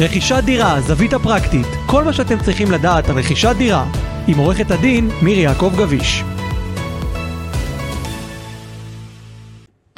רכישת 0.00 0.42
דירה, 0.44 0.80
זווית 0.80 1.12
הפרקטית, 1.12 1.66
כל 1.86 2.04
מה 2.04 2.12
שאתם 2.12 2.38
צריכים 2.38 2.70
לדעת 2.70 3.08
על 3.08 3.18
רכישת 3.18 3.54
דירה, 3.58 3.86
עם 4.28 4.38
עורכת 4.38 4.70
הדין 4.70 5.08
מירי 5.22 5.40
יעקב 5.40 5.72
גביש. 5.78 6.22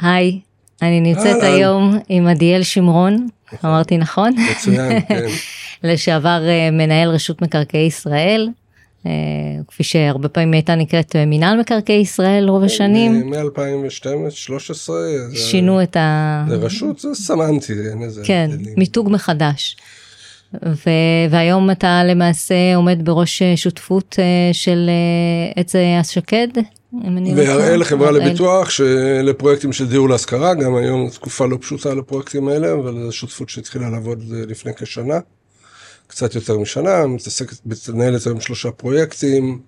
היי, 0.01 0.39
אני 0.81 1.01
נמצאת. 1.01 1.43
היום 1.43 1.97
עם 2.09 2.27
עדיאל 2.27 2.63
שמרון, 2.63 3.27
אמרתי 3.65 3.97
נכון? 3.97 4.33
מצוין, 4.51 5.01
כן. 5.01 5.25
לשעבר 5.83 6.41
אה, 6.47 6.71
מנהל 6.71 7.09
רשות 7.09 7.41
מקרקעי 7.41 7.85
ישראל, 7.85 8.49
כפי 9.67 9.83
שהרבה 9.83 10.29
פעמים 10.29 10.53
הייתה 10.53 10.75
נקראת 10.75 11.15
אה, 11.15 11.25
מינהל 11.25 11.59
מקרקעי 11.59 11.95
ישראל 11.95 12.49
רוב 12.49 12.63
השנים, 12.63 13.29
מ-2012-2013. 13.29 14.89
שינו 15.35 15.83
את 15.83 15.97
ה... 15.97 16.45
זה 16.49 16.55
רשות, 16.55 16.99
זה 16.99 17.09
סמנטי. 17.13 17.73
כן. 18.23 18.49
מיתוג 18.77 19.09
מחדש. 19.09 19.77
ו... 20.53 20.89
והיום 21.29 21.71
אתה 21.71 22.03
למעשה 22.03 22.75
עומד 22.75 22.99
בראש 23.03 23.41
אה, 23.41 23.57
שותפות 23.57 24.15
אה, 24.19 24.53
של 24.53 24.89
אה, 24.89 25.61
עץ 25.61 25.75
השקד. 25.99 26.47
לא. 26.55 26.61
והראל 27.35 27.83
חברה. 27.83 28.11
לביטוח 28.11 28.69
שלפרויקטים 28.69 29.73
של 29.73 29.87
דיור 29.87 30.09
להשכרה, 30.09 30.53
גם 30.53 30.75
היום 30.75 31.09
תקופה 31.09 31.45
לא 31.45 31.57
פשוטה 31.61 31.93
לפרויקטים 31.93 32.47
האלה, 32.47 32.73
אבל 32.73 33.03
זו 33.05 33.11
שותפות 33.11 33.49
שהתחילה 33.49 33.89
לעבוד 33.89 34.23
אה, 34.33 34.41
לפני 34.47 34.71
כשנה, 34.73 35.19
קצת 36.09 36.35
יותר 36.35 36.57
משנה, 36.57 37.07
מתעסקת, 37.07 37.57
מנהלת 37.93 38.25
היום 38.27 38.41
שלושה 38.41 38.71
פרויקטים, 38.71 39.59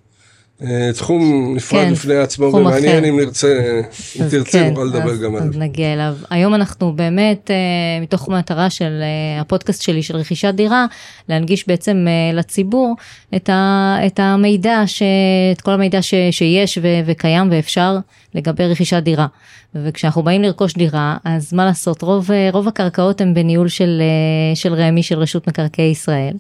אה, 0.64 0.90
תחום 0.98 1.54
נפרד 1.56 1.86
כן, 1.86 1.94
בפני 1.94 2.16
עצמו 2.16 2.46
ומעניין. 2.46 3.06
אם 3.06 3.20
נרצה, 3.20 3.80
אם 4.20 4.24
אז 4.24 4.32
תרצי 4.32 4.52
כן, 4.52 4.70
נוכל 4.70 4.84
לדבר 4.84 5.12
אז- 5.12 5.20
גם 5.22 5.36
אז 5.36 5.42
עליו. 5.42 5.60
נגיע 5.60 5.94
אליו. 5.94 6.16
היום 6.30 6.56
אנחנו 6.56 6.94
באמת, 6.94 7.52
אה, 7.52 7.56
מתוך 8.02 8.30
מטרה 8.30 8.70
של 8.70 9.02
אה, 9.02 9.42
הפודקאסט 9.42 9.82
שלי 9.82 10.04
של 10.04 10.16
רכישת 10.16 10.54
דירה, 10.54 10.86
להנגיש 11.30 11.68
בעצם 11.68 12.06
לציבור 12.34 12.96
את, 13.36 13.50
ה, 13.50 13.98
את 14.08 14.20
המידע, 14.20 14.84
ש, 14.86 15.04
את 15.52 15.62
כל 15.62 15.72
המידע 15.72 16.02
ש, 16.02 16.14
שיש 16.32 16.78
ו, 16.82 16.88
וקיים 17.06 17.48
ואפשר 17.52 17.98
לגבי 18.36 18.66
רכישת 18.68 18.98
דירה. 19.04 19.28
וכשאנחנו 19.76 20.24
באים 20.24 20.42
לרכוש 20.42 20.74
דירה, 20.74 21.18
אז 21.24 21.54
מה 21.54 21.66
לעשות, 21.66 22.02
רוב, 22.02 22.32
אה, 22.32 22.50
רוב 22.54 22.68
הקרקעות 22.68 23.22
הן 23.22 23.34
בניהול 23.34 23.68
של, 23.68 24.02
אה, 24.02 24.56
של 24.56 24.74
רמ"י, 24.74 25.04
של 25.04 25.20
רשות 25.20 25.48
מקרקעי 25.48 25.92
ישראל. 25.92 26.34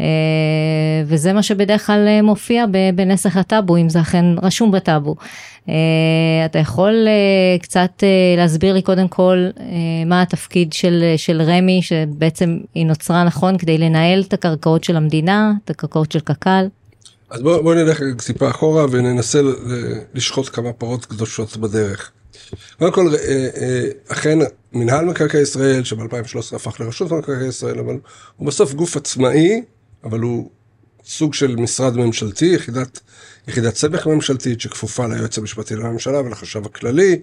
אה, 0.00 0.06
וזה 1.06 1.32
מה 1.32 1.42
שבדרך 1.42 1.86
כלל 1.86 2.22
מופיע 2.22 2.64
בנסח 2.94 3.36
הטאבו, 3.36 3.76
אם 3.76 3.88
זה 3.88 4.00
אכן 4.00 4.24
רשום 4.42 4.70
בטאבו. 4.70 5.16
אתה 6.44 6.58
יכול 6.58 7.06
קצת 7.62 8.02
להסביר 8.36 8.74
לי 8.74 8.82
קודם 8.82 9.08
כל 9.08 9.46
מה 10.06 10.22
התפקיד 10.22 10.72
של, 10.72 11.04
של 11.16 11.42
רמ"י, 11.42 11.82
שבעצם 11.82 12.58
היא 12.74 12.86
נוצרה 12.86 13.24
נכון 13.24 13.58
כדי 13.58 13.78
לנהל 13.78 14.22
את 14.28 14.32
הקרקעות 14.32 14.84
של 14.84 14.96
המדינה, 14.96 15.52
את 15.64 15.70
הקרקעות 15.70 16.12
של 16.12 16.20
קק"ל. 16.20 16.66
אז 17.30 17.42
בואו 17.42 17.62
בוא 17.62 17.74
נלך 17.74 18.00
טיפה 18.26 18.50
אחורה 18.50 18.84
וננסה 18.90 19.40
לשחוט 20.14 20.48
כמה 20.52 20.72
פרות 20.72 21.04
קדושות 21.04 21.56
בדרך. 21.56 22.12
קודם 22.78 22.92
כל, 22.92 23.14
אה, 23.14 23.48
אה, 23.56 23.88
אכן 24.08 24.38
מנהל 24.72 25.04
מקרקעי 25.04 25.40
ישראל, 25.40 25.84
שב-2013 25.84 26.56
הפך 26.56 26.80
לרשות 26.80 27.12
מקרקעי 27.12 27.48
ישראל, 27.48 27.78
אבל 27.78 27.98
הוא 28.36 28.46
בסוף 28.46 28.72
גוף 28.72 28.96
עצמאי, 28.96 29.62
אבל 30.04 30.20
הוא 30.20 30.50
סוג 31.04 31.34
של 31.34 31.56
משרד 31.56 31.96
ממשלתי, 31.96 32.46
יחידת, 32.46 33.00
יחידת 33.48 33.76
סמך 33.76 34.06
ממשלתית 34.06 34.60
שכפופה 34.60 35.06
ליועץ 35.06 35.38
המשפטי 35.38 35.76
לממשלה 35.76 36.20
ולחשב 36.20 36.66
הכללי, 36.66 37.20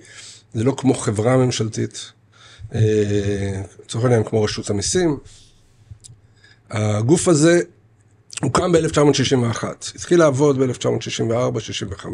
זה 0.53 0.63
לא 0.63 0.73
כמו 0.77 0.93
חברה 0.93 1.37
ממשלתית, 1.37 2.11
אה, 2.75 3.61
לצורך 3.85 4.05
העניין 4.05 4.23
כמו 4.23 4.43
רשות 4.43 4.69
המיסים. 4.69 5.17
הגוף 6.69 7.27
הזה 7.27 7.61
הוקם 8.41 8.71
ב-1961, 8.71 9.63
התחיל 9.95 10.19
לעבוד 10.19 10.59
ב-1964-65, 10.59 12.05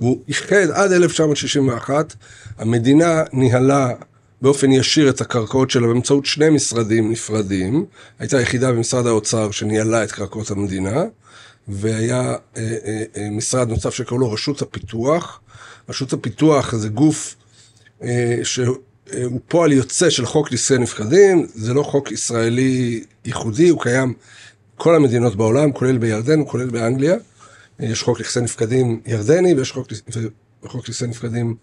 והוא 0.00 0.22
איחד 0.28 0.70
עד 0.72 0.92
1961, 0.92 2.14
המדינה 2.58 3.22
ניהלה 3.32 3.90
באופן 4.42 4.72
ישיר 4.72 5.10
את 5.10 5.20
הקרקעות 5.20 5.70
שלה 5.70 5.86
באמצעות 5.86 6.26
שני 6.26 6.50
משרדים 6.50 7.12
נפרדים, 7.12 7.84
הייתה 8.18 8.40
יחידה 8.40 8.72
במשרד 8.72 9.06
האוצר 9.06 9.50
שניהלה 9.50 10.04
את 10.04 10.12
קרקעות 10.12 10.50
המדינה, 10.50 11.04
והיה 11.68 12.20
אה, 12.20 12.36
אה, 12.56 13.02
אה, 13.16 13.28
משרד 13.30 13.68
נוסף 13.68 13.94
שקראו 13.94 14.18
לו 14.18 14.32
רשות 14.32 14.62
הפיתוח. 14.62 15.40
רשות 15.88 16.12
הפיתוח 16.12 16.74
זה 16.74 16.88
גוף 16.88 17.34
אה, 18.02 18.38
שהוא 18.42 19.40
פועל 19.48 19.72
יוצא 19.72 20.10
של 20.10 20.26
חוק 20.26 20.52
נכסי 20.52 20.78
נפקדים, 20.78 21.46
זה 21.54 21.74
לא 21.74 21.82
חוק 21.82 22.12
ישראלי 22.12 23.04
ייחודי, 23.24 23.68
הוא 23.68 23.82
קיים 23.82 24.14
כל 24.76 24.94
המדינות 24.94 25.36
בעולם, 25.36 25.72
כולל 25.72 25.98
בירדן, 25.98 26.40
כולל 26.46 26.70
באנגליה. 26.70 27.14
יש 27.80 28.02
חוק 28.02 28.20
נכסי 28.20 28.40
נפקדים 28.40 29.00
ירדני 29.06 29.54
ויש 29.54 29.72
חוק, 29.72 29.88
חוק 30.64 30.88
נכסי 30.88 31.06
נפקדים 31.06 31.54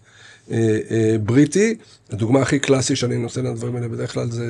אה, 0.50 0.78
אה, 0.90 1.16
בריטי. 1.22 1.74
הדוגמה 2.10 2.42
הכי 2.42 2.58
קלאסי 2.58 2.96
שאני 2.96 3.16
נותן 3.16 3.46
לדברים 3.46 3.76
האלה 3.76 3.88
בדרך 3.88 4.12
כלל 4.12 4.30
זה 4.30 4.44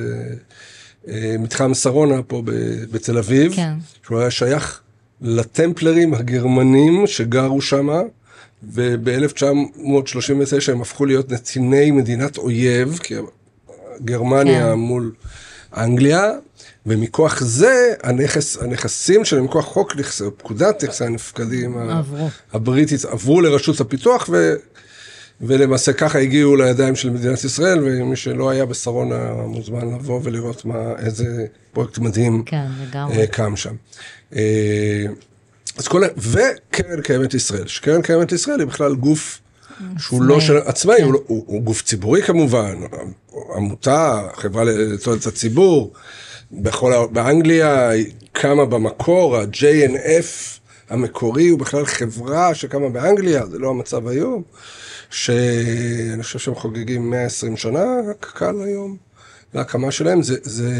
אה, 1.07 1.35
מתחם 1.39 1.73
שרונה 1.73 2.23
פה 2.23 2.41
ב- 2.45 2.83
בתל 2.91 3.17
אביב, 3.17 3.53
כן. 3.55 3.73
שהוא 4.05 4.19
היה 4.19 4.31
שייך 4.31 4.81
לטמפלרים 5.21 6.13
הגרמנים 6.13 7.07
שגרו 7.07 7.61
שמה. 7.61 8.01
וב-1939 8.73 10.71
הם 10.71 10.81
הפכו 10.81 11.05
להיות 11.05 11.31
נתיני 11.31 11.91
מדינת 11.91 12.37
אויב, 12.37 12.99
כי 13.03 13.15
גרמניה 14.05 14.71
כן. 14.71 14.73
מול 14.73 15.11
אנגליה, 15.77 16.31
ומכוח 16.85 17.43
זה 17.43 17.93
הנכס, 18.03 18.57
הנכסים 18.57 19.25
שלהם, 19.25 19.43
מכוח 19.43 19.65
חוק 19.65 19.95
נכסי, 19.95 20.23
פקודת 20.37 20.83
נכסי 20.83 21.05
הנפקדים 21.05 21.77
עברו. 21.77 22.29
הבריטית, 22.53 23.05
עברו 23.05 23.41
לרשות 23.41 23.79
הפיתוח, 23.79 24.29
ו, 24.31 24.53
ולמעשה 25.41 25.93
ככה 25.93 26.19
הגיעו 26.19 26.55
לידיים 26.55 26.95
של 26.95 27.09
מדינת 27.09 27.43
ישראל, 27.43 27.79
ומי 27.83 28.15
שלא 28.15 28.49
היה 28.49 28.65
בשרונה 28.65 29.33
מוזמן 29.33 29.93
לבוא 29.93 30.19
ולראות 30.23 30.65
מה, 30.65 30.93
איזה 30.97 31.45
פרויקט 31.73 31.97
מדהים 31.97 32.43
כן, 32.45 32.65
לגמרי. 32.81 33.17
אה, 33.17 33.27
קם 33.27 33.55
שם. 33.55 33.75
אה, 34.35 35.05
אז 35.77 35.87
כל, 35.87 36.03
וקרן 36.17 37.01
קיימת 37.01 37.33
ישראל, 37.33 37.67
שקרן 37.67 38.01
קיימת 38.01 38.31
ישראל 38.31 38.59
היא 38.59 38.67
בכלל 38.67 38.95
גוף 38.95 39.41
שהוא 39.97 40.23
לא 40.23 40.39
של 40.39 40.57
עצמאי, 40.57 40.97
כן. 40.97 41.03
הוא, 41.03 41.13
לא- 41.13 41.23
הוא, 41.27 41.43
הוא 41.47 41.61
גוף 41.61 41.83
ציבורי 41.83 42.21
כמובן, 42.23 42.75
עמותה, 43.55 44.21
חברה 44.35 44.63
לתועלת 44.63 45.25
הציבור, 45.25 45.93
בכל, 46.53 46.93
באנגליה 47.11 47.89
קמה 48.31 48.65
במקור, 48.65 49.37
ה-JNF 49.37 50.59
המקורי 50.89 51.47
הוא 51.47 51.59
בכלל 51.59 51.85
חברה 51.85 52.55
שקמה 52.55 52.89
באנגליה, 52.89 53.45
זה 53.45 53.59
לא 53.59 53.69
המצב 53.69 54.07
היום, 54.07 54.43
שאני 55.09 56.23
חושב 56.23 56.39
שהם 56.39 56.55
חוגגים 56.55 57.09
120 57.09 57.57
שנה, 57.57 57.85
קק"ל 58.19 58.55
היום, 58.65 58.97
להקמה 59.53 59.91
שלהם, 59.91 60.23
זה, 60.23 60.37
זה 60.43 60.71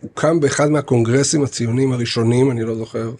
הוקם 0.00 0.40
באחד 0.40 0.70
מהקונגרסים 0.70 1.44
הציוניים 1.44 1.92
הראשונים, 1.92 2.50
אני 2.50 2.62
לא 2.62 2.74
זוכר 2.74 3.12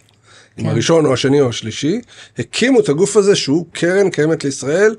כן. 0.57 0.65
הראשון 0.65 1.05
או 1.05 1.13
השני 1.13 1.41
או 1.41 1.49
השלישי, 1.49 2.01
הקימו 2.39 2.79
את 2.79 2.89
הגוף 2.89 3.17
הזה 3.17 3.35
שהוא 3.35 3.65
קרן 3.71 4.09
קיימת 4.09 4.43
לישראל, 4.43 4.95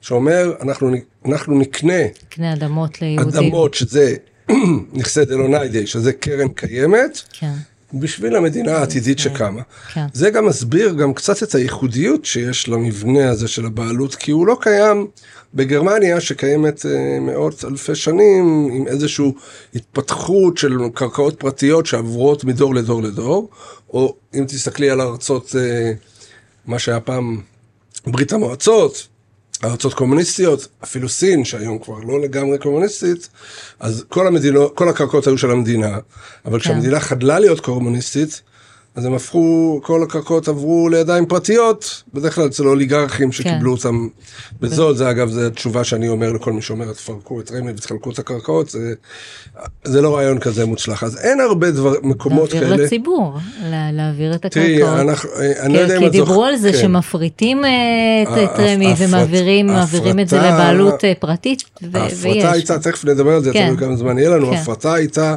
שאומר 0.00 0.52
אנחנו, 0.60 0.94
אנחנו 1.24 1.58
נקנה 1.58 2.08
קנה 2.28 2.52
אדמות 2.52 3.02
ליהודים. 3.02 3.28
אדמות 3.28 3.74
שזה 3.74 4.14
נכסי 4.92 5.24
דלוניידי, 5.24 5.86
שזה 5.86 6.12
קרן 6.12 6.48
קיימת, 6.48 7.22
כן, 7.32 7.52
בשביל 7.94 8.36
המדינה 8.36 8.76
העתידית 8.76 9.18
שקמה. 9.18 9.62
כן. 9.92 10.06
זה 10.12 10.30
גם 10.30 10.46
מסביר 10.46 10.92
גם 10.92 11.14
קצת 11.14 11.42
את 11.42 11.54
הייחודיות 11.54 12.24
שיש 12.24 12.68
למבנה 12.68 13.30
הזה 13.30 13.48
של 13.48 13.66
הבעלות, 13.66 14.14
כי 14.14 14.30
הוא 14.30 14.46
לא 14.46 14.58
קיים 14.60 15.06
בגרמניה 15.54 16.20
שקיימת 16.20 16.86
אה, 16.86 17.20
מאות 17.20 17.64
אלפי 17.64 17.94
שנים 17.94 18.70
עם 18.72 18.86
איזושהי 18.86 19.32
התפתחות 19.74 20.58
של 20.58 20.78
קרקעות 20.94 21.40
פרטיות 21.40 21.86
שעברות 21.86 22.44
מדור 22.44 22.74
לדור 22.74 23.02
לדור, 23.02 23.50
או 23.90 24.14
אם 24.34 24.44
תסתכלי 24.48 24.90
על 24.90 25.00
ארצות, 25.00 25.56
אה, 25.58 25.92
מה 26.66 26.78
שהיה 26.78 27.00
פעם 27.00 27.40
ברית 28.06 28.32
המועצות, 28.32 29.08
ארצות 29.64 29.94
קומוניסטיות, 29.94 30.68
אפילו 30.84 31.08
סין, 31.08 31.44
שהיום 31.44 31.78
כבר 31.78 31.98
לא 31.98 32.20
לגמרי 32.20 32.58
קומוניסטית, 32.58 33.28
אז 33.80 34.04
כל 34.08 34.26
המדינות, 34.26 34.76
כל 34.76 34.88
הקרקעות 34.88 35.26
היו 35.26 35.38
של 35.38 35.50
המדינה, 35.50 35.98
אבל 36.44 36.52
כן. 36.52 36.58
כשהמדינה 36.58 37.00
חדלה 37.00 37.38
להיות 37.38 37.60
קומוניסטית, 37.60 38.42
אז 38.96 39.04
הם 39.04 39.14
הפכו, 39.14 39.80
כל 39.82 40.02
הקרקעות 40.02 40.48
עברו 40.48 40.88
לידיים 40.88 41.26
פרטיות, 41.26 42.02
בדרך 42.14 42.34
כלל 42.34 42.46
אצל 42.46 42.66
אוליגרכים 42.66 43.32
שקיבלו 43.32 43.72
אותם 43.72 44.08
בזול, 44.60 44.94
זה 44.94 45.10
אגב, 45.10 45.28
זו 45.28 45.46
התשובה 45.46 45.84
שאני 45.84 46.08
אומר 46.08 46.32
לכל 46.32 46.52
מי 46.52 46.62
שאומר, 46.62 46.92
תפרקו 46.92 47.40
את 47.40 47.50
רמ"י 47.52 47.70
ותחלקו 47.70 48.10
את 48.10 48.18
הקרקעות, 48.18 48.70
זה, 48.70 48.94
זה 49.84 50.00
לא 50.00 50.16
רעיון 50.16 50.38
כזה 50.38 50.66
מוצלח. 50.66 51.02
אז 51.04 51.18
אין 51.18 51.40
הרבה 51.40 51.70
דבר, 51.70 51.92
מקומות 52.02 52.52
להעביר 52.52 52.70
כאלה. 52.76 52.84
לציבור, 52.84 53.38
לה- 53.70 53.92
להעביר 53.92 54.34
את 54.34 54.46
תראי, 54.46 54.76
הקרקעות. 54.82 55.00
אנחנו, 55.00 55.30
אני 55.60 55.68
כי- 55.68 55.72
לא 55.74 55.82
יודע 55.82 55.94
אם 55.96 56.00
כי 56.00 56.06
את 56.06 56.12
זוכ- 56.12 56.26
דיברו 56.28 56.44
על 56.44 56.56
זה 56.56 56.72
כן. 56.72 56.78
שמפריטים 56.78 57.64
אה, 57.64 57.70
את- 58.22 58.28
את 58.28 58.58
ההפ- 58.58 58.60
רמ"י 58.60 58.94
ומעבירים 58.98 59.66
מעבירים 59.66 60.20
את 60.20 60.28
זה 60.28 60.36
לבעלות 60.38 61.04
אה, 61.04 61.12
פרטית, 61.18 61.64
ויש. 61.82 61.94
ההפרטה 61.94 62.52
הייתה, 62.52 62.78
תכף 62.78 63.04
נדבר 63.04 63.32
על 63.34 63.42
זה, 63.42 63.52
כן. 63.52 63.66
תלוי 63.66 63.78
כמה 63.78 63.96
זמן 63.96 64.18
יהיה 64.18 64.30
לנו, 64.30 64.46
כן. 64.50 64.56
ההפרטה 64.56 64.94
הייתה 64.94 65.36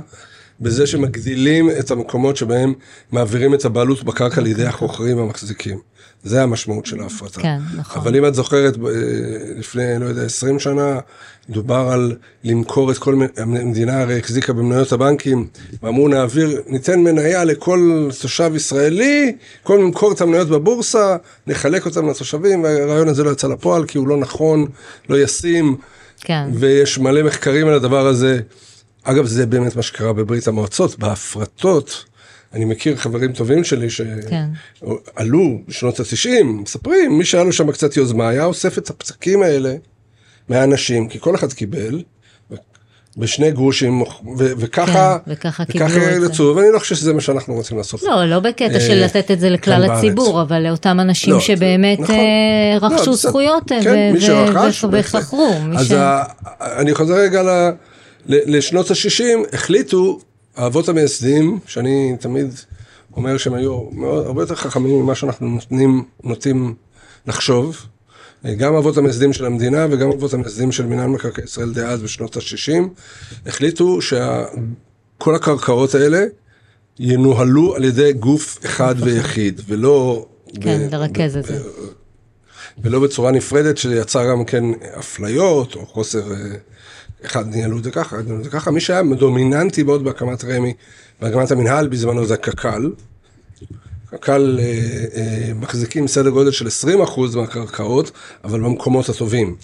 בזה 0.59 0.87
שמגדילים 0.87 1.69
את 1.79 1.91
המקומות 1.91 2.37
שבהם 2.37 2.73
מעבירים 3.11 3.53
את 3.53 3.65
הבעלות 3.65 4.03
בקרקע 4.03 4.41
לידי 4.41 4.65
החוכרים 4.65 5.17
המחזיקים. 5.17 5.79
זה 6.23 6.43
המשמעות 6.43 6.85
של 6.85 7.01
ההפרטה. 7.01 7.41
כן, 7.41 7.57
נכון. 7.75 8.01
אבל 8.01 8.15
אם 8.15 8.25
את 8.25 8.35
זוכרת, 8.35 8.77
לפני, 9.57 9.99
לא 9.99 10.05
יודע, 10.05 10.21
20 10.21 10.59
שנה, 10.59 10.99
דובר 11.49 11.89
על 11.91 12.15
למכור 12.43 12.91
את 12.91 12.97
כל, 12.97 13.21
המדינה 13.37 14.01
הרי 14.01 14.19
החזיקה 14.19 14.53
במניות 14.53 14.91
הבנקים, 14.91 15.47
ואמרו 15.83 16.07
נעביר, 16.07 16.61
ניתן 16.67 16.99
מניה 16.99 17.43
לכל 17.43 18.09
תושב 18.21 18.51
ישראלי, 18.55 19.35
כל 19.63 19.79
למכור 19.83 20.11
את 20.11 20.21
המניות 20.21 20.49
בבורסה, 20.49 21.17
נחלק 21.47 21.85
אותם 21.85 22.09
לתושבים, 22.09 22.63
והרעיון 22.63 23.07
הזה 23.07 23.23
לא 23.23 23.29
יצא 23.29 23.47
לפועל 23.47 23.85
כי 23.85 23.97
הוא 23.97 24.07
לא 24.07 24.17
נכון, 24.17 24.67
לא 25.09 25.19
ישים, 25.19 25.75
כן. 26.21 26.47
ויש 26.53 26.99
מלא 26.99 27.23
מחקרים 27.23 27.67
על 27.67 27.73
הדבר 27.73 28.07
הזה. 28.07 28.39
אגב, 29.05 29.25
זה 29.25 29.45
באמת 29.45 29.75
מה 29.75 29.81
שקרה 29.81 30.13
בברית 30.13 30.47
המועצות, 30.47 30.99
בהפרטות. 30.99 32.05
אני 32.53 32.65
מכיר 32.65 32.95
חברים 32.95 33.33
טובים 33.33 33.63
שלי 33.63 33.87
כן. 34.29 34.45
שעלו 34.75 35.61
בשנות 35.67 35.99
ה-90, 35.99 36.43
מספרים, 36.43 37.17
מי 37.17 37.25
שהיה 37.25 37.43
לו 37.43 37.51
שם 37.51 37.71
קצת 37.71 37.97
יוזמה 37.97 38.29
היה 38.29 38.45
אוסף 38.45 38.77
את 38.77 38.89
הפצקים 38.89 39.43
האלה 39.43 39.75
מהאנשים, 40.49 41.09
כי 41.09 41.19
כל 41.19 41.35
אחד 41.35 41.53
קיבל, 41.53 42.01
בשני 43.17 43.51
גרושים, 43.51 44.01
ו- 44.01 44.07
וככה, 44.37 45.17
כן, 45.25 45.31
וככה 45.31 45.65
קיבלו 45.65 45.87
את 45.87 46.21
זה. 46.21 46.27
יצאו, 46.27 46.55
ואני 46.55 46.67
לא 46.73 46.79
חושב 46.79 46.95
שזה 46.95 47.13
מה 47.13 47.21
שאנחנו 47.21 47.53
רוצים 47.53 47.77
לעשות. 47.77 48.03
לא, 48.03 48.25
לא 48.25 48.39
בקטע 48.39 48.73
אה, 48.73 48.79
של 48.79 49.03
לתת 49.03 49.31
את 49.31 49.39
זה 49.39 49.49
לכלל 49.49 49.91
הציבור, 49.91 50.33
בארץ. 50.33 50.47
אבל 50.47 50.67
לאותם 50.67 50.99
אנשים 50.99 51.33
לא, 51.33 51.39
שבאמת 51.39 51.99
נכון. 51.99 52.15
אה, 52.15 52.77
לא, 52.81 52.85
רכשו 52.85 53.11
בסדר. 53.11 53.29
זכויות 53.29 53.71
אה, 53.71 53.83
כן, 53.83 54.09
ו- 54.11 54.13
מי 54.13 54.21
שרכש, 54.21 54.83
ו-. 54.83 54.87
וחכרו. 54.91 55.53
אז 55.77 55.87
ש-. 55.87 55.93
אני 56.61 56.95
חוזר 56.95 57.13
רגע 57.13 57.43
ל... 57.43 57.69
לשנות 58.27 58.91
ה-60, 58.91 59.53
החליטו 59.53 60.19
האבות 60.55 60.89
המייסדים, 60.89 61.59
שאני 61.67 62.15
תמיד 62.19 62.47
אומר 63.15 63.37
שהם 63.37 63.53
היו 63.53 63.81
מאוד, 63.91 64.25
הרבה 64.25 64.41
יותר 64.41 64.55
חכמים 64.55 65.01
ממה 65.01 65.15
שאנחנו 65.15 65.47
נותנים, 65.49 66.03
נוטים 66.23 66.75
לחשוב. 67.27 67.85
גם 68.57 68.75
האבות 68.75 68.97
המייסדים 68.97 69.33
של 69.33 69.45
המדינה 69.45 69.87
וגם 69.91 70.11
האבות 70.11 70.33
המייסדים 70.33 70.71
של 70.71 70.85
מינהל 70.85 71.07
מקרקעי 71.07 71.43
ישראל 71.43 71.73
דאז 71.73 72.01
בשנות 72.01 72.37
ה-60, 72.37 72.83
החליטו 73.45 74.01
שכל 74.01 75.35
הקרקעות 75.35 75.95
האלה 75.95 76.25
ינוהלו 76.99 77.75
על 77.75 77.83
ידי 77.83 78.13
גוף 78.13 78.65
אחד 78.65 78.95
ויחיד, 78.99 79.61
ולא... 79.67 80.25
כן, 80.61 80.87
לרכז 80.91 81.37
את 81.37 81.45
זה. 81.45 81.59
ולא 82.83 82.99
בצורה 82.99 83.31
נפרדת, 83.31 83.77
שיצר 83.77 84.29
גם 84.29 84.45
כן 84.45 84.63
אפליות 84.99 85.75
או 85.75 85.85
חוסר... 85.85 86.23
אחד 87.25 87.47
ניהלו 87.47 87.77
את 87.77 87.83
זה 87.83 87.91
ככה, 87.91 88.15
אחד 88.15 88.25
ניהלו 88.25 88.39
את 88.39 88.43
זה 88.43 88.49
ככה. 88.49 88.71
מי 88.71 88.79
שהיה 88.79 89.01
דומיננטי 89.17 89.83
מאוד 89.83 90.03
בהקמת 90.03 90.43
רמ"י, 90.43 90.73
בהקמת 91.21 91.51
המינהל 91.51 91.87
בזמנו 91.87 92.25
זה 92.25 92.37
קק"ל. 92.37 92.91
קק"ל 94.11 94.59
אה, 94.59 94.65
אה, 95.15 95.53
מחזיקים 95.55 96.07
סדר 96.07 96.29
גודל 96.29 96.51
של 96.51 96.67
20% 96.67 97.35
מהקרקעות, 97.35 98.11
אבל 98.43 98.59
במקומות 98.59 99.09
הטובים. 99.09 99.55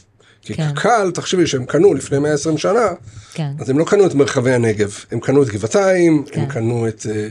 כי 0.41 0.53
כן. 0.53 0.71
קק"ל, 0.75 1.11
תחשבי 1.13 1.47
שהם 1.47 1.65
קנו 1.65 1.93
לפני 1.93 2.19
120 2.19 2.57
שנה, 2.57 2.87
כן. 3.33 3.51
אז 3.59 3.69
הם 3.69 3.79
לא 3.79 3.85
קנו 3.85 4.05
את 4.05 4.13
מרחבי 4.13 4.51
הנגב, 4.51 4.95
הם 5.11 5.19
קנו 5.19 5.43
את 5.43 5.47
גבעתיים, 5.47 6.23
כן. 6.31 6.41
הם 6.41 6.45
קנו 6.45 6.87
את 6.87 7.05
אה, 7.09 7.27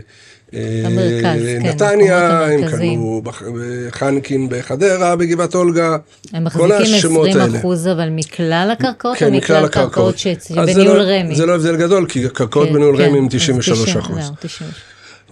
המרכז, 0.84 1.24
כן, 1.42 1.60
נתניה, 1.66 2.28
המקומות 2.46 2.72
הם. 2.72 2.78
קנו 2.80 3.20
בח- 3.24 3.42
בחנקין 3.42 4.46
בחדרה, 4.50 5.16
בגבעת 5.16 5.54
אולגה, 5.54 5.96
הם 6.32 6.48
כל 6.50 6.68
מחזיקים 6.68 6.94
השמות 6.94 7.28
20 7.28 7.42
האלה. 7.44 7.58
אחוז, 7.58 7.86
אבל 7.88 8.08
מכלל 8.10 8.68
הקרקעות 8.72 9.16
כן, 9.16 9.26
או 9.26 9.30
מכלל 9.38 9.56
הקרקעות. 9.64 9.86
הקרקעות 9.88 10.18
שאצלי, 10.18 10.60
אז 10.60 10.68
זה 10.68 10.74
בניהול 10.74 10.98
לא- 10.98 11.02
רמ"י? 11.02 11.34
זה 11.34 11.46
לא 11.46 11.54
הבדל 11.54 11.76
גדול, 11.76 12.06
כי 12.08 12.26
הקרקעות 12.26 12.68
כן, 12.68 12.74
בניהול 12.74 12.96
כן, 12.96 13.02
רמ"י 13.02 13.18
הם 13.18 13.24
אז 13.24 13.30
93 13.30 13.78
90, 13.88 13.98
אחוז. 13.98 14.30
90. 14.40 14.70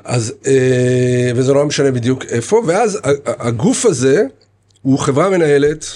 אז, 0.05 0.35
אה, 0.47 0.53
וזה 1.35 1.53
לא 1.53 1.67
משנה 1.67 1.91
בדיוק 1.91 2.25
איפה, 2.31 2.63
ואז 2.67 2.99
הגוף 3.27 3.87
הזה 3.87 4.23
הוא 4.83 4.99
חברה 4.99 5.31
מנהלת 5.31 5.87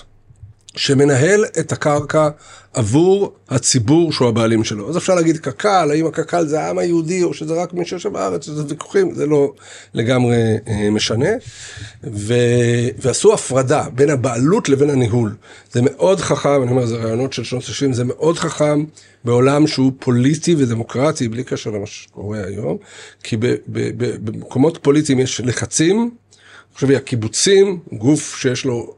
שמנהל 0.76 1.44
את 1.58 1.72
הקרקע 1.72 2.28
עבור 2.74 3.32
הציבור 3.48 4.12
שהוא 4.12 4.28
הבעלים 4.28 4.64
שלו. 4.64 4.88
אז 4.88 4.96
אפשר 4.96 5.14
להגיד 5.14 5.36
קק"ל, 5.36 5.88
האם 5.90 6.06
הקק"ל 6.06 6.46
זה 6.46 6.60
העם 6.60 6.78
היהודי 6.78 7.22
או 7.22 7.34
שזה 7.34 7.54
רק 7.54 7.72
מי 7.72 7.84
שיושב 7.84 8.12
בארץ, 8.12 8.46
זה 8.46 8.62
ויכוחים, 8.68 9.14
זה 9.14 9.26
לא 9.26 9.52
לגמרי 9.94 10.36
אה, 10.68 10.90
משנה. 10.90 11.28
ו... 12.04 12.34
ועשו 12.98 13.34
הפרדה 13.34 13.84
בין 13.94 14.10
הבעלות 14.10 14.68
לבין 14.68 14.90
הניהול. 14.90 15.34
זה 15.72 15.80
מאוד 15.82 16.20
חכם, 16.20 16.62
אני 16.62 16.70
אומר, 16.70 16.86
זה 16.86 16.96
רעיונות 16.96 17.32
של 17.32 17.44
שנות 17.44 17.62
ה-60, 17.62 17.92
זה 17.92 18.04
מאוד 18.04 18.38
חכם 18.38 18.84
בעולם 19.24 19.66
שהוא 19.66 19.92
פוליטי 19.98 20.54
ודמוקרטי, 20.54 21.28
בלי 21.28 21.44
קשר 21.44 21.70
למה 21.70 21.86
שקורה 21.86 22.44
היום, 22.44 22.76
כי 23.22 23.36
במקומות 24.24 24.78
פוליטיים 24.82 25.20
יש 25.20 25.40
לחצים. 25.44 26.10
תחשבי, 26.72 26.96
הקיבוצים, 26.96 27.78
גוף 27.92 28.36
שיש 28.36 28.64
לו 28.64 28.94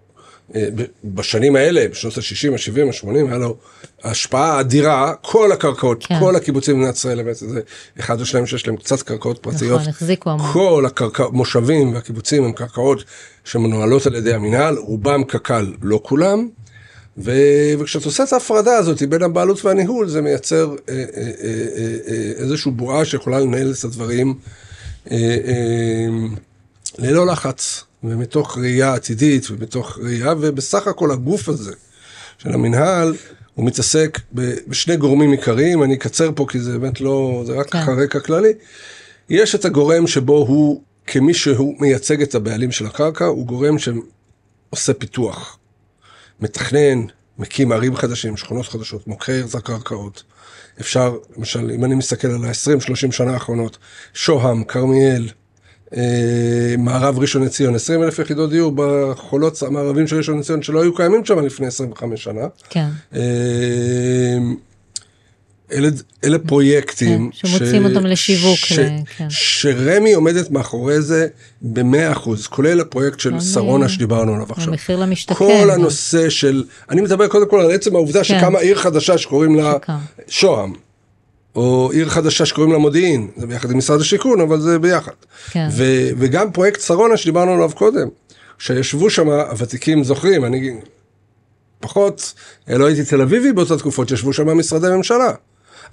בשנים 1.04 1.56
האלה, 1.56 1.88
בשנות 1.90 2.18
ה-60, 2.18 2.52
ה-70, 2.52 3.06
ה-80, 3.06 3.28
היה 3.28 3.38
לו 3.38 3.56
השפעה 4.04 4.60
אדירה, 4.60 5.14
כל 5.22 5.52
הקרקעות, 5.52 6.06
כן. 6.06 6.20
כל 6.20 6.36
הקיבוצים 6.36 6.76
במדינת 6.76 6.94
ישראל, 6.94 7.34
זה 7.34 7.60
אחד 8.00 8.20
או 8.20 8.26
שניים 8.26 8.46
שיש 8.46 8.66
להם 8.66 8.76
קצת 8.76 9.02
קרקעות 9.02 9.38
פרטיות. 9.38 9.80
נכון, 9.80 9.90
החזיקו 9.90 10.30
המון. 10.30 10.52
כל 10.52 10.84
הקרקעות, 10.86 11.32
מושבים 11.32 11.94
והקיבוצים 11.94 12.44
הם 12.44 12.52
קרקעות 12.52 13.04
שמנוהלות 13.44 14.06
על 14.06 14.14
ידי 14.14 14.34
המינהל, 14.34 14.76
רובם 14.76 15.24
קק"ל, 15.24 15.72
לא 15.82 16.00
כולם. 16.02 16.48
ו... 17.18 17.32
וכשאת 17.78 18.04
עושה 18.04 18.24
את 18.24 18.32
ההפרדה 18.32 18.76
הזאת 18.76 19.02
בין 19.02 19.22
הבעלות 19.22 19.64
והניהול, 19.64 20.08
זה 20.08 20.20
מייצר 20.20 20.74
אה, 20.88 20.94
אה, 20.94 21.04
אה, 21.16 21.30
אה, 21.76 21.96
אה, 22.08 22.32
איזושהי 22.36 22.72
בועה 22.72 23.04
שיכולה 23.04 23.40
לנהל 23.40 23.72
את 23.78 23.84
הדברים 23.84 24.34
אה, 25.10 26.06
ללא 26.98 27.26
לחץ, 27.26 27.84
ומתוך 28.04 28.58
ראייה 28.58 28.94
עתידית, 28.94 29.50
ומתוך 29.50 29.98
ראייה, 29.98 30.34
ובסך 30.40 30.86
הכל 30.86 31.10
הגוף 31.10 31.48
הזה 31.48 31.72
של 32.38 32.52
המינהל, 32.52 33.14
הוא 33.54 33.66
מתעסק 33.66 34.20
בשני 34.68 34.96
גורמים 34.96 35.30
עיקריים, 35.30 35.82
אני 35.82 35.94
אקצר 35.94 36.30
פה 36.34 36.46
כי 36.48 36.60
זה 36.60 36.78
באמת 36.78 37.00
לא, 37.00 37.42
זה 37.46 37.52
רק 37.52 37.70
כן. 37.70 37.82
ככה 37.82 37.92
רקע 37.92 38.20
כללי. 38.20 38.52
יש 39.28 39.54
את 39.54 39.64
הגורם 39.64 40.06
שבו 40.06 40.36
הוא, 40.36 40.82
כמי 41.06 41.34
שהוא 41.34 41.76
מייצג 41.80 42.22
את 42.22 42.34
הבעלים 42.34 42.72
של 42.72 42.86
הקרקע, 42.86 43.24
הוא 43.24 43.46
גורם 43.46 43.76
שעושה 43.78 44.94
פיתוח. 44.94 45.58
מתכנן, 46.40 47.04
מקים 47.38 47.72
ערים 47.72 47.96
חדשים, 47.96 48.36
שכונות 48.36 48.66
חדשות, 48.66 49.06
מוכר 49.06 49.44
את 49.48 49.54
הקרקעות. 49.54 50.22
אפשר, 50.80 51.16
למשל, 51.36 51.70
אם 51.70 51.84
אני 51.84 51.94
מסתכל 51.94 52.28
על 52.28 52.44
ה-20-30 52.44 53.12
שנה 53.12 53.32
האחרונות, 53.32 53.78
שוהם, 54.14 54.64
כרמיאל, 54.64 55.28
מערב 56.79 57.19
ראשון 57.19 57.43
לציון, 57.44 57.74
20 57.74 58.03
אלף 58.03 58.19
יחידות 58.19 58.50
דיור 58.50 58.72
בחולות 58.76 59.62
המערבים 59.62 60.06
של 60.06 60.17
ראשון 60.17 60.38
לציון 60.38 60.62
שלא 60.62 60.82
היו 60.82 60.94
קיימים 60.94 61.24
שם 61.24 61.38
לפני 61.46 61.67
25 61.67 62.24
שנה. 62.24 62.46
כן. 62.70 62.86
אה, 63.14 63.20
אלה, 65.72 65.88
אלה 66.24 66.38
פרויקטים. 66.38 67.31
כן, 67.31 67.48
שמוציאים 67.48 67.84
אותם 67.84 68.06
לשיווק, 68.06 68.56
ש, 68.56 68.72
ל- 68.79 68.88
כן. 69.17 69.26
שרמי 69.31 70.12
עומדת 70.12 70.50
מאחורי 70.50 71.03
זה 71.03 71.26
במאה 71.62 72.12
אחוז, 72.12 72.46
כולל 72.46 72.81
הפרויקט 72.81 73.20
של 73.20 73.31
גם, 73.31 73.41
שרונה 73.41 73.84
אה, 73.84 73.88
שדיברנו 73.88 74.34
עליו 74.34 74.46
עכשיו. 74.50 74.69
המחיר 74.70 74.96
למשתכן. 74.96 75.34
כל. 75.34 75.70
הנושא 75.70 76.29
של, 76.31 76.64
אני 76.91 77.00
מדבר 77.00 77.29
קודם 77.29 77.48
כל 77.48 77.60
על 77.60 77.70
עצם 77.70 77.94
העובדה 77.96 78.19
כן. 78.19 78.24
שקמה 78.24 78.58
עיר 78.58 78.76
חדשה 78.76 79.19
שקוראים 79.19 79.56
לה. 79.56 79.74
שוהם, 80.29 80.72
או 81.56 81.91
עיר 81.93 82.08
חדשה 82.08 82.46
שקוראים 82.46 82.73
לה 82.73 82.79
מודיעין, 82.79 83.29
זה 83.37 83.46
ביחד 83.46 83.70
עם 83.70 83.79
משרד 83.79 84.01
השיכון, 84.01 84.41
אבל 84.41 84.61
זה 84.61 84.79
ביחד. 84.79 85.13
כן. 85.51 85.69
ו- 85.73 86.11
וגם 86.19 86.53
פרויקט 86.53 86.81
שרונה 86.81 87.17
שדיברנו 87.17 87.53
עליו 87.53 87.70
קודם, 87.75 88.08
שישבו 88.58 89.11
שם, 89.11 89.29
הוותיקים 89.29 90.05
זוכרים, 90.05 90.44
אני 90.44 90.81
פחות, 91.81 92.34
לא 92.69 92.87
הייתי 92.87 93.05
תל 93.05 93.20
אביבי 93.20 93.53
באותה 93.53 93.79
תקופות, 93.79 94.11
ישבו 94.11 94.32
שם 94.32 94.58
משרדי 94.58 94.89
ממשלה. 94.96 95.32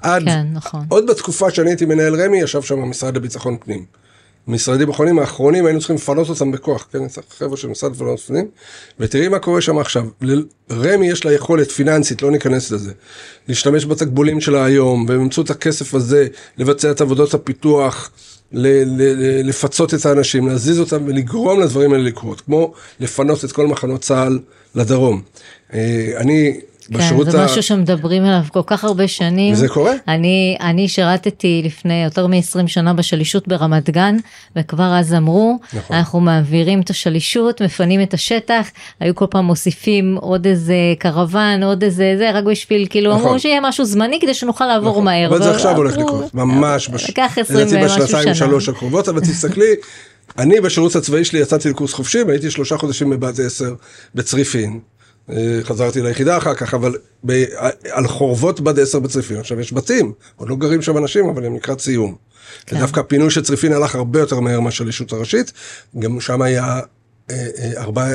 עד, 0.02 0.24
כן, 0.26 0.48
נכון. 0.54 0.86
עוד 0.90 1.08
בתקופה 1.08 1.52
שאני 1.52 1.70
הייתי 1.70 1.86
מנהל 1.86 2.22
רמ"י, 2.22 2.38
ישב 2.38 2.62
שם 2.62 2.80
המשרד 2.80 3.16
לביטחון 3.16 3.58
פנים. 3.58 3.86
משרדים 4.48 4.90
האחרונים 4.90 5.20
האחרונים 5.20 5.66
היינו 5.66 5.80
צריכים 5.80 5.96
לפנות 5.96 6.30
אותם 6.30 6.52
בכוח, 6.52 6.88
כן, 6.92 7.06
את 7.06 7.18
החבר'ה 7.32 7.58
של 7.58 7.68
משרד 7.68 7.92
לביטחון 7.92 8.18
פנים, 8.18 8.48
ותראי 9.00 9.28
מה 9.28 9.40
קורה 9.40 9.62
שם 9.62 9.78
עכשיו. 9.80 10.06
לרמ"י 10.22 11.08
יש 11.08 11.26
לה 11.26 11.34
יכולת 11.34 11.72
פיננסית, 11.72 12.22
לא 12.22 12.32
ניכנס 12.32 12.72
לזה, 12.72 12.92
להשתמש 13.48 13.86
בתקבולים 13.86 14.42
שלה 14.42 14.66
היום, 14.66 15.04
ובאמצעות 15.04 15.50
הכסף 15.50 15.94
הזה 15.94 16.28
לבצע 16.58 16.92
את 16.92 17.02
עבודות 17.02 17.34
הפיתוח, 17.34 18.12
ל- 18.52 18.84
ל- 19.02 19.50
לפצות 19.50 19.94
את 19.94 20.06
האנשים, 20.06 20.48
להזיז 20.48 20.80
אותם 20.80 21.04
ולגרום 21.06 21.60
לדברים 21.60 21.94
האלה 21.94 22.04
לקרות, 22.04 22.42
כמו 22.42 22.74
לפנות 23.00 23.46
את 23.46 23.52
כל 23.52 23.68
מחנות 23.68 24.02
צה"ל 24.02 24.40
לדרום. 24.76 25.22
אה, 25.74 26.14
אני 26.18 26.60
בשירות 26.92 27.26
כן, 27.26 27.32
זה 27.32 27.42
ה- 27.42 27.46
משהו 27.46 27.64
שמדברים 27.64 28.24
עליו 28.26 28.42
כל 28.50 28.62
כך 28.66 28.84
הרבה 28.84 29.08
שנים. 29.08 29.54
וזה 29.54 29.68
קורה? 29.68 29.94
אני, 30.08 30.58
אני 30.62 30.88
שירתתי 30.88 31.62
לפני 31.66 32.04
יותר 32.04 32.28
מ-20 32.28 32.68
שנה 32.68 32.94
בשלישות 32.94 33.48
ברמת 33.48 33.90
גן, 33.90 34.18
וכבר 34.56 34.98
אז 35.00 35.14
אמרו, 35.14 35.60
נכון. 35.74 35.96
אנחנו 35.96 36.20
מעבירים 36.20 36.82
את 36.82 36.90
השלישות, 36.90 37.62
מפנים 37.62 38.02
את 38.02 38.14
השטח, 38.14 38.68
היו 39.00 39.16
כל 39.16 39.26
פעם 39.30 39.46
מוסיפים 39.46 40.18
עוד 40.22 40.48
איזה 40.48 40.76
קרוון, 41.00 41.64
עוד 41.64 41.84
איזה 41.84 42.16
זה, 42.18 42.32
רק 42.32 42.44
בשביל, 42.44 42.88
כאילו, 42.90 43.12
נכון. 43.12 43.26
אמרו 43.26 43.40
שיהיה 43.40 43.62
משהו 43.62 43.86
זמני 43.86 44.20
כדי 44.22 44.34
שנוכל 44.34 44.66
לעבור 44.66 44.92
נכון, 44.92 45.06
מהר. 45.06 45.28
אבל 45.30 45.44
זה 45.44 45.52
עכשיו 45.52 45.76
הולך 45.78 45.98
לקרות, 45.98 46.34
ממש, 46.34 46.90
לקח 47.10 47.38
20 47.38 47.68
לדעתי 47.68 47.84
ומשהו 47.84 48.08
שנה. 48.08 48.36
שלוש 48.36 48.70
הקרובות, 48.70 49.10
אבל 49.10 49.20
תסתכלי, 49.20 49.74
אני 50.38 50.62
בשירות 50.62 50.96
הצבאי 50.96 51.26
שלי 51.26 51.40
יצאתי 51.40 51.70
לקורס 51.70 51.94
חופשי 51.94 52.24
והייתי 52.28 52.52
שלושה 52.52 52.78
חודשים 52.78 53.10
בבת 53.10 53.40
10 53.40 53.74
בצריפין. 54.16 54.80
אה, 55.30 55.60
חזרתי 55.64 56.02
ליחידה 56.02 56.38
אחר 56.38 56.54
כך, 56.54 56.74
אבל 56.74 56.96
ב- 57.26 57.44
על 57.90 58.08
חורבות 58.08 58.60
בד 58.60 58.80
10 58.80 59.00
בצריפין, 59.00 59.38
עכשיו 59.38 59.60
יש 59.60 59.74
בתים, 59.74 60.14
עוד 60.36 60.50
לא 60.50 60.56
גרים 60.56 60.82
שם 60.82 60.98
אנשים, 60.98 61.30
אבל 61.30 61.46
הם 61.46 61.56
לקראת 61.56 61.80
סיום. 61.80 62.16
כן. 62.66 62.76
ודווקא 62.76 63.00
הפינוי 63.00 63.30
של 63.30 63.42
צריפין 63.42 63.74
הלך 63.74 63.96
הרבה 63.96 64.20
יותר 64.20 64.40
מהר 64.40 64.60
מאשר 64.60 64.84
לישות 64.84 65.14
הראשית, 65.14 65.52
גם 66.00 66.20
שם 66.20 66.42
היה 66.42 66.80
אה, 67.32 67.48
אה, 67.58 67.72
ארבע, 67.78 68.08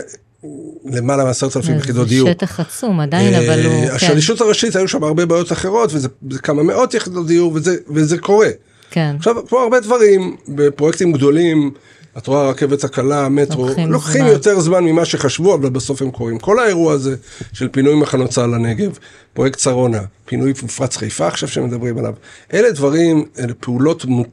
למעלה 0.85 1.25
מעשרת 1.25 1.57
אלפים 1.57 1.77
יחידות 1.77 2.09
דיור. 2.09 2.31
שטח 2.31 2.61
עצום 2.61 3.01
עדיין, 3.01 3.35
אבל 3.35 3.67
הוא, 3.67 3.73
אה, 3.73 3.89
כן, 3.89 3.95
השלישות 3.95 4.41
הראשית 4.41 4.77
היו 4.77 4.89
שם 4.89 5.05
הרבה 5.05 5.27
בעיות 5.27 5.53
אחרות, 5.53 5.91
וזה 5.93 6.09
זה 6.31 6.39
כמה 6.39 6.63
מאות 6.63 6.95
יחידות 6.95 7.27
דיור, 7.27 7.53
וזה, 7.55 7.77
וזה 7.95 8.19
קורה. 8.19 8.49
כן, 8.91 9.15
עכשיו, 9.19 9.47
כמו 9.49 9.59
הרבה 9.59 9.81
דברים, 9.81 10.37
בפרויקטים 10.49 11.13
גדולים, 11.13 11.71
את 12.19 12.27
רואה 12.27 12.41
הרכבת 12.47 12.85
הקלה, 12.85 13.27
המטרו, 13.27 13.67
לוקחים 13.67 13.93
לוקחים 13.93 14.23
זמן. 14.23 14.33
יותר 14.33 14.61
זמן 14.61 14.85
ממה 14.85 15.05
שחשבו, 15.05 15.55
אבל 15.55 15.71
בסוף 15.71 16.03
הם 16.03 16.11
קורים. 16.11 16.39
כל 16.39 16.59
האירוע 16.59 16.93
הזה 16.93 17.17
של 17.53 17.69
פינוי 17.69 17.95
מחנות 17.95 18.31
צה"ל 18.31 18.51
לנגב, 18.51 18.99
פרויקט 19.35 19.59
שרונה, 19.59 20.01
פינוי 20.25 20.51
מפרץ 20.63 20.97
חיפה 20.97 21.27
עכשיו 21.27 21.49
שמדברים 21.49 21.99
עליו, 21.99 22.15
אלה 22.55 22.71
דברים, 22.71 23.25
אלה 23.39 23.55
פעולות 23.55 24.05
מו- 24.05 24.25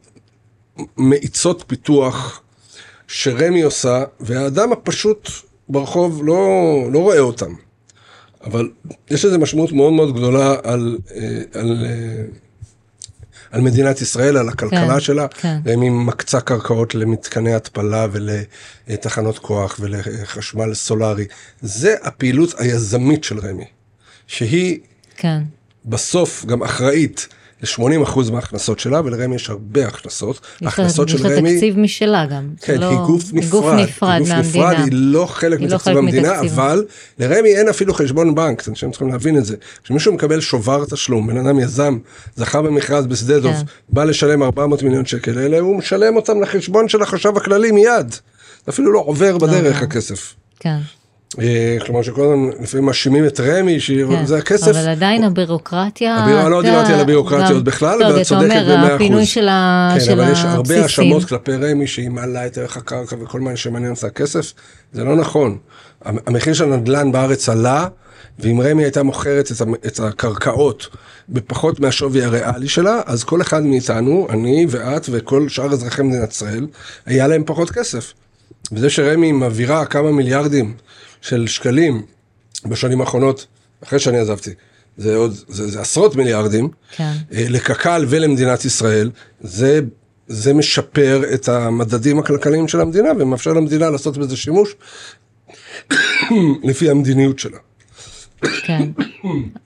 מאיצות 0.98 1.64
פיתוח 1.68 2.42
שרמ"י 3.08 3.62
עושה, 3.62 4.04
והאדם 4.20 4.72
הפשוט 4.72 5.30
ברחוב 5.70 6.22
לא, 6.26 6.38
לא 6.92 7.00
רואה 7.00 7.20
אותם. 7.20 7.54
אבל 8.44 8.70
יש 9.12 9.26
לזה 9.26 9.38
משמעות 9.38 9.72
מאוד 9.72 9.94
מאוד 9.94 10.16
גדולה 10.16 10.56
על, 10.64 10.98
אה, 11.16 11.42
על, 11.54 11.86
אה, 11.86 12.24
על 13.54 13.62
מדינת 13.62 14.02
ישראל, 14.02 14.38
על 14.38 14.50
הכלכלה 14.50 14.94
כן, 14.94 15.00
שלה. 15.00 15.28
כן. 15.28 15.60
רמ"י 15.68 15.90
מקצה 15.90 16.42
קרקעות 16.42 16.96
למתקני 16.96 17.54
התפלה 17.54 18.08
ולתחנות 18.12 19.40
כוח 19.40 19.78
ולחשמל 19.80 20.74
סולארי. 20.74 21.26
זה 21.62 21.96
הפעילות 22.04 22.54
היזמית 22.58 23.24
של 23.24 23.40
רמ"י, 23.40 23.66
שהיא 24.28 24.80
כן, 25.18 25.42
בסוף 25.86 26.46
גם 26.46 26.64
אחראית 26.64 27.28
ל-80% 27.64 28.32
מההכנסות 28.32 28.80
שלה, 28.80 29.02
ולרמ"י 29.06 29.36
יש 29.36 29.50
הרבה 29.50 29.88
הכנסות. 29.88 30.36
יש 30.56 30.62
לה- 30.62 30.68
ההכנסות 30.70 31.10
יש 31.10 31.16
של 31.16 31.28
לה 31.28 31.36
רמ"י... 31.38 31.54
תקציב 31.54 31.80
משלה 31.80 32.26
גם, 32.26 32.50
כן, 32.62 32.80
לא- 32.80 32.90
היא 32.90 32.98
גוף 32.98 33.24
נפרד, 33.34 33.50
גוף 33.50 33.66
נפרד 33.74 34.10
היא 34.12 34.20
גוף 34.20 34.30
מהמדינה, 34.30 34.42
נפרד, 34.72 34.84
היא 34.84 34.90
לא 34.92 35.26
חלק 35.26 35.60
היא 35.60 35.68
לא 35.70 35.76
מתקציב 35.76 35.94
חלק 35.94 35.98
המדינה, 35.98 36.32
מתקציב. 36.34 36.52
אבל 36.60 36.86
לרמ"י 37.20 37.56
אין 37.56 37.70
אפילו 37.70 37.94
חשבון 37.94 38.36
בנק, 38.36 38.70
אנשים 38.70 38.92
צריכים 38.92 39.08
להבין 39.08 39.38
את 39.38 39.46
זה. 39.46 39.56
כשמישהו 39.84 40.14
מקבל 40.14 40.40
שובר 40.40 40.86
תשלום, 40.86 41.28
בן 41.28 41.38
אדם 41.38 41.60
יזם, 41.60 41.98
זכה 42.36 42.62
במכרז 42.62 43.06
בשדה 43.06 43.40
דוב, 43.40 43.54
כן. 43.56 43.62
בא 43.90 44.04
לשלם 44.04 44.44
400 44.44 44.84
מיליון 44.84 45.06
שקל 45.06 45.40
אלה, 45.40 45.60
הוא 45.60 45.78
משלם 45.78 46.16
אותם 46.16 46.42
לחשבון 46.42 46.90
של 46.90 47.02
החשב 47.02 47.38
הכללי 47.38 47.72
מיד. 47.72 48.16
אפילו 48.70 48.92
לא 48.92 49.00
עובר 49.06 49.38
בדרך 49.38 49.82
לא. 49.82 49.86
הכסף. 49.86 50.34
כן, 50.60 50.78
כלומר 51.86 52.02
שכל 52.02 52.22
הזמן 52.22 52.64
לפעמים 52.64 52.86
מאשימים 52.86 53.26
את 53.26 53.40
רמ"י, 53.40 53.74
כן. 53.74 53.80
שזה 54.26 54.38
הכסף. 54.38 54.68
אבל 54.68 54.88
עדיין 54.90 55.24
הבירוקרטיה, 55.24 56.16
הבירו- 56.16 56.50
לא 56.50 56.60
אתה- 56.62 56.70
דיברתי 56.70 56.94
על 56.94 57.00
הבירוקרטיות 57.00 57.64
בכלל, 57.64 58.00
לא, 58.00 58.06
ואת 58.06 58.16
אתה 58.16 58.24
צודקת 58.24 58.44
אומר, 58.52 58.64
במאה 58.78 58.96
הפינוי 58.96 59.22
אחוז. 59.22 59.28
של 59.34 59.48
ה- 59.50 59.92
כן, 59.94 60.00
של 60.00 60.22
אבל 60.22 60.32
יש 60.32 60.40
הרבה 60.40 60.60
הבסיסים. 60.60 60.84
האשמות 60.84 61.26
כלפי 61.26 61.52
רמ"י 61.52 61.88
שהיא 61.88 62.10
מעלה 62.10 62.46
את 62.46 62.58
ערך 62.58 62.78
הקרקע 62.78 63.16
וכל 63.24 63.40
מה 63.40 63.56
שמעניין 63.56 63.96
זה 63.96 64.08
הכסף, 64.08 64.54
זה 64.94 65.04
לא 65.04 65.16
נכון. 65.16 65.58
המ- 66.06 66.18
המחיר 66.28 66.54
של 66.54 66.74
הנדל"ן 66.74 67.12
בארץ 67.12 67.50
עלה, 67.50 67.88
ואם 68.40 68.62
רמ"י 68.62 68.84
הייתה 68.84 69.04
מוכרת 69.04 69.52
את, 69.52 69.58
את 69.88 70.00
הקרקעות 70.00 70.88
בפחות 71.30 71.80
מהשווי 71.80 72.24
הריאלי 72.24 72.68
שלה, 72.68 73.02
אז 73.06 73.24
כל 73.24 73.42
אחד 73.42 73.64
מאיתנו, 73.64 74.28
אני 74.30 74.66
ואת 74.70 75.06
וכל 75.12 75.50
שאר 75.50 75.72
אזרחי 75.74 76.02
מדינת 76.02 76.32
ישראל, 76.32 76.68
היה 77.06 77.28
להם 77.28 77.44
פחות 77.46 77.70
כסף. 77.72 78.14
וזה 78.72 78.90
שרמ"י 78.90 79.32
מעבירה 79.32 79.86
כמה 79.86 80.12
מיליארדים 80.12 80.74
של 81.24 81.48
שקלים 81.48 82.02
בשנים 82.66 83.02
האחרונות, 83.02 83.48
אחרי 83.84 84.00
שאני 84.00 84.18
עזבתי, 84.18 84.50
זה 84.98 85.16
עוד, 85.16 85.34
זה, 85.48 85.68
זה 85.68 85.82
עשרות 85.82 86.16
מיליארדים, 86.16 86.70
כן. 86.96 87.12
אה, 87.34 87.46
לקק"ל 87.50 88.06
ולמדינת 88.10 88.66
ישראל, 88.66 89.12
זה, 89.42 89.80
זה 90.28 90.54
משפר 90.54 91.24
את 91.34 91.50
המדדים 91.50 92.20
הכלכליים 92.20 92.68
של 92.68 92.82
המדינה 92.82 93.10
ומאפשר 93.20 93.54
למדינה 93.54 93.90
לעשות 93.90 94.18
בזה 94.18 94.38
שימוש 94.38 94.76
לפי 96.70 96.90
המדיניות 96.90 97.40
שלה. 97.40 97.58
כן. 98.66 98.90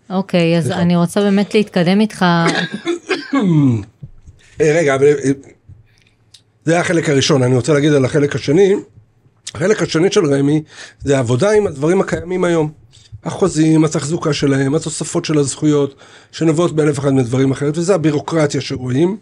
אוקיי, 0.09 0.57
אז 0.57 0.71
אני 0.71 0.95
רוצה 0.95 1.21
באמת 1.21 1.53
להתקדם 1.53 1.99
איתך, 1.99 2.25
אה, 4.61 4.71
רגע, 4.79 4.95
אבל 4.95 5.05
אה, 5.05 5.31
זה 6.65 6.71
היה 6.71 6.81
החלק 6.81 7.09
הראשון, 7.09 7.43
אני 7.43 7.55
רוצה 7.55 7.73
להגיד 7.73 7.93
על 7.93 8.05
החלק 8.05 8.35
השני. 8.35 8.73
החלק 9.55 9.81
השני 9.81 10.11
של 10.11 10.33
רמ"י 10.33 10.63
זה 11.03 11.19
עבודה 11.19 11.51
עם 11.51 11.67
הדברים 11.67 12.01
הקיימים 12.01 12.43
היום. 12.43 12.71
החוזים, 13.23 13.85
התחזוקה 13.85 14.33
שלהם, 14.33 14.75
התוספות 14.75 15.25
של 15.25 15.37
הזכויות, 15.37 15.95
שנובעות 16.31 16.75
באלף 16.75 16.99
אחד 16.99 17.13
מדברים 17.13 17.51
אחרת, 17.51 17.77
וזה 17.77 17.95
הבירוקרטיה 17.95 18.61
שרואים. 18.61 19.17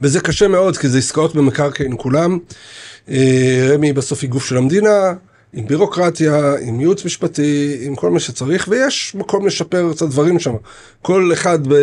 וזה 0.00 0.20
קשה 0.20 0.48
מאוד, 0.48 0.76
כי 0.76 0.88
זה 0.88 0.98
עסקאות 0.98 1.34
במקרקעין 1.34 1.94
כולם. 1.96 2.38
אה, 3.08 3.68
רמ"י 3.70 3.92
בסוף 3.92 4.22
היא 4.22 4.30
גוף 4.30 4.46
של 4.46 4.56
המדינה, 4.56 5.12
עם 5.52 5.66
בירוקרטיה, 5.66 6.54
עם 6.60 6.80
ייעוץ 6.80 7.04
משפטי, 7.04 7.78
עם 7.80 7.94
כל 7.94 8.10
מה 8.10 8.20
שצריך, 8.20 8.68
ויש 8.70 9.14
מקום 9.14 9.46
לשפר 9.46 9.90
את 9.90 10.02
הדברים 10.02 10.38
שם. 10.38 10.54
כל 11.02 11.30
אחד 11.32 11.58
ב... 11.68 11.74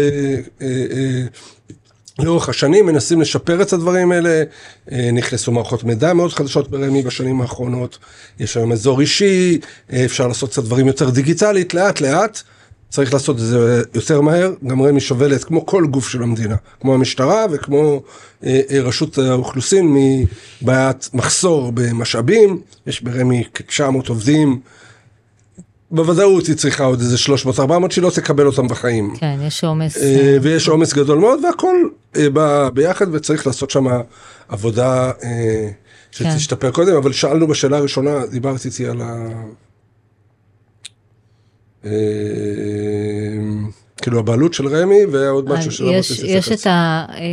לאורך 2.19 2.49
השנים 2.49 2.85
מנסים 2.85 3.21
לשפר 3.21 3.61
את 3.61 3.73
הדברים 3.73 4.11
האלה, 4.11 4.43
אה, 4.91 5.09
נכנסו 5.13 5.51
מערכות 5.51 5.83
מידע 5.83 6.13
מאוד 6.13 6.33
חדשות 6.33 6.69
ברמ"י 6.69 7.01
בשנים 7.01 7.41
האחרונות, 7.41 7.97
יש 8.39 8.57
היום 8.57 8.71
אזור 8.71 9.01
אישי, 9.01 9.59
אה, 9.93 10.05
אפשר 10.05 10.27
לעשות 10.27 10.49
קצת 10.49 10.63
דברים 10.63 10.87
יותר 10.87 11.09
דיגיטלית, 11.09 11.73
לאט 11.73 12.01
לאט, 12.01 12.41
צריך 12.89 13.13
לעשות 13.13 13.35
את 13.35 13.41
זה 13.41 13.81
יותר 13.95 14.21
מהר, 14.21 14.53
גם 14.67 14.81
רמ"י 14.81 14.99
שובלת 14.99 15.43
כמו 15.43 15.65
כל 15.65 15.85
גוף 15.87 16.09
של 16.09 16.23
המדינה, 16.23 16.55
כמו 16.81 16.93
המשטרה 16.93 17.45
וכמו 17.51 18.01
אה, 18.45 18.61
רשות 18.71 19.17
האוכלוסין 19.17 19.95
מבעיית 20.61 21.09
מחסור 21.13 21.71
במשאבים, 21.73 22.61
יש 22.87 23.01
ברמ"י 23.01 23.43
כ-900 23.53 24.09
עובדים, 24.09 24.59
בוודאות 25.91 26.47
היא 26.47 26.55
צריכה 26.55 26.83
עוד 26.83 26.99
איזה 26.99 27.15
300-400 27.15 27.91
שהיא 27.91 28.03
לא 28.03 28.09
תקבל 28.09 28.45
אותם 28.45 28.67
בחיים. 28.67 29.13
כן, 29.19 29.39
יש 29.47 29.63
עומס, 29.63 29.97
ויש 30.41 30.67
עומס 30.67 30.93
גדול 30.93 31.17
מאוד 31.17 31.45
והכל 31.45 31.75
בא 32.33 32.69
ביחד 32.69 33.15
וצריך 33.15 33.47
לעשות 33.47 33.69
שם 33.69 33.85
עבודה 34.47 35.11
אה, 35.23 35.69
שתשתפר 36.11 36.71
קודם, 36.71 36.95
אבל 36.95 37.11
שאלנו 37.11 37.47
בשאלה 37.47 37.77
הראשונה, 37.77 38.25
דיברת 38.25 38.65
איתי 38.65 38.87
על 38.87 39.01
ה... 39.01 39.29
אה, 41.85 41.91
כאילו 44.03 44.19
הבעלות 44.19 44.53
של 44.53 44.67
רמ"י 44.67 45.05
ועוד 45.11 45.49
משהו 45.49 45.71
שלא 45.71 45.91
יש, 45.91 46.11
רציתי 46.11 46.27
יש 46.27 46.33
להתייחס. 46.35 46.61
את 46.61 46.67
ה... 46.67 47.05
אה, 47.17 47.23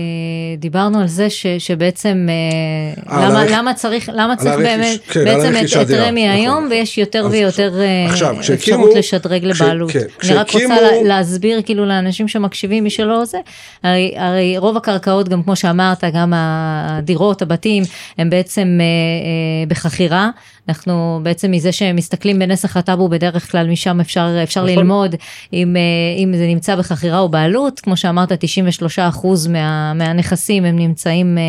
דיברנו 0.58 1.00
על 1.00 1.06
זה 1.08 1.30
ש, 1.30 1.46
שבעצם 1.58 2.26
אה, 2.28 3.12
אה, 3.16 3.28
למה, 3.28 3.42
הרכ- 3.42 3.50
למה 3.52 3.74
צריך, 3.74 4.10
למה 4.12 4.36
צריך 4.36 4.56
באמת 4.56 5.00
כן, 5.10 5.24
בעצם 5.24 5.52
את, 5.56 5.82
את 5.82 5.90
רמ"י 5.90 6.28
נכון. 6.28 6.38
היום 6.40 6.66
ויש 6.70 6.98
יותר 6.98 7.26
אז 7.26 7.32
ויותר 7.32 7.72
עכשיו, 8.08 8.36
אפשרות 8.54 8.90
לשדרג 8.96 9.40
כש- 9.52 9.60
לבעלות. 9.60 9.90
כן, 9.90 9.98
אני 10.24 10.32
רק 10.34 10.50
רוצה 10.50 10.66
לה, 10.80 11.02
להסביר 11.04 11.62
כאילו 11.62 11.86
לאנשים 11.86 12.28
שמקשיבים 12.28 12.84
מי 12.84 12.90
שלא 12.90 13.24
זה, 13.24 13.38
הרי, 13.84 14.12
הרי 14.16 14.58
רוב 14.58 14.76
הקרקעות 14.76 15.28
גם 15.28 15.42
כמו 15.42 15.56
שאמרת 15.56 16.04
גם 16.14 16.32
הדירות 16.36 17.42
הבתים 17.42 17.82
הם 18.18 18.30
בעצם 18.30 18.78
אה, 18.80 18.84
אה, 18.84 19.66
בחכירה. 19.68 20.30
אנחנו 20.68 21.20
בעצם 21.22 21.50
מזה 21.50 21.72
שמסתכלים 21.72 22.38
בנסח 22.38 22.76
הטאבו 22.76 23.08
בדרך 23.08 23.50
כלל 23.50 23.66
משם 23.66 24.00
אפשר, 24.00 24.28
אפשר 24.42 24.64
נכון. 24.64 24.74
ללמוד 24.76 25.14
אם, 25.52 25.76
אם 26.18 26.32
זה 26.36 26.46
נמצא 26.46 26.59
בחכירה 26.68 27.18
או 27.18 27.28
בעלות, 27.28 27.80
כמו 27.80 27.96
שאמרת 27.96 28.32
93% 28.32 29.26
מה, 29.48 29.94
מהנכסים 29.94 30.64
הם 30.64 30.76
נמצאים 30.76 31.38
אה, 31.38 31.42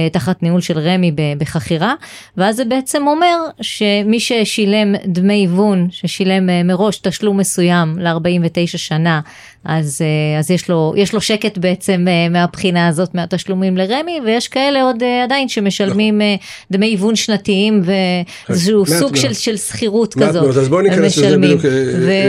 אה, 0.00 0.08
תחת 0.10 0.42
ניהול 0.42 0.60
של 0.60 0.78
רמ"י 0.78 1.12
בחכירה, 1.38 1.94
ואז 2.36 2.56
זה 2.56 2.64
בעצם 2.64 3.06
אומר 3.06 3.36
שמי 3.60 4.20
ששילם 4.20 4.94
דמי 5.06 5.34
היוון, 5.34 5.88
ששילם 5.90 6.50
אה, 6.50 6.62
מראש 6.62 6.98
תשלום 6.98 7.36
מסוים 7.36 7.98
ל-49 7.98 8.76
שנה, 8.76 9.20
אז, 9.68 10.00
אה, 10.02 10.38
אז 10.38 10.50
יש, 10.50 10.70
לו, 10.70 10.94
יש 10.96 11.14
לו 11.14 11.20
שקט 11.20 11.58
בעצם 11.58 12.04
אה, 12.08 12.28
מהבחינה 12.28 12.88
הזאת 12.88 13.14
מהתשלומים 13.14 13.76
לרמ"י, 13.76 14.20
ויש 14.24 14.48
כאלה 14.48 14.82
עוד 14.82 15.02
אה, 15.02 15.24
עדיין 15.24 15.48
שמשלמים 15.48 16.20
אה, 16.20 16.34
דמי 16.70 16.86
היוון 16.86 17.16
שנתיים 17.16 17.82
ואיזשהו 17.84 18.84
מעט 18.88 18.98
סוג. 18.98 19.16
של, 19.16 19.32
של 19.32 19.56
שכירות 19.56 20.16
מעט 20.16 20.28
כזאת. 20.28 20.42
מאוד, 20.42 20.58
אז 20.58 20.68
בואו 20.68 20.80
ניכנס 20.80 21.18
לזה. 21.18 21.36
בדיוק, 21.36 21.60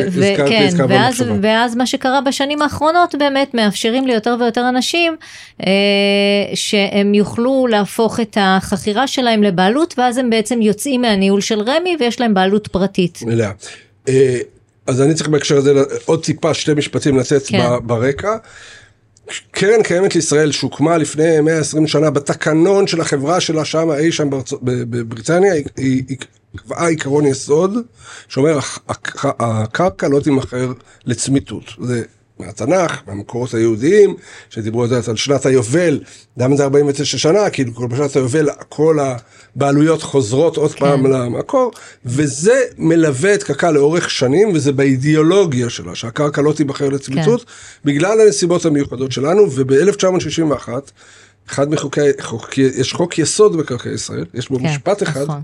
הזכרתי 0.08 0.50
כן, 0.50 0.70
ואז. 0.90 1.24
ואז 1.42 1.76
מה 1.76 1.86
שקרה 1.86 2.22
בשנים 2.22 2.62
האחרונות 2.62 3.16
באמת 3.20 3.54
מאפשרים 3.54 4.08
ליותר 4.08 4.36
ויותר 4.40 4.70
אנשים 4.70 5.16
אה, 5.66 5.72
שהם 6.54 7.14
יוכלו 7.14 7.68
להפוך 7.70 8.20
את 8.20 8.38
החכירה 8.42 9.08
שלהם 9.08 9.44
לבעלות 9.44 9.94
ואז 9.98 10.18
הם 10.18 10.30
בעצם 10.30 10.62
יוצאים 10.62 11.02
מהניהול 11.02 11.42
של 11.42 11.60
רמ"י 11.60 11.96
ויש 12.00 12.20
להם 12.20 12.34
בעלות 12.34 12.68
פרטית. 12.68 13.20
מלאה. 13.26 13.52
אז 14.90 15.02
אני 15.02 15.14
צריך 15.14 15.30
בהקשר 15.30 15.58
הזה 15.58 15.74
עוד 16.06 16.24
טיפה 16.24 16.54
שתי 16.54 16.74
משפטים 16.74 17.18
לתת 17.20 17.42
כן. 17.48 17.70
ברקע. 17.84 18.36
קרן 19.52 19.84
קיימת 19.84 20.16
לישראל 20.16 20.52
שהוקמה 20.52 20.98
לפני 20.98 21.42
120 21.42 21.88
שנה 21.88 22.10
בתקנון 22.10 22.88
של 22.88 23.02
החברה 23.02 23.40
שלה 23.40 23.66
שם 23.66 23.92
אי 23.92 24.12
שם 24.12 24.30
בבריטניה 24.64 25.54
היא, 25.54 25.66
היא, 25.78 26.04
היא 26.10 26.18
קבעה 26.58 26.88
עיקרון 26.88 27.26
יסוד 27.26 27.78
שאומר 28.28 28.58
"הח- 28.58 28.80
הק- 28.90 29.26
הקרקע 29.40 30.08
לא 30.08 30.20
תימכר 30.20 30.72
לצמיתות. 31.06 31.64
זה 31.82 32.04
מהתנ"ך, 32.40 33.02
מהמקורות 33.08 33.54
היהודיים, 33.54 34.16
שדיברו 34.50 34.86
את 34.86 34.90
יודעת, 34.90 35.08
על 35.08 35.16
שנת 35.16 35.46
היובל, 35.46 36.00
למה 36.38 36.56
זה 36.56 36.64
49 36.64 37.18
שנה? 37.18 37.50
כאילו 37.50 37.76
כל 37.76 37.88
בשנת 37.88 38.16
היובל 38.16 38.50
כל 38.70 38.98
הבעלויות 39.56 40.04
חוזרות 40.04 40.58
עוד 40.58 40.72
כן. 40.72 40.80
פעם 40.80 41.06
למקור, 41.06 41.72
וזה 42.06 42.62
מלווה 42.78 43.34
את 43.34 43.44
קק"ל 43.44 43.72
לאורך 43.72 44.10
שנים, 44.10 44.52
וזה 44.54 44.72
באידיאולוגיה 44.72 45.70
שלה, 45.70 45.96
שהקרקע 45.96 46.42
לא 46.42 46.54
תיבחר 46.54 46.90
לצמיתות, 46.90 47.44
כן. 47.44 47.52
בגלל 47.86 48.22
הנסיבות 48.22 48.66
המיוחדות 48.66 49.12
שלנו, 49.12 49.52
וב-1961, 49.52 50.70
אחד 51.50 51.70
מחוקי, 51.70 52.02
חוק, 52.22 52.58
יש 52.58 52.94
חוק 52.94 53.20
יסוד 53.20 53.56
מקרקעי 53.56 53.94
ישראל, 53.94 54.26
יש 54.34 54.50
בו 54.50 54.60
כן, 54.60 54.66
משפט 54.66 55.04
אחד, 55.04 55.24
נכון. 55.24 55.42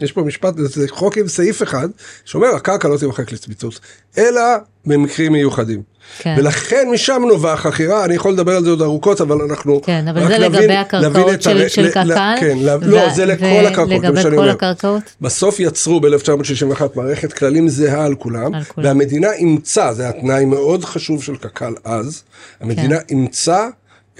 יש 0.00 0.12
פה 0.12 0.22
משפט, 0.22 0.54
זה 0.56 0.86
חוק 0.88 1.18
עם 1.18 1.28
סעיף 1.28 1.62
אחד, 1.62 1.88
שאומר 2.24 2.48
הקרקע 2.56 2.88
לא 2.88 2.96
תימחק 2.98 3.32
לצמיתות, 3.32 3.80
אלא 4.18 4.40
במקרים 4.86 5.32
מיוחדים. 5.32 5.82
כן. 6.18 6.34
ולכן 6.38 6.88
משם 6.92 7.22
נובעה 7.28 7.52
החכירה, 7.52 8.04
אני 8.04 8.14
יכול 8.14 8.32
לדבר 8.32 8.56
על 8.56 8.64
זה 8.64 8.70
עוד 8.70 8.82
ארוכות, 8.82 9.20
אבל 9.20 9.42
אנחנו... 9.42 9.82
כן, 9.82 10.08
אבל 10.08 10.28
זה 10.28 10.38
להבין- 10.38 10.60
לגבי 10.62 10.74
הקרקעות 10.76 11.42
של, 11.42 11.58
הר- 11.62 11.68
של 11.68 11.90
קק"ל? 11.90 12.14
כן, 12.40 12.58
ו- 12.58 12.86
לא, 12.86 13.10
זה 13.14 13.26
לכל 13.26 13.44
הקרקעות, 13.66 14.00
זה 14.02 14.10
מה 14.10 14.22
שאני 14.22 14.36
אומר. 14.36 14.50
הקרקעות? 14.50 15.02
בסוף 15.20 15.60
יצרו 15.60 16.00
ב-1961 16.00 16.82
מערכת 16.94 17.32
כללים 17.32 17.68
זהה 17.68 18.04
על 18.04 18.14
כולם, 18.14 18.54
על 18.54 18.64
כולם. 18.64 18.86
והמדינה 18.86 19.32
אימצה, 19.32 19.92
זה 19.92 20.08
התנאי 20.08 20.44
מאוד 20.44 20.84
חשוב 20.84 21.22
של 21.22 21.36
קק"ל 21.36 21.74
אז, 21.84 22.22
המדינה 22.60 22.96
כן. 22.98 23.04
אימצה 23.10 23.68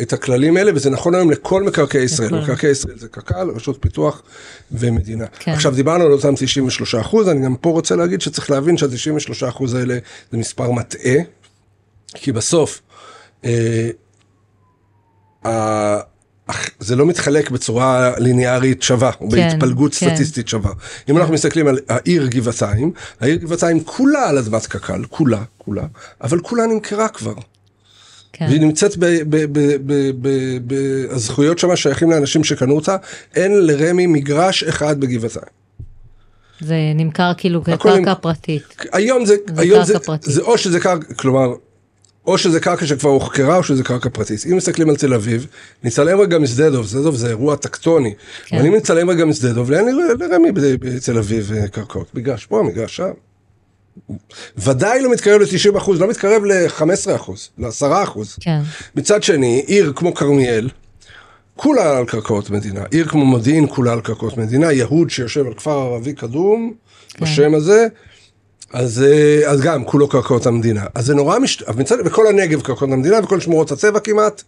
את 0.03 0.13
הכללים 0.13 0.57
האלה, 0.57 0.73
וזה 0.75 0.91
נכון 0.91 1.15
היום 1.15 1.31
לכל 1.31 1.63
מקרקעי 1.63 2.03
ישראל. 2.03 2.29
לכל. 2.29 2.37
מקרקעי 2.41 2.71
ישראל 2.71 2.99
זה 2.99 3.09
קק"ל, 3.09 3.51
רשות 3.55 3.77
פיתוח 3.81 4.23
ומדינה. 4.73 5.27
כן. 5.27 5.53
עכשיו 5.53 5.75
דיברנו 5.75 6.05
על 6.05 6.13
אותם 6.13 6.35
93 6.35 6.95
אחוז, 6.95 7.29
אני 7.29 7.45
גם 7.45 7.57
פה 7.57 7.71
רוצה 7.71 7.97
להגיד 7.97 8.21
שצריך 8.21 8.51
להבין 8.51 8.77
שה-93 8.77 9.49
אחוז 9.49 9.75
האלה 9.75 9.99
זה 10.33 10.39
מספר 10.39 10.71
מטעה, 10.71 11.15
כי 12.15 12.33
בסוף, 12.33 12.81
אה, 13.45 13.91
ה- 15.47 16.01
אך- 16.47 16.71
זה 16.81 16.97
לא 16.97 17.07
מתחלק 17.07 17.51
בצורה 17.51 18.13
ליניארית 18.19 18.83
שווה, 18.83 19.13
כן, 19.13 19.29
בהתפלגות 19.29 19.95
כן. 19.95 20.09
סטטיסטית 20.11 20.49
שווה. 20.49 20.73
אם 21.09 21.19
אנחנו 21.19 21.35
מסתכלים 21.35 21.67
על 21.69 21.79
העיר 21.89 22.27
גבעתיים, 22.27 22.93
העיר 23.21 23.37
גבעתיים 23.37 23.85
כולה 23.85 24.29
על 24.29 24.39
אדמת 24.39 24.67
קק"ל, 24.67 25.05
כולה, 25.11 25.43
כולה, 25.59 25.83
אבל 26.21 26.41
כולה 26.41 26.67
נמכרה 26.67 27.09
כבר. 27.09 27.35
כן. 28.37 28.47
והיא 28.49 28.61
נמצאת 28.61 28.97
ב... 28.97 29.05
ב, 29.05 29.37
ב, 29.37 29.77
ב, 29.87 30.11
ב, 30.21 30.29
ב 30.67 30.75
הזכויות 31.11 31.59
שמה 31.59 31.77
שייכים 31.77 32.11
לאנשים 32.11 32.45
שקנו 32.45 32.75
אותה, 32.75 32.97
אין 33.37 33.67
לרמ"י 33.67 34.07
מגרש 34.07 34.63
אחד 34.63 35.01
בגבעתיים. 35.01 35.47
זה 36.61 36.77
נמכר 36.95 37.33
כאילו 37.37 37.65
כקרקע 37.65 37.99
נמכר. 37.99 38.15
פרטית. 38.15 38.63
היום 38.93 39.27
זה, 39.27 39.37
זה 39.55 39.63
היום 39.63 39.85
זה, 39.85 39.99
פרטית. 39.99 40.33
זה 40.33 40.43
או 40.43 40.59
שזה 40.59 40.81
קרקע, 40.81 41.15
כלומר, 41.15 41.55
או 42.27 42.39
שזה 42.39 42.61
קרקע 42.61 42.87
שכבר 42.87 43.11
הוחכרה 43.11 43.57
או 43.57 43.63
שזה 43.63 43.85
קרקע 43.85 44.09
פרטית. 44.09 44.45
אם 44.51 44.57
מסתכלים 44.57 44.91
על 44.91 44.97
תל 44.97 45.15
אביב, 45.15 45.47
נצלם 45.85 46.21
רגע 46.21 46.39
משדה 46.39 46.71
דוב, 46.71 46.87
שדה 46.87 47.03
דוב 47.03 47.17
זה 47.17 47.29
אירוע 47.29 47.57
טקטוני. 47.57 48.15
כן. 48.45 48.57
אבל 48.57 48.67
אם 48.67 48.75
נצלם 48.75 49.11
רגע 49.11 49.25
משדה 49.25 49.53
דוב, 49.53 49.71
לאן 49.71 49.85
לרמי 50.21 50.53
בתל 50.53 51.19
אביב 51.19 51.53
אה, 51.53 51.69
קרקעות? 51.69 52.15
מגרש 52.15 52.47
פה, 52.47 52.63
מגרש 52.63 52.97
שם. 52.97 53.11
ודאי 54.57 55.03
לא 55.03 55.13
מתקרב 55.13 55.41
ל-90 55.41 55.79
אחוז, 55.79 56.01
לא 56.01 56.09
מתקרב 56.09 56.45
ל-15 56.45 57.17
אחוז, 57.17 57.49
ל-10 57.59 58.03
אחוז. 58.03 58.37
כן. 58.41 58.61
מצד 58.97 59.23
שני, 59.23 59.63
עיר 59.67 59.93
כמו 59.97 60.15
כרמיאל, 60.15 60.69
כולה 61.57 61.99
על 61.99 62.05
קרקעות 62.05 62.51
מדינה. 62.51 62.81
עיר 62.91 63.07
כמו 63.09 63.25
מודיעין, 63.25 63.67
כולה 63.69 63.93
על 63.93 64.01
קרקעות 64.01 64.37
מדינה. 64.37 64.73
יהוד 64.73 65.11
שיושב 65.11 65.47
על 65.47 65.55
כפר 65.55 65.79
ערבי 65.79 66.13
קדום, 66.13 66.73
כן. 67.09 67.25
בשם 67.25 67.55
הזה, 67.55 67.87
אז, 68.73 69.03
אה, 69.03 69.51
אז 69.51 69.61
גם 69.61 69.85
כולו 69.85 70.09
קרקעות 70.09 70.47
המדינה. 70.47 70.85
אז 70.95 71.07
זה 71.07 71.15
נורא 71.15 71.39
משתנה, 71.39 72.03
וכל 72.05 72.27
הנגב 72.27 72.61
קרקעות 72.61 72.93
המדינה, 72.93 73.21
וכל 73.25 73.41
שמורות 73.41 73.73
הטבע 73.73 74.01
כמעט, 74.01 74.43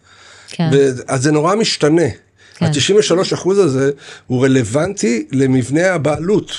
כן. 0.49 0.71
ו- 0.73 0.91
אז 1.09 1.23
זה 1.23 1.33
נורא 1.33 1.55
משתנה. 1.55 2.09
כן. 2.59 2.67
ה-93 2.67 3.35
אחוז 3.35 3.59
הזה 3.59 3.91
הוא 4.27 4.45
רלוונטי 4.45 5.27
למבנה 5.33 5.93
הבעלות. 5.95 6.53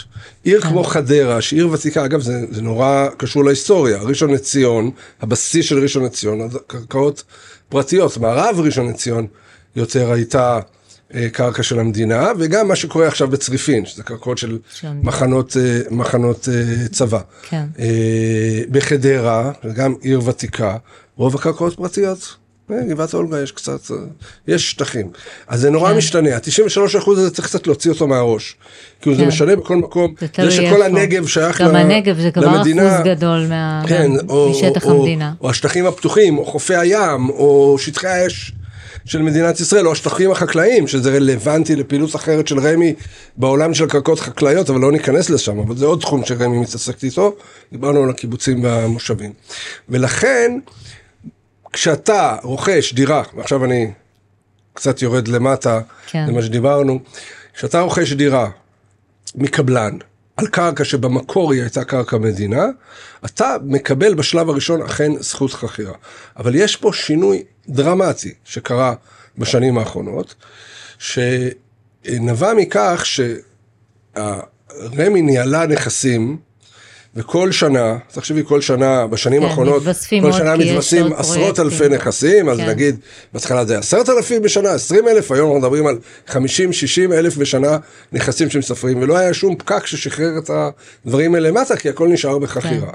עיר 0.43 0.61
כן. 0.61 0.69
כמו 0.69 0.83
חדרה, 0.83 1.41
שהיא 1.41 1.59
עיר 1.59 1.69
ותיקה, 1.71 2.05
אגב 2.05 2.21
זה, 2.21 2.45
זה 2.51 2.61
נורא 2.61 3.07
קשור 3.17 3.45
להיסטוריה, 3.45 3.97
ראשון 3.97 4.33
לציון, 4.33 4.91
הבסיס 5.21 5.65
של 5.65 5.79
ראשון 5.79 6.03
לציון, 6.05 6.49
קרקעות 6.67 7.23
פרטיות, 7.69 8.17
מערב 8.17 8.59
ראשון 8.59 8.89
לציון 8.89 9.27
יותר 9.75 10.11
הייתה 10.11 10.59
אה, 11.15 11.29
קרקע 11.29 11.63
של 11.63 11.79
המדינה, 11.79 12.31
וגם 12.39 12.67
מה 12.67 12.75
שקורה 12.75 13.07
עכשיו 13.07 13.27
בצריפין, 13.27 13.85
שזה 13.85 14.03
קרקעות 14.03 14.37
של. 14.37 14.57
מחנות, 15.03 15.57
אה, 15.57 15.79
מחנות 15.91 16.49
אה, 16.51 16.87
צבא. 16.87 17.19
כן. 17.49 17.65
אה, 17.79 18.61
בחדרה, 18.71 19.51
גם 19.73 19.95
עיר 20.01 20.27
ותיקה, 20.27 20.77
רוב 21.15 21.35
הקרקעות 21.35 21.75
פרטיות. 21.75 22.35
אה, 22.71 22.83
גבעת 22.89 23.13
אולגה 23.13 23.41
יש 23.41 23.51
קצת, 23.51 23.91
אה, 23.91 23.95
יש 24.47 24.71
שטחים. 24.71 25.07
אז 25.47 25.59
זה 25.61 25.69
נורא 25.69 25.91
כן. 25.91 25.97
משתנה, 25.97 26.35
ה-93% 26.35 27.11
הזה 27.11 27.31
צריך 27.31 27.47
קצת 27.47 27.67
להוציא 27.67 27.91
אותו 27.91 28.07
מהראש. 28.07 28.55
כאילו 29.01 29.15
זה 29.15 29.21
כן. 29.21 29.27
משנה 29.27 29.55
בכל 29.55 29.75
מקום, 29.75 30.13
זה 30.19 30.27
זה 30.45 30.51
שכל 30.51 30.63
איפה. 30.65 30.85
הנגב 30.85 31.27
שייך 31.27 31.61
גם 31.61 31.71
ל- 31.71 31.75
הנגב 31.75 32.19
זה 32.19 32.31
כבר 32.31 32.45
למדינה. 32.45 32.95
אחוז 32.95 33.05
גדול 33.07 33.45
מה- 33.49 33.83
כן, 33.87 34.11
מה- 34.11 34.19
או, 34.29 34.51
משטח 34.51 34.85
או, 34.85 34.91
המדינה. 34.99 35.33
או 35.41 35.49
השטחים 35.49 35.85
הפתוחים, 35.85 36.37
או 36.37 36.45
חופי 36.45 36.75
הים, 36.75 37.29
או 37.29 37.75
שטחי 37.79 38.07
האש 38.07 38.51
של 39.05 39.21
מדינת 39.21 39.59
ישראל, 39.59 39.87
או 39.87 39.91
השטחים 39.91 40.31
החקלאיים, 40.31 40.87
שזה 40.87 41.15
רלוונטי 41.15 41.75
לפעילות 41.75 42.15
אחרת 42.15 42.47
של 42.47 42.59
רמ"י 42.59 42.93
בעולם 43.37 43.73
של 43.73 43.85
קרקעות 43.85 44.19
חקלאיות, 44.19 44.69
אבל 44.69 44.79
לא 44.79 44.91
ניכנס 44.91 45.29
לשם, 45.29 45.59
אבל 45.59 45.77
זה 45.77 45.85
עוד 45.85 45.99
תחום 46.01 46.25
שרמ"י 46.25 46.57
מתעסקת 46.59 47.03
איתו, 47.03 47.35
דיברנו 47.71 48.03
על 48.03 48.09
הקיבוצים 48.09 48.63
והמושבים. 48.63 49.31
ולכן, 49.89 50.59
כשאתה 51.77 52.35
רוכש 52.43 52.93
דירה, 52.93 53.23
ועכשיו 53.35 53.65
אני 53.65 53.91
קצת 54.73 55.01
יורד 55.01 55.27
למטה, 55.27 55.81
כן. 56.07 56.25
למה 56.27 56.41
שדיברנו, 56.41 56.99
כשאתה 57.53 57.79
רוכש 57.79 58.13
דירה 58.13 58.49
מקבלן 59.35 59.97
על 60.37 60.47
קרקע 60.47 60.83
שבמקור 60.83 61.53
היא 61.53 61.61
הייתה 61.61 61.83
קרקע 61.83 62.17
מדינה, 62.17 62.65
אתה 63.25 63.55
מקבל 63.63 64.13
בשלב 64.13 64.49
הראשון 64.49 64.81
אכן 64.81 65.11
זכות 65.19 65.53
חכירה. 65.53 65.93
אבל 66.37 66.55
יש 66.55 66.75
פה 66.75 66.93
שינוי 66.93 67.43
דרמטי 67.69 68.33
שקרה 68.43 68.93
בשנים 69.37 69.77
האחרונות, 69.77 70.35
שנבע 70.99 72.53
מכך 72.53 73.03
שרמ"י 74.15 75.21
ניהלה 75.21 75.67
נכסים 75.67 76.37
וכל 77.17 77.51
שנה, 77.51 77.97
תחשבי 78.11 78.43
כל 78.45 78.61
שנה, 78.61 79.07
בשנים 79.07 79.41
כן, 79.41 79.47
האחרונות, 79.47 79.83
כל 80.21 80.31
שנה 80.31 80.57
מתווספים 80.57 81.13
עשרות. 81.13 81.59
אלפי 81.59 81.89
נכסים, 81.89 82.49
אז 82.49 82.57
כן. 82.57 82.69
נגיד, 82.69 82.95
בהתחלה 83.33 83.65
זה 83.65 83.77
עשרת 83.77 84.09
אלפים 84.09 84.41
בשנה, 84.41 84.71
עשרים 84.71 85.07
אלף, 85.07 85.31
היום 85.31 85.45
אנחנו 85.47 85.59
מדברים 85.59 85.87
על 85.87 85.97
חמישים, 86.27 86.73
שישים 86.73 87.13
אלף 87.13 87.37
בשנה 87.37 87.77
נכסים 88.11 88.49
שמספרים, 88.49 89.01
ולא 89.01 89.17
היה 89.17 89.33
שום 89.33 89.55
פקק 89.55 89.85
ששחרר 89.85 90.37
את 90.37 90.49
הדברים 91.05 91.35
האלה 91.35 91.49
למטה, 91.49 91.77
כי 91.77 91.89
הכל 91.89 92.07
נשאר 92.07 92.39
בחכירה. 92.39 92.91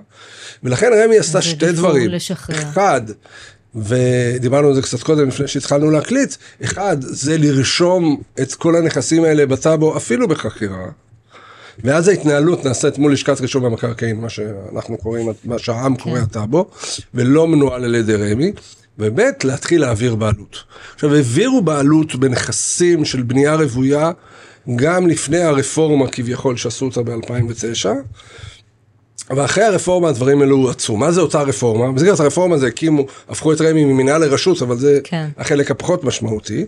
ולכן 0.63 0.91
רמ"י 1.05 1.19
עשתה 1.19 1.43
שתי 1.43 1.73
דברים. 1.73 2.11
לשחרר. 2.11 2.57
אחד, 2.57 3.01
ודיברנו 3.75 4.69
על 4.69 4.75
זה 4.75 4.83
קצת 4.83 5.03
קודם 5.03 5.29
לפני 5.29 5.49
שהתחלנו 5.49 5.91
להקליט, 5.91 6.35
אחד 6.65 6.97
זה 7.01 7.39
לרשום 7.39 8.21
את 8.43 8.55
כל 8.55 8.77
הנכסים 8.77 9.25
האלה 9.25 9.47
בטאבו 9.47 9.97
אפילו 9.97 10.29
בחכירה. 10.29 10.87
ואז 11.85 12.09
ההתנהלות 12.09 12.65
נעשית 12.65 12.99
מול 12.99 13.13
לשכת 13.13 13.41
רישום 13.41 13.65
המקרקעין, 13.65 14.21
מה 14.21 14.29
שאנחנו 14.29 14.99
קוראים, 14.99 15.29
מה 15.45 15.59
שהעם 15.59 15.97
קורא 15.97 16.19
הטאבו, 16.19 16.67
ולא 17.15 17.49
מנוהל 17.49 17.85
על 17.85 17.95
ידי 17.95 18.15
רמ"י. 18.15 18.53
וב' 18.99 19.21
להתחיל 19.45 19.81
להעביר 19.81 20.15
בעלות. 20.15 20.65
עכשיו 20.95 21.15
העבירו 21.15 21.63
בעלות 21.63 22.15
בנכסים 22.15 23.05
של 23.05 23.23
בנייה 23.23 23.55
רוויה 23.55 24.11
גם 24.77 25.07
לפני 25.07 25.39
הרפורמה 25.39 26.09
כביכול 26.09 26.57
שעשו 26.57 26.85
אותה 26.85 27.03
ב-2009, 27.03 27.89
אבל 29.31 29.45
אחרי 29.45 29.65
הרפורמה 29.65 30.09
הדברים 30.09 30.41
האלו 30.41 30.57
הואצו. 30.57 30.97
מה 30.97 31.13
זה 31.13 31.21
אותה 31.21 31.43
רפורמה? 31.43 31.87
במסגרת 31.87 32.21
הרפורמה 32.21 32.59
זה 32.59 32.67
הקימו, 32.67 33.07
הפכו 33.29 33.53
את 33.53 33.61
רמ"י 33.61 33.85
ממינהל 33.85 34.25
לרשות, 34.25 34.63
אבל 34.63 34.79
זה 34.79 35.01
כן. 35.05 35.29
החלק 35.39 35.71
הפחות 35.71 36.05
משמעותי. 36.05 36.67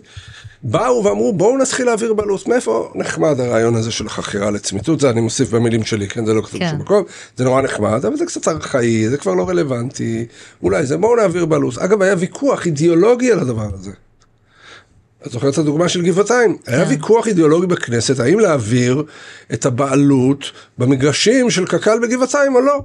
באו 0.63 1.03
ואמרו 1.03 1.33
בואו 1.33 1.57
נתחיל 1.57 1.85
להעביר 1.85 2.13
בעלות. 2.13 2.47
מאיפה 2.47 2.91
נחמד 2.95 3.39
הרעיון 3.39 3.75
הזה 3.75 3.91
של 3.91 4.05
החכירה 4.05 4.51
לצמיתות? 4.51 4.99
זה 4.99 5.09
אני 5.09 5.21
מוסיף 5.21 5.49
במילים 5.49 5.83
שלי, 5.83 6.07
כן? 6.07 6.25
זה 6.25 6.33
לא 6.33 6.41
כתוב 6.41 6.59
כן. 6.59 6.67
בשום 6.67 6.79
מקום. 6.79 7.03
זה 7.35 7.43
נורא 7.43 7.61
נחמד, 7.61 8.05
אבל 8.05 8.17
זה 8.17 8.25
קצת 8.25 8.47
ארכאי, 8.47 9.09
זה 9.09 9.17
כבר 9.17 9.33
לא 9.33 9.49
רלוונטי. 9.49 10.25
אולי 10.63 10.85
זה 10.85 10.97
בואו 10.97 11.15
נעביר 11.15 11.45
בעלות. 11.45 11.77
אגב, 11.77 12.01
היה 12.01 12.15
ויכוח 12.17 12.65
אידיאולוגי 12.65 13.31
על 13.31 13.39
הדבר 13.39 13.69
הזה. 13.73 13.91
את 15.27 15.31
זוכרת 15.31 15.53
את 15.53 15.57
הדוגמה 15.57 15.89
של 15.89 16.01
גבעתיים? 16.01 16.57
היה 16.67 16.85
כן. 16.85 16.89
ויכוח 16.91 17.27
אידיאולוגי 17.27 17.67
בכנסת, 17.67 18.19
האם 18.19 18.39
להעביר 18.39 19.03
את 19.53 19.65
הבעלות 19.65 20.45
במגרשים 20.77 21.49
של 21.49 21.65
קק"ל 21.65 21.99
בגבעתיים 22.01 22.55
או 22.55 22.61
לא. 22.61 22.79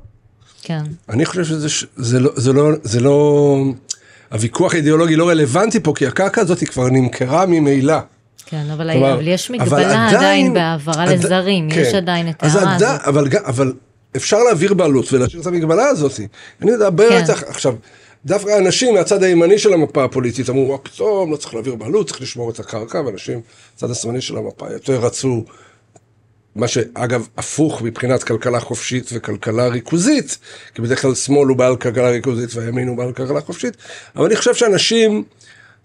כן, 0.63 0.83
אני 1.09 1.25
חושב 1.27 1.45
שזה 1.45 1.69
זה 1.97 2.21
לא, 2.21 2.31
זה 2.37 2.53
לא, 2.53 2.71
זה 2.83 3.01
לא, 3.01 3.57
הוויכוח 4.33 4.75
האידיאולוגי 4.75 5.17
לא 5.17 5.29
רלוונטי 5.29 5.81
פה, 5.81 5.93
כי 5.97 6.07
הקרקע 6.07 6.41
הזאת 6.41 6.65
כבר 6.65 6.89
נמכרה 6.89 7.47
ממילא. 7.47 7.99
כן, 8.47 8.65
אבל, 8.73 8.93
כלומר, 8.93 9.15
אבל 9.15 9.29
יש 9.29 9.51
אבל 9.51 9.59
מגבלה 9.61 9.87
עדיין, 10.07 10.17
עדיין- 10.17 10.55
בהעברה 10.55 11.05
עד- 11.05 11.09
לזרים, 11.25 11.71
כן. 11.71 11.81
יש 11.81 11.95
עדיין 11.95 12.29
את 12.31 12.35
אז 12.45 12.57
ההערה 12.57 12.75
הזאת. 12.77 12.89
אבל, 13.05 13.29
אבל 13.45 13.73
אפשר 14.17 14.39
להעביר 14.39 14.75
בעלות 14.75 15.13
ולהשאיר 15.13 15.43
את 15.43 15.47
המגבלה 15.47 15.87
הזאת. 15.87 16.21
אני 16.63 16.71
מדבר 16.73 17.09
כן. 17.09 17.17
איתך 17.17 17.43
עכשיו. 17.43 17.75
דווקא 18.27 18.59
אנשים 18.59 18.95
מהצד 18.95 19.23
הימני 19.23 19.59
של 19.59 19.73
המפה 19.73 20.05
הפוליטית 20.05 20.51
אמרו, 20.51 20.73
מה 20.73 20.79
פתאום, 20.79 21.33
לא 21.33 21.37
צריך 21.37 21.55
להעביר 21.55 21.75
בעלות, 21.75 22.07
צריך 22.07 22.21
לשמור 22.21 22.51
את 22.51 22.61
הקרקע, 22.61 22.99
ואנשים 23.07 23.41
מהצד 23.73 23.91
השמאלי 23.91 24.21
של 24.21 24.37
המפה 24.37 24.73
יותר 24.73 25.01
רצו, 25.01 25.45
מה 26.57 26.69
שאגב 26.69 27.29
הפוך 27.37 27.83
מבחינת 27.83 28.23
כלכלה 28.23 28.61
חופשית 28.61 29.11
וכלכלה 29.13 29.69
ריכוזית, 29.69 30.39
כי 30.75 30.83
בדרך 30.83 31.03
כלל 31.03 31.15
שמאל 31.15 31.49
הוא 31.49 31.57
בעל 31.57 31.77
כלכלה 31.77 32.11
ריכוזית 32.11 32.55
והימין 32.55 32.89
הוא 32.89 32.97
בעל 32.97 33.13
כלכלה 33.13 33.41
חופשית, 33.41 33.77
אבל 34.17 34.25
אני 34.25 34.37
חושב 34.37 34.55
שאנשים, 34.55 35.25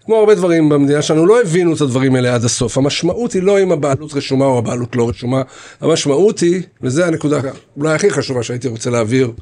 כמו 0.04 0.16
הרבה 0.16 0.34
דברים 0.34 0.68
במדינה 0.68 1.02
שלנו, 1.02 1.26
לא 1.26 1.40
הבינו 1.40 1.74
את 1.74 1.80
הדברים 1.80 2.14
האלה 2.14 2.34
עד 2.34 2.44
הסוף. 2.44 2.78
המשמעות 2.78 3.32
היא 3.32 3.42
לא 3.42 3.62
אם 3.62 3.72
הבעלות 3.72 4.14
רשומה 4.14 4.44
או 4.44 4.58
הבעלות 4.58 4.96
לא 4.96 5.08
רשומה, 5.08 5.42
המשמעות 5.80 6.40
היא, 6.40 6.62
וזה 6.82 7.06
הנקודה 7.06 7.40
אולי 7.76 7.94
הכי 7.94 8.10
חשובה 8.10 8.42
שהייתי 8.42 8.68
רוצה 8.68 8.90
להעביר 8.90 9.32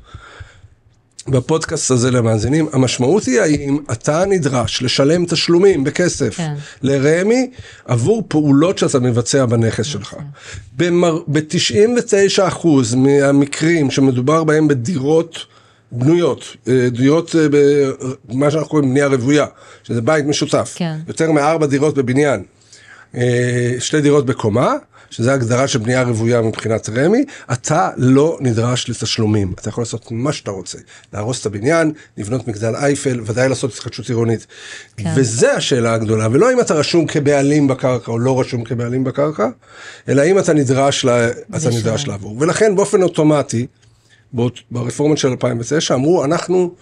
בפודקאסט 1.28 1.90
הזה 1.90 2.10
למאזינים, 2.10 2.68
המשמעות 2.72 3.24
היא 3.24 3.40
האם 3.40 3.78
אתה 3.92 4.24
נדרש 4.24 4.82
לשלם 4.82 5.26
תשלומים 5.26 5.84
בכסף 5.84 6.37
כן. 6.37 6.54
לרמ"י 6.82 7.50
עבור 7.84 8.24
פעולות 8.28 8.78
שאתה 8.78 8.98
מבצע 8.98 9.46
בנכס 9.46 9.87
שלך. 9.87 10.16
במר... 10.76 11.18
ב-99% 11.26 12.66
מהמקרים 12.96 13.90
שמדובר 13.90 14.44
בהם 14.44 14.68
בדירות 14.68 15.46
בנויות, 15.92 16.56
אה, 16.68 16.88
דירות 16.90 17.34
אה, 17.37 17.46
במה 18.28 18.50
שאנחנו 18.50 18.68
קוראים 18.68 18.90
בנייה 18.90 19.06
רוויה, 19.06 19.46
שזה 19.84 20.00
בית 20.00 20.24
משותף, 20.24 20.72
כן. 20.76 20.96
יותר 21.08 21.32
מארבע 21.32 21.66
דירות 21.66 21.94
בבניין, 21.94 22.42
אה, 23.16 23.74
שתי 23.78 24.00
דירות 24.00 24.26
בקומה, 24.26 24.74
שזה 25.14 25.33
הגדרה 25.33 25.68
של 25.68 25.79
בנייה 25.79 26.03
רוויה 26.03 26.42
מבחינת 26.42 26.88
רמ"י, 26.88 27.24
אתה 27.53 27.90
לא 27.96 28.38
נדרש 28.40 28.90
לתשלומים. 28.90 29.53
אתה 29.61 29.68
יכול 29.68 29.83
לעשות 29.83 30.09
מה 30.11 30.33
שאתה 30.33 30.50
רוצה. 30.50 30.79
להרוס 31.12 31.40
את 31.40 31.46
הבניין, 31.46 31.92
לבנות 32.16 32.48
מגדל 32.48 32.74
אייפל, 32.74 33.20
ודאי 33.27 33.48
לעשות 33.48 33.72
התחדשות 33.72 34.09
עירונית. 34.09 34.46
כן. 34.96 35.12
וזה 35.16 35.53
השאלה 35.55 35.94
הגדולה, 35.94 36.29
ולא 36.33 36.53
אם 36.53 36.61
אתה 36.61 36.74
רשום 36.74 37.07
כבעלים 37.07 37.68
בקרקע 37.68 38.12
או 38.12 38.18
לא 38.18 38.40
רשום 38.40 38.64
כבעלים 38.64 39.05
בקרקע, 39.05 39.48
אלא 40.09 40.22
אם 40.22 40.38
אתה 40.38 40.53
נדרש, 40.53 41.05
לה, 41.05 41.29
אתה 41.31 41.70
נדרש. 41.79 42.07
לעבור. 42.07 42.37
ולכן 42.40 42.77
באופן 42.77 43.03
אוטומטי, 43.03 43.66
ברפורמה 44.70 45.16
של 45.16 45.29
2009, 45.29 45.94
אמרו, 45.94 46.24
אנחנו 46.24 46.74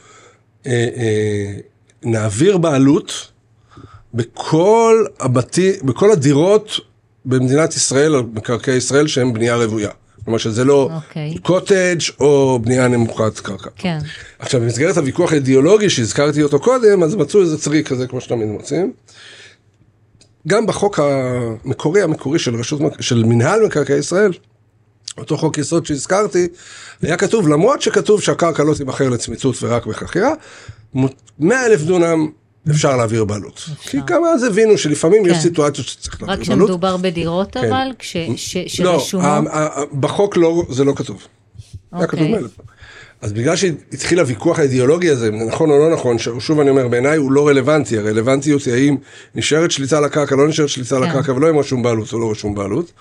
אה, 0.67 0.89
אה, 0.97 1.55
נעביר 2.03 2.59
בעלות 2.59 3.33
בכל 4.15 5.05
הבתי, 5.21 5.73
בכל 5.83 6.13
הדירות 6.13 6.92
במדינת 7.25 7.77
ישראל, 7.77 8.17
או 8.17 8.23
מקרקעי 8.35 8.77
ישראל, 8.77 9.07
שהן 9.07 9.33
בנייה 9.33 9.57
רוויה. 9.57 9.91
כלומר 10.25 10.39
שזה 10.39 10.65
לא 10.65 10.91
אוקיי. 10.95 11.39
קוטג' 11.43 11.99
או 12.21 12.59
בנייה 12.63 12.89
נמוכת 12.89 13.41
קרקע. 13.41 13.71
כן, 13.77 13.99
עכשיו 14.39 14.61
במסגרת 14.61 14.97
הוויכוח 14.97 15.33
האידיאולוגי 15.33 15.91
שהזכרתי 15.91 16.43
אותו 16.43 16.61
קודם, 16.61 17.03
אז 17.03 17.15
מצאו 17.15 17.41
איזה 17.41 17.59
צריק 17.59 17.89
כזה 17.89 18.07
כמו 18.07 18.21
שתמיד 18.21 18.49
מוצאים. 18.49 18.93
גם 20.49 20.67
בחוק 20.67 20.99
המקורי 20.99 22.03
המקורי 22.03 22.39
של 22.39 22.57
רשות, 22.57 22.81
של 23.01 23.25
מנהל 23.25 23.67
מקרקעי 23.67 23.99
ישראל, 23.99 24.33
אותו 25.19 25.39
חוק 25.39 25.59
יסוד 25.59 25.87
שהזכרתי, 25.87 26.49
היה 27.03 27.17
כתוב, 27.17 27.49
למרות 27.49 27.83
שכתוב 27.83 28.21
שהקרקע 28.21 28.63
לא 28.63 28.75
תימכר 28.75 29.09
לצמיתות 29.09 29.63
ורק 29.63 29.87
בחכירה, 29.87 30.33
100 31.39 31.67
אלף 31.67 31.83
דונם 31.83 32.29
אפשר 32.71 32.97
להעביר 32.97 33.25
בעלות. 33.25 33.69
כי 33.81 33.99
גם 34.07 34.25
אז 34.25 34.43
הבינו 34.43 34.79
שלפעמים 34.79 35.27
יש 35.27 35.33
כן. 35.33 35.41
סיטואציות 35.41 35.87
שצריך 35.87 36.15
רק 36.15 36.29
להעביר 36.29 36.47
בעלות. 36.47 36.63
כשמדובר 36.69 36.97
בדירות 36.97 37.53
כן. 37.53 37.65
אבל, 37.73 37.89
כש- 37.99 38.17
ש- 38.37 38.81
לא, 38.81 38.99
שרשומות, 38.99 39.45
בחוק 40.01 40.37
לא, 40.37 40.63
זה 40.71 40.85
לא 40.85 40.93
כתוב. 40.97 41.27
היה 41.93 42.07
כתוב 42.07 42.21
אוקיי. 42.21 42.39
מלך. 42.39 42.51
אז 43.21 43.33
בגלל 43.33 43.57
שהתחיל 43.57 44.21
הוויכוח 44.21 44.59
האידיאולוגי 44.59 45.11
הזה, 45.11 45.29
אם 45.29 45.39
זה 45.39 45.45
נכון 45.45 45.71
או 45.71 45.79
לא 45.79 45.93
נכון, 45.95 46.19
ששוב 46.19 46.61
אני 46.61 46.71
אומר, 46.71 46.89
בעיניי 46.89 47.17
הוא 47.17 47.33
לא 47.33 47.49
רלוונטי, 47.49 47.99
הרלוונטיות 47.99 48.63
היא 48.65 48.75
האם 48.75 48.97
נשארת 49.35 49.71
שליטה 49.71 49.99
על 49.99 50.05
הקרקע, 50.05 50.37
לא 50.37 50.49
נשארת 50.49 50.69
שליטה 50.69 50.97
על 50.97 51.05
כן. 51.05 51.11
הקרקע, 51.11 51.33
ולא 51.33 51.51
אם 51.51 51.59
רשום 51.59 51.83
בעלות 51.83 52.13
או 52.13 52.19
לא 52.19 52.31
רשום 52.31 52.55
בעלות. 52.55 52.93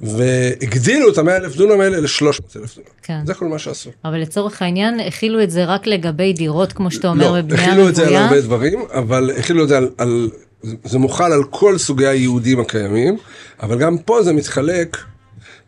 והגדילו 0.00 1.12
את 1.12 1.18
המאה 1.18 1.36
אלף 1.36 1.56
דונם 1.56 1.80
האלה 1.80 2.00
ל-300 2.00 2.26
אלף 2.28 2.74
דונם. 2.76 2.88
כן. 3.02 3.20
זה 3.26 3.34
כל 3.34 3.48
מה 3.48 3.58
שעשו. 3.58 3.90
אבל 4.04 4.18
לצורך 4.18 4.62
העניין 4.62 5.00
הכילו 5.00 5.42
את 5.42 5.50
זה 5.50 5.64
רק 5.64 5.86
לגבי 5.86 6.32
דירות, 6.32 6.72
כמו 6.72 6.90
שאתה 6.90 7.08
אומר, 7.08 7.32
לא, 7.32 7.42
בבנייה 7.42 7.68
הכילו 7.68 7.88
את 7.88 7.94
זה 7.94 8.02
על 8.02 8.08
רוויה. 8.08 8.24
הרבה 8.24 8.40
דברים, 8.40 8.80
אבל 8.90 9.30
הכילו 9.38 9.64
את 9.64 9.68
זה 9.68 9.76
על, 9.76 9.90
על... 9.98 10.30
זה 10.84 10.98
מוחל 10.98 11.32
על 11.32 11.44
כל 11.44 11.78
סוגי 11.78 12.06
היהודים 12.06 12.60
הקיימים, 12.60 13.16
אבל 13.62 13.78
גם 13.78 13.98
פה 13.98 14.22
זה 14.22 14.32
מתחלק 14.32 14.96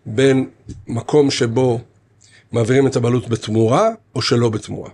בין 0.07 0.47
מקום 0.87 1.31
שבו 1.31 1.81
מעבירים 2.53 2.87
את 2.87 2.97
הבעלות 2.97 3.29
בתמורה, 3.29 3.89
או 4.15 4.23
שלא 4.23 4.49
בתמורה. 4.49 4.91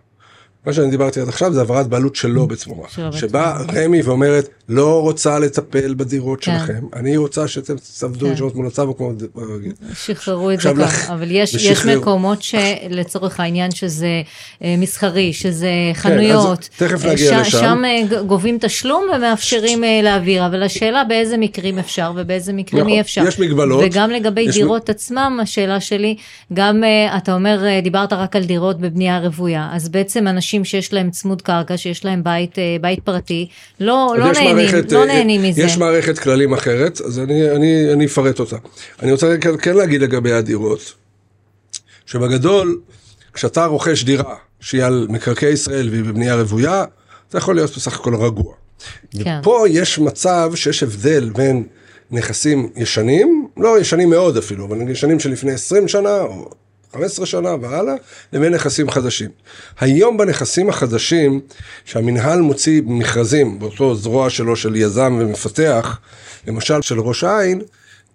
מה 0.66 0.72
שאני 0.72 0.90
דיברתי 0.90 1.20
עד 1.20 1.28
עכשיו 1.28 1.52
זה 1.52 1.60
העברת 1.60 1.86
בעלות 1.86 2.16
שלא 2.16 2.46
בתמורה. 2.46 2.88
שבה 3.12 3.56
רמ"י 3.74 4.02
ואומרת, 4.02 4.48
לא 4.68 5.00
רוצה 5.03 5.38
לטפל 5.38 5.94
בדירות 5.94 6.40
כן. 6.44 6.59
שלכם, 6.59 6.85
אני 6.96 7.16
רוצה 7.16 7.48
שאתם 7.48 7.74
תעבדו 8.00 8.27
כן. 8.37 8.44
מול 8.55 8.66
הצו 8.66 8.96
כמו. 8.96 9.12
שחררו 9.94 10.50
את 10.50 10.61
זה 10.61 10.72
לך- 10.72 10.88
ככה, 10.90 11.14
אבל 11.14 11.27
יש, 11.31 11.55
יש. 11.55 11.87
מקומות 11.87 12.38
שלצורך 12.42 13.40
העניין 13.40 13.70
שזה 13.70 14.22
אה, 14.62 14.74
מסחרי, 14.79 15.33
שזה 15.33 15.68
חנויות, 15.94 16.68
כן, 16.77 16.87
תכף 16.88 17.05
אה, 17.05 17.12
נגיע 17.12 17.44
ש- 17.44 17.48
לשם. 17.48 17.59
שם 17.59 17.83
אה, 17.85 18.22
גובים 18.22 18.59
תשלום 18.61 19.05
ומאפשרים 19.16 19.83
להעביר, 20.03 20.46
אבל 20.46 20.62
השאלה 20.62 21.05
באיזה 21.05 21.37
מקרים 21.37 21.79
אפשר 21.79 22.12
ובאיזה 22.16 22.53
מקרים 22.53 22.81
נכון, 22.83 22.92
אי 22.92 23.00
אפשר. 23.00 23.24
יש 23.29 23.38
מגבלות. 23.40 23.85
וגם 23.87 24.11
לגבי 24.11 24.40
יש 24.40 24.55
דירות 24.55 24.90
עצמם, 24.90 25.38
השאלה 25.42 25.81
שלי, 25.81 26.16
גם 26.53 26.83
אתה 27.16 27.35
אומר, 27.35 27.62
דיברת 27.83 28.12
רק 28.12 28.37
על 28.37 28.44
דירות 28.44 28.79
בבנייה 28.81 29.18
רוויה, 29.20 29.68
אז 29.72 29.88
בעצם 29.88 30.29
אנשים 30.29 30.64
שיש 30.64 30.92
להם 30.92 31.11
צמוד 31.11 31.42
קרקע, 31.42 31.77
שיש 31.77 32.05
להם 32.05 32.24
בית, 32.24 32.55
בית 32.81 33.00
פרטי, 33.00 33.48
לא, 33.81 34.14
לא 34.18 34.33
נהנים, 34.33 34.53
מערכת, 34.54 34.92
לא 34.92 35.00
אה, 35.00 35.06
נהנים 35.06 35.42
מזה. 35.42 35.62
יש 35.62 35.78
מערכת 35.78 36.18
כללים 36.18 36.52
אחרת, 36.52 37.00
אז 37.00 37.18
אני, 37.18 37.50
אני, 37.50 37.92
אני 37.92 38.06
אפרט 38.06 38.40
אותה. 38.40 38.56
אני 39.02 39.12
רוצה 39.12 39.36
כן, 39.40 39.56
כן 39.56 39.76
להגיד 39.76 40.02
לגבי 40.02 40.32
הדירות, 40.32 40.94
שבגדול, 42.06 42.80
כשאתה 43.32 43.66
רוכש 43.66 44.04
דירה 44.04 44.34
שהיא 44.60 44.84
על 44.84 45.06
מקרקעי 45.10 45.52
ישראל 45.52 45.88
והיא 45.90 46.04
בבנייה 46.04 46.34
רוויה, 46.34 46.84
אתה 47.28 47.38
יכול 47.38 47.54
להיות 47.54 47.76
בסך 47.76 47.94
הכל 47.94 48.16
רגוע. 48.16 48.54
כן. 49.24 49.40
פה 49.42 49.64
יש 49.68 49.98
מצב 49.98 50.52
שיש 50.54 50.82
הבדל 50.82 51.30
בין 51.34 51.66
נכסים 52.10 52.70
ישנים, 52.76 53.48
לא 53.56 53.80
ישנים 53.80 54.10
מאוד 54.10 54.36
אפילו, 54.36 54.66
אבל 54.66 54.90
ישנים 54.90 55.20
של 55.20 55.30
לפני 55.30 55.52
20 55.52 55.88
שנה 55.88 56.20
או 56.20 56.50
15 56.94 57.26
שנה 57.26 57.54
והלאה, 57.61 57.94
לבין 58.33 58.54
נכסים 58.54 58.90
חדשים. 58.90 59.30
היום 59.80 60.16
בנכסים 60.16 60.68
החדשים, 60.68 61.40
שהמינהל 61.85 62.40
מוציא 62.40 62.83
מכרזים 62.85 63.59
באותו 63.59 63.94
זרוע 63.94 64.30
שלו 64.30 64.57
של 64.57 64.76
יזם 64.76 65.16
ומפתח, 65.20 65.98
למשל 66.46 66.83
של 66.83 67.00
ראש 67.00 67.24
העין, 67.24 67.61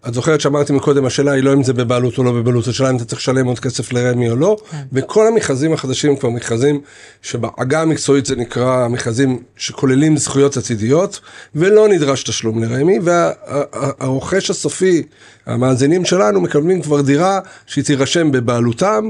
את 0.08 0.14
זוכרת 0.14 0.42
שאמרתי 0.42 0.74
מקודם, 0.74 1.06
השאלה 1.06 1.32
היא 1.32 1.44
לא 1.44 1.54
אם 1.54 1.64
זה 1.64 1.74
בבעלות 1.74 2.18
או 2.18 2.24
לא 2.24 2.32
בבעלות, 2.32 2.68
השאלה 2.68 2.90
אם 2.90 2.96
אתה 2.96 3.06
צריך 3.06 3.22
לשלם 3.22 3.46
עוד 3.46 3.60
כסף 3.60 3.94
לרמ"י 3.94 4.30
או 4.30 4.36
לא, 4.36 4.58
וכל 4.94 5.28
המכרזים 5.28 5.74
החדשים 5.74 6.16
כבר 6.16 6.30
מכרזים 6.30 6.82
שבעגה 7.22 7.82
המקצועית 7.82 8.26
זה 8.26 8.36
נקרא 8.36 8.88
מכרזים 8.88 9.44
שכוללים 9.56 10.18
זכויות 10.18 10.58
עתידיות, 10.58 11.20
ולא 11.56 11.88
נדרש 11.88 12.24
תשלום 12.24 12.64
לרמ"י, 12.64 13.00
והרוכש 13.04 14.50
הסופי, 14.50 15.04
המאזינים 15.46 16.06
שלנו 16.06 16.42
מקבלים 16.42 16.82
כבר 16.82 17.02
דירה 17.02 17.40
שהיא 17.66 17.84
תירשם 17.84 18.32
בבעלותם, 18.32 19.10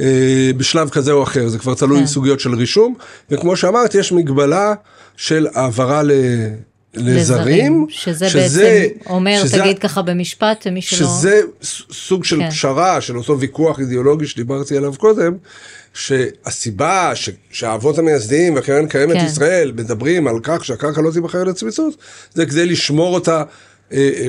אה, 0.00 0.50
בשלב 0.56 0.90
כזה 0.90 1.12
או 1.12 1.22
אחר, 1.22 1.48
זה 1.48 1.58
כבר 1.58 1.74
תלוי 1.74 1.98
כן. 1.98 2.04
בסוגיות 2.04 2.40
של 2.40 2.54
רישום, 2.54 2.94
וכמו 3.30 3.56
שאמרת, 3.56 3.94
יש 3.94 4.12
מגבלה 4.12 4.74
של 5.16 5.46
העברה 5.54 6.02
ל... 6.02 6.10
לזרים, 6.96 7.86
שזה, 7.88 8.28
שזה 8.30 8.88
בעצם 8.92 9.10
אומר, 9.10 9.40
שזה, 9.44 9.58
תגיד 9.58 9.78
ככה 9.78 10.02
במשפט, 10.02 10.66
מי 10.66 10.82
שלא... 10.82 10.98
שזה 10.98 11.40
סוג 11.92 12.24
של 12.24 12.40
כן. 12.40 12.50
פשרה, 12.50 13.00
של 13.00 13.18
אותו 13.18 13.40
ויכוח 13.40 13.80
אידיאולוגי 13.80 14.26
שדיברתי 14.26 14.76
עליו 14.76 14.94
קודם, 14.98 15.32
שהסיבה 15.94 17.12
ש, 17.14 17.30
שהאבות 17.50 17.98
המייסדים 17.98 18.54
והקרן 18.54 18.86
קיימת 18.86 19.16
כן. 19.16 19.24
ישראל 19.24 19.72
מדברים 19.76 20.26
על 20.26 20.40
כך 20.42 20.64
שהקרקע 20.64 21.00
לא 21.00 21.10
תיבחר 21.10 21.44
לצמיתות, 21.44 21.94
זה 22.34 22.46
כדי 22.46 22.66
לשמור 22.66 23.14
אותה 23.14 23.42
אה, 23.92 24.10
אה, 24.16 24.28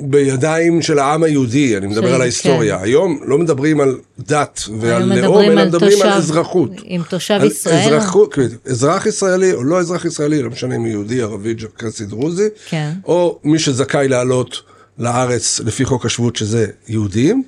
בידיים 0.00 0.82
של 0.82 0.98
העם 0.98 1.22
היהודי, 1.22 1.76
אני 1.76 1.86
מדבר 1.86 2.14
על 2.14 2.20
ההיסטוריה. 2.20 2.78
כן. 2.78 2.84
היום 2.84 3.20
לא 3.24 3.38
מדברים 3.38 3.80
על 3.80 3.98
דת 4.18 4.60
ועל 4.80 5.20
לאום, 5.20 5.44
אלא 5.44 5.64
מדברים 5.64 5.92
תושב, 5.92 6.04
על 6.04 6.12
אזרחות. 6.12 6.70
עם 6.84 7.02
תושב 7.08 7.40
ישראל? 7.44 7.94
אזרחות, 7.94 8.34
כן, 8.34 8.46
אזרח 8.66 9.06
ישראלי 9.06 9.52
או 9.52 9.64
לא 9.64 9.80
אזרח 9.80 10.04
ישראלי, 10.04 10.42
לא 10.42 10.50
משנה 10.50 10.76
אם 10.76 10.86
יהודי, 10.86 11.22
ערבי, 11.22 11.54
ג'רקסי, 11.54 12.04
דרוזי, 12.04 12.48
כן. 12.68 12.92
או 13.04 13.38
מי 13.44 13.58
שזכאי 13.58 14.08
לעלות 14.08 14.62
לארץ 14.98 15.60
לפי 15.60 15.84
חוק 15.84 16.06
השבות 16.06 16.36
שזה 16.36 16.66
יהודים, 16.88 17.42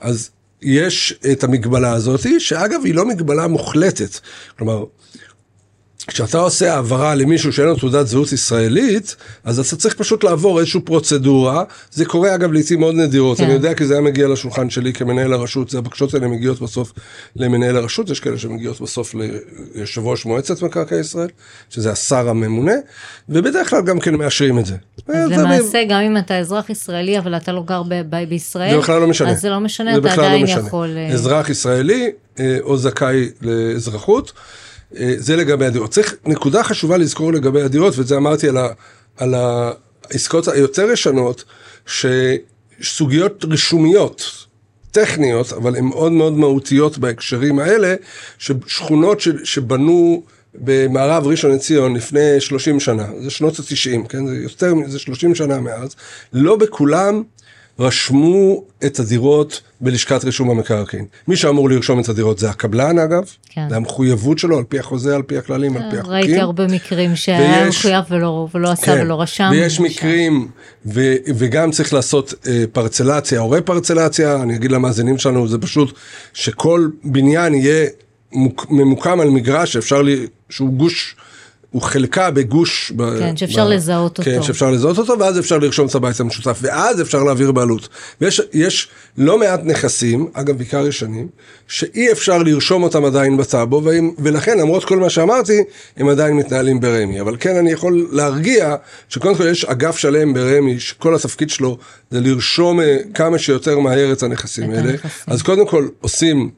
אז 0.00 0.30
יש 0.62 1.14
את 1.32 1.44
המגבלה 1.44 1.92
הזאת, 1.92 2.20
שאגב 2.38 2.80
היא 2.84 2.94
לא 2.94 3.06
מגבלה 3.06 3.46
מוחלטת. 3.46 4.18
כלומר, 4.58 4.84
כשאתה 6.06 6.38
עושה 6.38 6.74
העברה 6.74 7.14
למישהו 7.14 7.52
שאין 7.52 7.68
לו 7.68 7.76
תעודת 7.76 8.06
זהות 8.06 8.32
ישראלית, 8.32 9.16
אז 9.44 9.58
אתה 9.58 9.76
צריך 9.76 9.94
פשוט 9.94 10.24
לעבור 10.24 10.58
איזושהי 10.60 10.80
פרוצדורה. 10.80 11.64
זה 11.90 12.04
קורה 12.04 12.34
אגב 12.34 12.52
לעיתים 12.52 12.80
מאוד 12.80 12.94
נדירות, 12.94 13.38
כן. 13.38 13.44
אני 13.44 13.52
יודע 13.52 13.74
כי 13.74 13.86
זה 13.86 13.94
היה 13.94 14.02
מגיע 14.02 14.28
לשולחן 14.28 14.70
שלי 14.70 14.92
כמנהל 14.92 15.32
הרשות, 15.32 15.70
זה 15.70 15.78
הבקשות 15.78 16.14
האלה 16.14 16.28
מגיעות 16.28 16.60
בסוף 16.60 16.92
למנהל 17.36 17.76
הרשות, 17.76 18.10
יש 18.10 18.20
כאלה 18.20 18.38
שמגיעות 18.38 18.80
בסוף 18.80 19.14
ליושב 19.74 20.06
ראש 20.06 20.26
מועצת 20.26 20.62
מקרקעי 20.62 21.00
ישראל, 21.00 21.28
שזה 21.70 21.92
השר 21.92 22.28
הממונה, 22.28 22.74
ובדרך 23.28 23.70
כלל 23.70 23.82
גם 23.82 24.00
כן 24.00 24.14
מאשרים 24.14 24.58
את 24.58 24.66
זה. 24.66 24.76
אז 25.08 25.30
למעשה 25.30 25.84
ב... 25.84 25.90
גם 25.90 26.00
אם 26.00 26.16
אתה 26.16 26.38
אזרח 26.38 26.70
ישראלי 26.70 27.18
אבל 27.18 27.36
אתה 27.36 27.52
לא 27.52 27.62
גר 27.66 27.82
ב- 27.82 28.02
ב- 28.10 28.28
בישראל, 28.28 28.70
זה 28.70 28.78
בכלל 28.78 29.00
לא 29.00 29.06
משנה. 29.06 29.30
אז 29.30 29.40
זה 29.40 29.50
לא 29.50 29.60
משנה, 29.60 29.92
זה 29.92 29.98
אתה 29.98 30.16
לא 30.16 30.22
עדיין 30.26 30.40
לא 30.40 30.44
משנה. 30.44 30.66
יכול... 30.66 30.96
אה, 30.96 31.12
אזרח 31.12 31.50
ישראלי 31.50 32.10
אה, 32.40 32.56
או 32.62 32.76
זכאי 32.76 33.28
לאזרחות. 33.42 34.32
אה, 34.96 35.14
זה 35.16 35.36
לגבי 35.36 35.66
הדירות. 35.66 35.90
צריך, 35.90 36.14
נקודה 36.26 36.64
חשובה 36.64 36.96
לזכור 36.96 37.32
לגבי 37.32 37.62
הדירות, 37.62 37.98
ואת 37.98 38.06
זה 38.06 38.16
אמרתי 38.16 38.48
על, 38.48 38.56
ה, 38.56 38.68
על 39.16 39.34
העסקאות 39.34 40.48
היותר 40.48 40.90
ישנות, 40.90 41.44
שסוגיות 41.86 43.44
רישומיות, 43.44 44.46
טכניות, 44.90 45.52
אבל 45.52 45.76
הן 45.76 45.84
מאוד 45.84 46.12
מאוד 46.12 46.32
מהותיות 46.32 46.98
בהקשרים 46.98 47.58
האלה, 47.58 47.94
ששכונות 48.38 49.20
ש, 49.20 49.28
שבנו 49.44 50.22
במערב 50.54 51.26
ראשון 51.26 51.52
לציון 51.52 51.96
לפני 51.96 52.40
30 52.40 52.80
שנה, 52.80 53.06
זה 53.20 53.30
שנות 53.30 53.58
ה-90, 53.58 54.08
כן? 54.08 54.26
זה 54.26 54.36
יותר, 54.36 54.74
זה 54.86 54.98
30 54.98 55.34
שנה 55.34 55.60
מאז, 55.60 55.96
לא 56.32 56.56
בכולם 56.56 57.22
רשמו 57.78 58.64
את 58.86 58.98
הדירות 58.98 59.60
בלשכת 59.80 60.24
רישום 60.24 60.50
המקרקעין. 60.50 61.04
מי 61.28 61.36
שאמור 61.36 61.70
לרשום 61.70 62.00
את 62.00 62.08
הדירות 62.08 62.38
זה 62.38 62.50
הקבלן 62.50 62.98
אגב, 62.98 63.22
כן. 63.50 63.66
זה 63.70 63.76
המחויבות 63.76 64.38
שלו 64.38 64.58
על 64.58 64.64
פי 64.64 64.78
החוזה, 64.78 65.14
על 65.14 65.22
פי 65.22 65.38
הכללים, 65.38 65.76
על 65.76 65.82
פי 65.90 65.96
החוקים. 65.96 66.12
ראיתי 66.12 66.40
הרבה 66.40 66.66
מקרים 66.66 67.16
שהיה 67.16 67.68
מחויב 67.68 68.04
ולא, 68.10 68.48
ולא 68.54 68.70
עשה 68.70 68.86
כן. 68.86 69.02
ולא 69.02 69.20
רשם. 69.20 69.48
ויש 69.52 69.80
מקרים, 69.80 70.48
ו, 70.86 71.14
וגם 71.36 71.70
צריך 71.70 71.92
לעשות 71.92 72.34
אה, 72.46 72.64
פרצלציה 72.72 73.40
או 73.40 73.50
רפרצלציה, 73.50 74.42
אני 74.42 74.56
אגיד 74.56 74.72
למאזינים 74.72 75.18
שלנו, 75.18 75.48
זה 75.48 75.58
פשוט 75.58 75.98
שכל 76.32 76.88
בניין 77.04 77.54
יהיה 77.54 77.86
ממוקם 78.70 79.20
על 79.20 79.30
מגרש 79.30 79.72
שאפשר, 79.72 80.02
לי, 80.02 80.26
שהוא 80.50 80.72
גוש 80.72 81.16
הוא 81.74 81.82
חלקה 81.82 82.30
בגוש. 82.30 82.92
כן, 83.18 83.36
שאפשר 83.36 83.66
ב... 83.66 83.68
לזהות 83.68 84.16
כן, 84.16 84.30
אותו. 84.30 84.40
כן, 84.40 84.46
שאפשר 84.46 84.70
לזהות 84.70 84.98
אותו, 84.98 85.18
ואז 85.18 85.38
אפשר 85.38 85.58
לרשום 85.58 85.86
את 85.86 85.94
הבית 85.94 86.20
המשותף, 86.20 86.58
ואז 86.62 87.00
אפשר 87.00 87.22
להעביר 87.22 87.52
בעלות. 87.52 87.88
ויש 88.20 88.88
לא 89.18 89.38
מעט 89.38 89.60
נכסים, 89.64 90.28
אגב, 90.32 90.56
בעיקר 90.56 90.86
ישנים, 90.86 91.28
שאי 91.68 92.12
אפשר 92.12 92.38
לרשום 92.38 92.82
אותם 92.82 93.04
עדיין 93.04 93.36
בטאבו, 93.36 93.82
ולכן, 94.18 94.58
למרות 94.58 94.84
כל 94.84 94.98
מה 94.98 95.10
שאמרתי, 95.10 95.62
הם 95.96 96.08
עדיין 96.08 96.36
מתנהלים 96.36 96.80
ברמ"י. 96.80 97.20
אבל 97.20 97.36
כן, 97.40 97.56
אני 97.56 97.72
יכול 97.72 98.08
להרגיע, 98.12 98.74
שקודם 99.08 99.34
כל 99.34 99.46
יש 99.46 99.64
אגף 99.64 99.96
שלם 99.96 100.34
ברמ"י, 100.34 100.80
שכל 100.80 101.14
התפקיד 101.14 101.50
שלו 101.50 101.78
זה 102.10 102.20
לרשום 102.20 102.80
אה, 102.80 102.96
כמה 103.14 103.38
שיותר 103.38 103.78
מהר 103.78 104.12
את 104.12 104.22
הנכסים 104.22 104.70
האלה. 104.70 104.90
הנכסים. 104.90 105.10
אז 105.26 105.42
קודם 105.42 105.66
כל 105.66 105.88
עושים... 106.00 106.50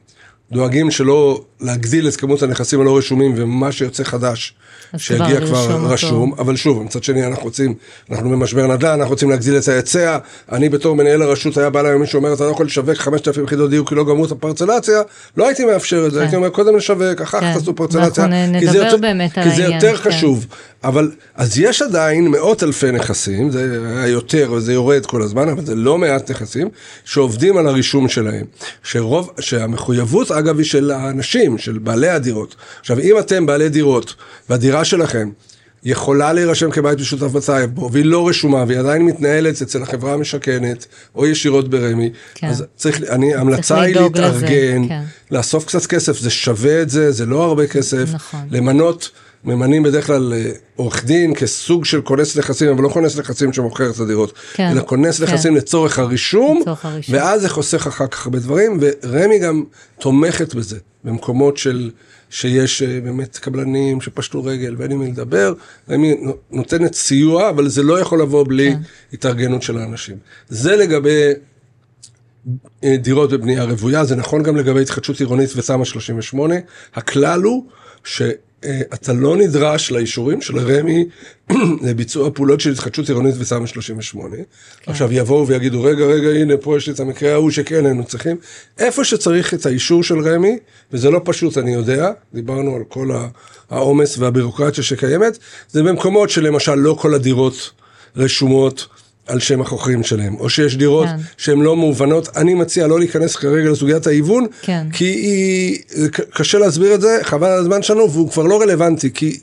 דואגים 0.51 0.91
שלא 0.91 1.41
להגדיל 1.61 2.07
את 2.07 2.15
כמות 2.15 2.43
הנכסים 2.43 2.81
הלא 2.81 2.97
רשומים 2.97 3.33
ומה 3.35 3.71
שיוצא 3.71 4.03
חדש 4.03 4.53
שיגיע 4.97 5.41
כבר 5.41 5.85
רשום, 5.89 6.31
אותו. 6.31 6.41
אבל 6.41 6.55
שוב, 6.55 6.83
מצד 6.83 7.03
שני 7.03 7.27
אנחנו 7.27 7.43
רוצים, 7.43 7.73
אנחנו 8.11 8.29
במשבר 8.29 8.67
נדל"ן, 8.67 8.89
אנחנו 8.89 9.09
רוצים 9.09 9.29
להגדיל 9.29 9.57
את 9.57 9.67
ההיצע, 9.67 10.17
אני 10.51 10.69
בתור 10.69 10.95
מנהל 10.95 11.21
הרשות 11.21 11.57
היה 11.57 11.69
בא 11.69 11.79
אליי 11.79 11.97
מישהו 11.97 12.17
אומר 12.17 12.33
אתה 12.33 12.43
לא 12.43 12.49
יכול 12.49 12.65
לשווק 12.65 12.97
5,000 12.97 13.43
יחידות 13.43 13.69
דיור 13.69 13.87
כי 13.87 13.95
לא 13.95 14.05
גמרו 14.05 14.25
את 14.25 14.31
הפרצלציה, 14.31 15.01
לא 15.37 15.47
הייתי 15.47 15.65
מאפשר 15.65 16.05
את 16.05 16.11
זה, 16.11 16.17
כן. 16.17 16.21
הייתי 16.21 16.35
אומר 16.35 16.49
קודם 16.49 16.77
לשווק, 16.77 17.21
אחר 17.21 17.39
כך 17.39 17.43
כן. 17.43 17.53
תעשו 17.53 17.75
פרצלציה, 17.75 18.27
כי 18.59 18.67
זה 18.67 18.77
יותר, 18.77 18.97
כי 19.43 19.49
זה 19.49 19.63
יותר 19.63 19.97
כן. 19.97 20.11
חשוב, 20.11 20.45
אבל 20.83 21.11
אז 21.35 21.59
יש 21.59 21.81
עדיין 21.81 22.27
מאות 22.27 22.63
אלפי 22.63 22.91
נכסים, 22.91 23.51
זה 23.51 23.79
היה 23.97 24.07
יותר 24.07 24.51
וזה 24.51 24.73
יורד 24.73 25.05
כל 25.05 25.21
הזמן, 25.21 25.49
אבל 25.49 25.65
זה 25.65 25.75
לא 25.75 25.97
מעט 25.97 26.31
נכסים 26.31 26.69
שעובדים 27.05 27.57
על 27.57 27.67
הרישום 27.67 28.09
שלהם, 28.09 28.45
שרוב, 28.83 29.31
שהמחויבות 29.39 30.31
אגב 30.31 30.57
היא 30.57 30.65
של 30.65 30.91
האנשים, 30.91 31.46
של 31.57 31.77
בעלי 31.77 32.09
הדירות. 32.09 32.55
עכשיו 32.79 32.99
אם 32.99 33.19
אתם 33.19 33.45
בעלי 33.45 33.69
דירות 33.69 34.15
והדירה 34.49 34.85
שלכם 34.85 35.29
יכולה 35.83 36.33
להירשם 36.33 36.71
כבית 36.71 36.99
משותף 36.99 37.23
בצייב 37.23 37.69
בו, 37.75 37.89
והיא 37.91 38.05
לא 38.05 38.27
רשומה, 38.27 38.63
והיא 38.67 38.79
עדיין 38.79 39.01
מתנהלת 39.01 39.61
אצל 39.61 39.83
החברה 39.83 40.13
המשכנת, 40.13 40.85
או 41.15 41.27
ישירות 41.27 41.69
ברמ"י, 41.69 42.11
כן. 42.35 42.47
אז 42.47 42.65
צריך, 42.75 43.01
אני, 43.09 43.35
המלצה 43.35 43.81
היא 43.81 43.95
להתארגן, 43.95 44.87
כן. 44.87 45.03
לאסוף 45.31 45.65
קצת 45.65 45.85
כסף, 45.85 46.19
זה 46.19 46.29
שווה 46.29 46.81
את 46.81 46.89
זה, 46.89 47.11
זה 47.11 47.25
לא 47.25 47.43
הרבה 47.43 47.67
כסף, 47.67 48.05
נכון. 48.13 48.47
למנות, 48.51 49.09
ממנים 49.47 49.83
בדרך 49.83 50.07
כלל 50.07 50.33
אה, 50.33 50.51
עורך 50.75 51.05
דין 51.05 51.35
כסוג 51.35 51.85
של 51.85 52.01
כונס 52.01 52.37
נכסים, 52.37 52.69
אבל 52.69 52.83
לא 52.83 52.89
כונס 52.89 53.17
נכסים 53.17 53.53
שמוכר 53.53 53.89
את 53.89 53.99
הדירות, 53.99 54.33
כן, 54.53 54.71
אלא 54.71 54.81
כונס 54.85 55.17
כן. 55.17 55.23
נכסים 55.23 55.55
לצורך 55.55 55.99
הרישום, 55.99 56.59
לצורך 56.61 56.85
הרישום, 56.85 57.15
ואז 57.15 57.41
זה 57.41 57.49
חוסך 57.49 57.87
אחר 57.87 58.07
כך 58.07 58.25
הרבה 58.25 58.39
דברים, 58.39 58.79
ורמ"י 58.81 59.39
גם 59.39 59.63
תומכת 59.99 60.53
בזה, 60.53 60.77
במקומות 61.03 61.57
של... 61.57 61.91
שיש 62.29 62.81
אה, 62.81 63.01
באמת 63.01 63.37
קבלנים 63.37 64.01
שפשטו 64.01 64.43
רגל 64.43 64.75
ואין 64.77 64.91
עם 64.91 64.99
מי 64.99 65.07
לדבר, 65.07 65.53
רמ"י 65.89 66.15
נותנת 66.51 66.93
סיוע, 66.93 67.49
אבל 67.49 67.67
זה 67.67 67.83
לא 67.83 67.99
יכול 67.99 68.21
לבוא 68.21 68.45
בלי 68.47 68.71
כן. 68.71 68.79
התארגנות 69.13 69.61
של 69.63 69.77
האנשים. 69.77 70.17
זה 70.49 70.75
לגבי 70.75 71.31
אה, 72.83 72.97
דירות 72.97 73.31
בבנייה 73.31 73.63
רוויה, 73.63 74.05
זה 74.05 74.15
נכון 74.15 74.43
גם 74.43 74.55
לגבי 74.55 74.81
התחדשות 74.81 75.19
עירונית 75.19 75.49
ותמ"א 75.55 75.85
38. 75.85 76.55
הכלל 76.95 77.41
הוא 77.41 77.65
ש... 78.03 78.21
אתה 78.93 79.13
לא 79.13 79.37
נדרש 79.37 79.91
לאישורים 79.91 80.41
של 80.41 80.59
רמ"י 80.59 81.05
לביצוע 81.87 82.29
פעולות 82.33 82.61
של 82.61 82.71
התחדשות 82.71 83.09
עירונית 83.09 83.35
וסמ"ה 83.39 83.67
38. 83.67 84.35
כן. 84.35 84.43
עכשיו 84.91 85.13
יבואו 85.13 85.47
ויגידו, 85.47 85.83
רגע, 85.83 86.05
רגע, 86.05 86.29
הנה, 86.29 86.57
פה 86.57 86.77
יש 86.77 86.87
לי 86.87 86.93
את 86.93 86.99
המקרה 86.99 87.33
ההוא 87.33 87.51
שכן 87.51 87.85
היינו 87.85 88.03
צריכים. 88.03 88.37
איפה 88.79 89.03
שצריך 89.03 89.53
את 89.53 89.65
האישור 89.65 90.03
של 90.03 90.19
רמ"י, 90.19 90.57
וזה 90.91 91.09
לא 91.09 91.21
פשוט, 91.23 91.57
אני 91.57 91.73
יודע, 91.73 92.11
דיברנו 92.33 92.75
על 92.75 92.83
כל 92.87 93.09
העומס 93.69 94.17
והבירוקרטיה 94.17 94.83
שקיימת, 94.83 95.37
זה 95.69 95.83
במקומות 95.83 96.29
שלמשל 96.29 96.75
לא 96.75 96.97
כל 96.99 97.13
הדירות 97.13 97.71
רשומות. 98.15 98.87
על 99.27 99.39
שם 99.39 99.61
החוכרים 99.61 100.03
שלהם, 100.03 100.35
או 100.35 100.49
שיש 100.49 100.77
דירות 100.77 101.07
כן. 101.07 101.15
שהן 101.37 101.61
לא 101.61 101.75
מאובנות, 101.75 102.37
אני 102.37 102.53
מציע 102.53 102.87
לא 102.87 102.99
להיכנס 102.99 103.35
כרגע 103.35 103.69
לסוגיית 103.69 104.07
ההיוון, 104.07 104.45
כן. 104.61 104.87
כי 104.93 105.05
היא, 105.05 105.79
קשה 106.33 106.57
להסביר 106.57 106.95
את 106.95 107.01
זה, 107.01 107.19
חבל 107.23 107.47
על 107.47 107.59
הזמן 107.59 107.83
שלנו, 107.83 108.11
והוא 108.11 108.31
כבר 108.31 108.43
לא 108.43 108.61
רלוונטי, 108.61 109.09
כי 109.13 109.39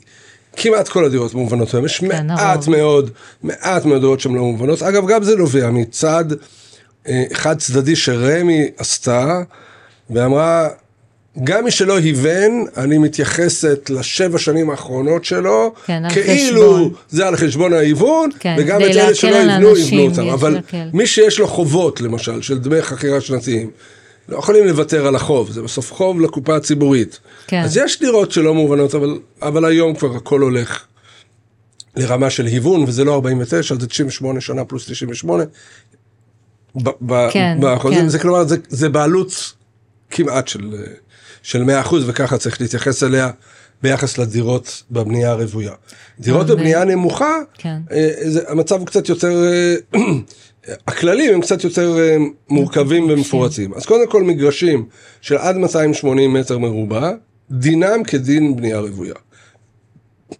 כמעט 0.55 0.87
כל 0.87 1.05
הדירות 1.05 1.33
מאובנות 1.33 1.73
היום, 1.73 1.85
יש 1.85 1.99
כן, 1.99 2.07
מעט 2.27 2.59
נכון. 2.59 2.73
מאוד, 2.73 3.09
מעט 3.43 3.85
מאוד 3.85 4.01
דירות 4.01 4.19
שהן 4.19 4.35
לא 4.35 4.41
מאובנות, 4.41 4.81
אגב 4.81 5.07
גם 5.07 5.23
זה 5.23 5.35
נובע 5.35 5.69
מצד 5.69 6.25
אה, 7.07 7.23
חד 7.33 7.57
צדדי 7.57 7.95
שרמי 7.95 8.67
עשתה, 8.77 9.41
ואמרה, 10.09 10.69
גם 11.43 11.63
מי 11.63 11.71
שלא 11.71 11.97
היוון, 11.97 12.65
אני 12.77 12.97
מתייחסת 12.97 13.89
לשבע 13.89 14.37
שנים 14.37 14.69
האחרונות 14.69 15.25
שלו, 15.25 15.73
כן, 15.85 16.03
כאילו 16.09 16.73
חשבון. 16.73 16.93
זה 17.09 17.27
על 17.27 17.35
חשבון 17.35 17.73
ההיוון, 17.73 18.29
כן, 18.39 18.55
וגם 18.59 18.81
את 18.81 18.85
אלה 18.85 19.15
שלא 19.15 19.35
יבנו, 19.35 19.77
יבנו 19.77 20.01
אותם. 20.01 20.29
אבל 20.29 20.53
להקל. 20.53 20.89
מי 20.93 21.07
שיש 21.07 21.39
לו 21.39 21.47
חובות, 21.47 22.01
למשל, 22.01 22.41
של 22.41 22.59
דמי 22.59 22.81
חכירה 22.81 23.21
שנתיים, 23.21 23.69
לא 24.29 24.37
יכולים 24.37 24.67
לוותר 24.67 25.07
על 25.07 25.15
החוב, 25.15 25.51
זה 25.51 25.61
בסוף 25.61 25.93
חוב 25.93 26.21
לקופה 26.21 26.55
הציבורית. 26.55 27.19
כן. 27.47 27.61
אז 27.61 27.77
יש 27.77 27.99
דירות 27.99 28.31
שלא 28.31 28.53
מובנות, 28.53 28.95
אבל, 28.95 29.19
אבל 29.41 29.65
היום 29.65 29.95
כבר 29.95 30.15
הכל 30.15 30.41
הולך 30.41 30.85
לרמה 31.95 32.29
של 32.29 32.45
היוון, 32.45 32.83
וזה 32.83 33.03
לא 33.03 33.13
49, 33.13 33.75
זה 33.75 33.87
98 33.87 34.41
שנה 34.41 34.65
פלוס 34.65 34.85
98. 34.85 35.43
כן, 37.31 37.57
כן. 37.83 38.09
זה 38.09 38.19
כלומר, 38.19 38.43
זה, 38.43 38.57
זה 38.69 38.89
בעלות 38.89 39.53
כמעט 40.11 40.47
של... 40.47 40.75
של 41.45 41.63
100% 41.63 41.95
וככה 42.07 42.37
צריך 42.37 42.61
להתייחס 42.61 43.03
אליה 43.03 43.31
ביחס 43.81 44.17
לדירות 44.17 44.83
בבנייה 44.91 45.31
הרוויה. 45.31 45.73
דירות 46.19 46.47
בבנייה 46.47 46.85
נמוכה, 46.85 47.39
כן. 47.53 47.77
אה, 47.91 48.09
זה, 48.23 48.41
המצב 48.47 48.79
הוא 48.79 48.87
קצת 48.87 49.09
יותר, 49.09 49.43
אה, 49.45 49.75
הכללים 50.87 51.33
הם 51.33 51.41
קצת 51.41 51.63
יותר 51.63 51.97
אה, 51.99 52.17
מורכבים 52.49 53.09
ומפורטים. 53.09 53.73
אז 53.73 53.85
קודם 53.85 54.09
כל 54.09 54.23
מגרשים 54.23 54.85
של 55.21 55.37
עד 55.37 55.57
280 55.57 56.33
מטר 56.33 56.57
מרובע, 56.57 57.11
דינם 57.51 58.03
כדין 58.03 58.55
בנייה 58.55 58.79
רוויה. 58.79 59.15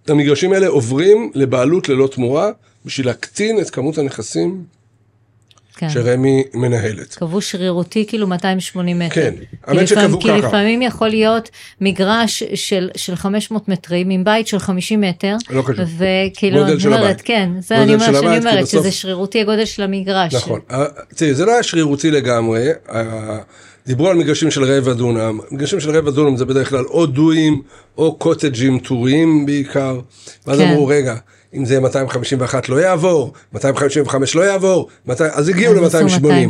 המגרשים 0.08 0.54
האלה 0.54 0.68
עוברים 0.68 1.32
לבעלות 1.36 1.90
ללא 1.90 2.08
תמורה 2.08 2.52
בשביל 2.86 3.08
להקטין 3.08 3.60
את 3.60 3.70
כמות 3.70 3.98
הנכסים 3.98 4.64
כן. 5.78 5.90
שרמ"י 5.90 6.44
מנהלת. 6.54 7.16
קבעו 7.16 7.42
שרירותי 7.42 8.06
כאילו 8.08 8.28
280 8.28 9.00
מטר. 9.00 9.16
כן, 9.16 9.34
כי 9.40 9.46
האמת 9.64 9.88
שקבעו 9.88 10.20
כי 10.20 10.28
ככה. 10.28 10.38
לפעמים 10.38 10.82
יכול 10.82 11.10
להיות 11.10 11.50
מגרש 11.82 12.44
של, 12.44 12.90
של 12.96 13.16
500 13.16 13.70
מטרים 13.70 14.10
עם 14.10 14.24
בית 14.24 14.48
של 14.48 14.60
50 14.60 15.02
מטר. 15.02 15.36
לא 15.50 15.62
קשור. 15.62 15.86
וכאילו, 15.98 16.60
גודל 16.60 16.80
של 16.80 16.94
הבית. 16.94 17.22
כן, 17.22 17.50
זה 17.60 17.78
אני 17.84 17.94
אומרת 17.94 18.14
שאני 18.16 18.20
כי 18.22 18.38
אומרת, 18.48 18.64
בסוף- 18.64 18.82
שזה 18.82 18.92
שרירותי 18.92 19.42
הגודל 19.42 19.66
של 19.66 19.84
המגרש. 19.84 20.36
נכון. 20.36 20.60
אה, 20.72 20.86
תראי, 21.16 21.34
זה 21.34 21.46
לא 21.46 21.52
היה 21.54 21.64
שרירותי 21.64 22.12
לגמרי. 22.12 22.68
אה, 22.92 23.38
דיברו 23.88 24.08
על 24.10 24.18
מגרשים 24.18 24.52
של 24.52 24.64
רבע 24.64 24.94
דונם. 24.94 25.40
מגרשים 25.52 25.80
של 25.80 25.98
רבע 25.98 26.12
דונם 26.12 26.38
זה 26.38 26.46
בדרך 26.46 26.70
כלל 26.70 26.86
או 26.86 27.06
דואים 27.06 27.62
או 27.98 28.16
קוטג'ים 28.16 28.80
טוריים 28.80 29.46
בעיקר. 29.46 30.00
ואז 30.48 30.60
כן. 30.60 30.68
אמרו, 30.68 30.88
רגע, 30.88 31.16
אם 31.56 31.66
זה 31.66 31.80
251 31.80 32.70
לא 32.70 32.76
יעבור, 32.76 33.34
255 33.54 34.36
לא 34.36 34.42
יעבור, 34.42 34.88
200, 35.06 35.32
אז 35.34 35.50
הגיעו 35.50 35.86
אז 35.86 35.96
עשו 35.96 36.04
ל-280. 36.04 36.04
280. 36.22 36.50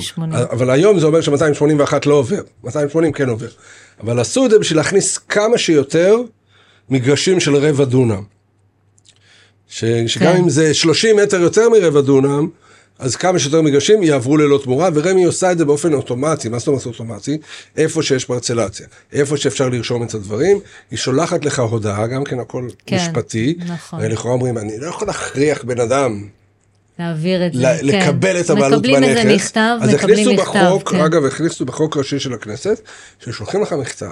אבל 0.51 0.69
היום 0.69 0.99
זה 0.99 1.05
אומר 1.05 1.21
ש-281 1.21 1.93
לא 2.05 2.13
עובר, 2.13 2.41
280 2.63 3.13
כן 3.13 3.29
עובר. 3.29 3.47
אבל 4.03 4.19
עשו 4.19 4.45
את 4.45 4.51
זה 4.51 4.59
בשביל 4.59 4.77
להכניס 4.77 5.17
כמה 5.17 5.57
שיותר 5.57 6.17
מגרשים 6.89 7.39
של 7.39 7.55
רבע 7.55 7.85
דונם. 7.85 8.23
ש, 9.67 9.83
שגם 10.07 10.33
כן. 10.33 10.37
אם 10.37 10.49
זה 10.49 10.73
30 10.73 11.15
מטר 11.15 11.39
יותר 11.39 11.69
מרבע 11.69 12.01
דונם, 12.01 12.47
אז 12.99 13.15
כמה 13.15 13.39
שיותר 13.39 13.61
מגרשים 13.61 14.03
יעברו 14.03 14.37
ללא 14.37 14.59
תמורה, 14.63 14.89
ורמ"י 14.93 15.23
עושה 15.23 15.51
את 15.51 15.57
זה 15.57 15.65
באופן 15.65 15.93
אוטומטי, 15.93 16.49
מה 16.49 16.59
זאת 16.59 16.67
אומרת 16.67 16.85
אוטומטי? 16.85 17.37
איפה 17.77 18.03
שיש 18.03 18.25
פרצלציה, 18.25 18.87
איפה 19.13 19.37
שאפשר 19.37 19.69
לרשום 19.69 20.03
את 20.03 20.13
הדברים, 20.13 20.59
היא 20.91 20.99
שולחת 20.99 21.45
לך 21.45 21.59
הודעה, 21.59 22.07
גם 22.07 22.23
כן 22.23 22.39
הכל 22.39 22.67
כן, 22.85 22.95
משפטי, 22.95 23.55
נכון. 23.67 23.99
הרי 23.99 24.09
לכאורה 24.09 24.33
אומרים, 24.33 24.57
אני 24.57 24.79
לא 24.79 24.87
יכול 24.87 25.07
להכריח 25.07 25.63
בן 25.63 25.79
אדם 25.79 26.27
להעביר 26.99 27.47
את 27.47 27.53
זה, 27.53 27.59
ל- 27.61 27.91
כן. 27.91 28.07
לקבל 28.07 28.39
את 28.39 28.49
הבעלות 28.49 28.81
בנכס. 28.81 28.95
מקבלים 28.97 29.17
איזה 29.17 29.35
מכתב, 29.35 29.77
אז 29.81 29.93
מקבלים 29.93 30.29
הכניסו 30.29 30.33
מכתב, 30.43 30.59
בחוק, 30.69 30.91
כן. 30.91 30.99
אגב, 31.01 31.25
הכניסו 31.25 31.65
בחוק 31.65 31.97
ראשי 31.97 32.19
של 32.19 32.33
הכנסת, 32.33 32.81
ששולחים 33.25 33.61
לך 33.61 33.73
מכתב, 33.73 34.07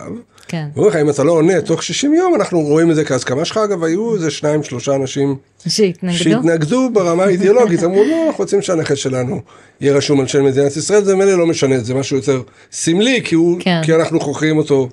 כן. 0.47 0.67
ואומרים 0.73 0.89
לך, 0.95 1.01
אם 1.01 1.09
אתה 1.09 1.23
לא 1.23 1.31
עונה 1.31 1.61
תוך 1.61 1.83
60 1.83 2.13
יום, 2.13 2.35
אנחנו 2.35 2.59
רואים 2.61 2.91
את 2.91 2.95
זה 2.95 3.05
כהסכמה 3.05 3.45
שלך, 3.45 3.57
אגב, 3.57 3.83
היו 3.83 4.15
איזה 4.15 4.31
שניים, 4.31 4.63
שלושה 4.63 4.95
אנשים 4.95 5.35
שהתנגדו? 5.67 6.17
שהתנגדו 6.23 6.89
ברמה 6.93 7.23
האידיאולוגית, 7.23 7.83
אמרו, 7.85 8.03
לא, 8.03 8.25
אנחנו 8.27 8.43
רוצים 8.43 8.61
שהנכס 8.61 8.97
שלנו 8.97 9.41
יהיה 9.81 9.93
רשום 9.93 10.19
על 10.19 10.27
שם 10.27 10.45
מדינת 10.45 10.77
ישראל, 10.77 11.03
זה 11.03 11.15
מילא 11.15 11.37
לא 11.37 11.45
משנה, 11.47 11.79
זה 11.79 11.93
משהו 11.93 12.17
יותר 12.17 12.41
סמלי, 12.71 13.21
כי, 13.23 13.35
הוא, 13.35 13.57
כן. 13.59 13.81
כי 13.85 13.95
אנחנו 13.95 14.19
חוכרים 14.19 14.57
אותו 14.57 14.89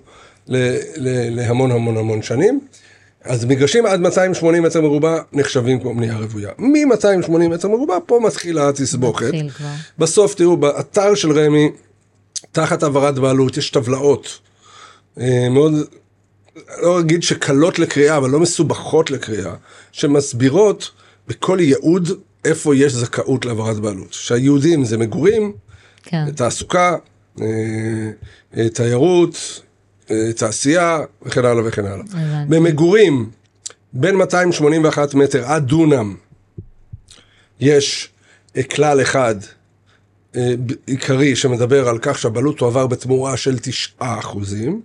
ל, 0.49 0.57
ל, 0.97 1.37
להמון 1.41 1.71
המון 1.71 1.97
המון 1.97 2.23
שנים. 2.23 2.61
אז 3.25 3.45
מגרשים 3.45 3.87
עד 3.87 4.01
280 4.01 4.63
מטר 4.63 4.81
מרובע 4.81 5.19
נחשבים 5.33 5.81
כמו 5.81 5.95
בנייה 5.95 6.17
רוויה. 6.17 6.51
מ-280 6.59 7.49
מטר 7.49 7.69
מרובע, 7.69 7.99
פה 8.07 8.21
מתחילה 8.23 8.69
התסבוכת. 8.69 9.31
בסוף 9.99 10.35
תראו, 10.35 10.57
באתר 10.57 11.15
של 11.15 11.33
רמ"י, 11.39 11.71
תחת 12.53 12.83
העברת 12.83 13.19
בעלות, 13.19 13.57
יש 13.57 13.71
טבלאות 13.71 14.39
אה, 15.21 15.49
מאוד, 15.51 15.73
לא 16.83 17.01
אגיד 17.01 17.23
שקלות 17.23 17.79
לקריאה, 17.79 18.17
אבל 18.17 18.31
לא 18.31 18.41
מסובכות 18.41 19.11
לקריאה, 19.11 19.55
שמסבירות 19.93 20.91
בכל 21.29 21.59
ייעוד 21.61 22.09
איפה 22.45 22.77
יש 22.77 22.93
זכאות 22.93 23.45
להעברת 23.45 23.77
בעלות. 23.77 24.13
שהיהודים 24.13 24.85
זה 24.85 24.99
מגורים, 24.99 25.53
כן. 26.03 26.31
תעסוקה, 26.31 26.97
אה, 27.41 27.47
אה, 28.57 28.69
תיירות, 28.69 29.63
תעשייה 30.37 31.01
וכן 31.23 31.45
הלאה 31.45 31.63
וכן 31.67 31.85
הלאה. 31.85 32.05
הבנתי. 32.13 32.55
במגורים, 32.55 33.31
בין 33.93 34.17
281 34.17 35.15
מטר 35.15 35.45
עד 35.45 35.67
דונם, 35.67 36.15
יש 37.61 38.11
אה, 38.57 38.63
כלל 38.63 39.03
אחד 39.03 39.35
אה, 40.37 40.55
עיקרי 40.87 41.37
שמדבר 41.37 41.89
על 41.89 41.99
כך 42.03 42.19
שהבעלות 42.19 42.59
תועבר 42.59 42.87
בתמורה 42.87 43.37
של 43.37 43.59
9 43.59 43.89
אחוזים. 43.99 44.83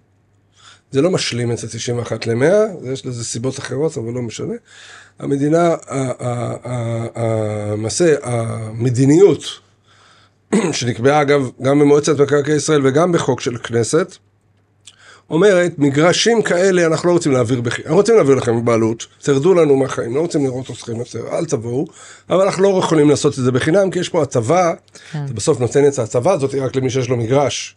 זה 0.92 1.02
לא 1.02 1.12
משלים 1.12 1.52
את 1.52 1.58
ה-91 1.64 2.12
ל-100, 2.26 2.88
יש 2.94 3.06
לזה 3.06 3.24
סיבות 3.24 3.60
אחרות, 3.60 3.98
אבל 3.98 4.14
לא 4.14 4.22
משנה. 4.22 4.54
המדינה, 5.20 5.76
למעשה, 7.74 8.16
המדיניות 8.24 9.44
שנקבעה 10.72 11.22
אגב 11.22 11.50
גם 11.62 11.80
במועצת 11.80 12.20
מקרקעי 12.20 12.56
ישראל 12.56 12.88
וגם 12.88 13.12
בחוק 13.12 13.42
של 13.42 13.56
הכנסת, 13.56 14.18
אומרת, 15.30 15.72
מגרשים 15.78 16.42
כאלה 16.42 16.86
אנחנו 16.86 17.10
לא 17.10 17.14
רוצים 17.14 17.32
להעביר 17.32 17.62
בחינם, 17.62 17.86
אנחנו 17.86 17.98
רוצים 17.98 18.16
להעביר 18.16 18.36
לכם 18.36 18.66
בעלות, 18.66 19.06
תרדו 19.22 19.54
לנו 19.54 19.76
מהחיים, 19.76 20.16
לא 20.16 20.20
רוצים 20.20 20.44
לראות 20.44 20.70
אתכם 20.70 20.96
יותר, 20.96 21.24
אל 21.32 21.46
תבואו, 21.46 21.88
אבל 22.30 22.42
אנחנו 22.42 22.64
לא 22.64 22.80
יכולים 22.80 23.10
לעשות 23.10 23.40
את 23.40 23.44
זה 23.44 23.52
בחינם, 23.52 23.92
כי 23.92 24.00
יש 24.00 24.10
פה 24.10 24.22
הטבה, 24.22 24.74
כן. 25.12 25.28
זה 25.28 25.34
בסוף 25.34 25.60
נותן 25.60 25.88
את 25.88 26.00
ההטבה 26.00 26.32
הזאת 26.34 26.56
רק 26.56 26.76
למי 26.76 26.90
שיש 26.90 27.10
לו 27.10 27.18
מגרש. 27.18 27.76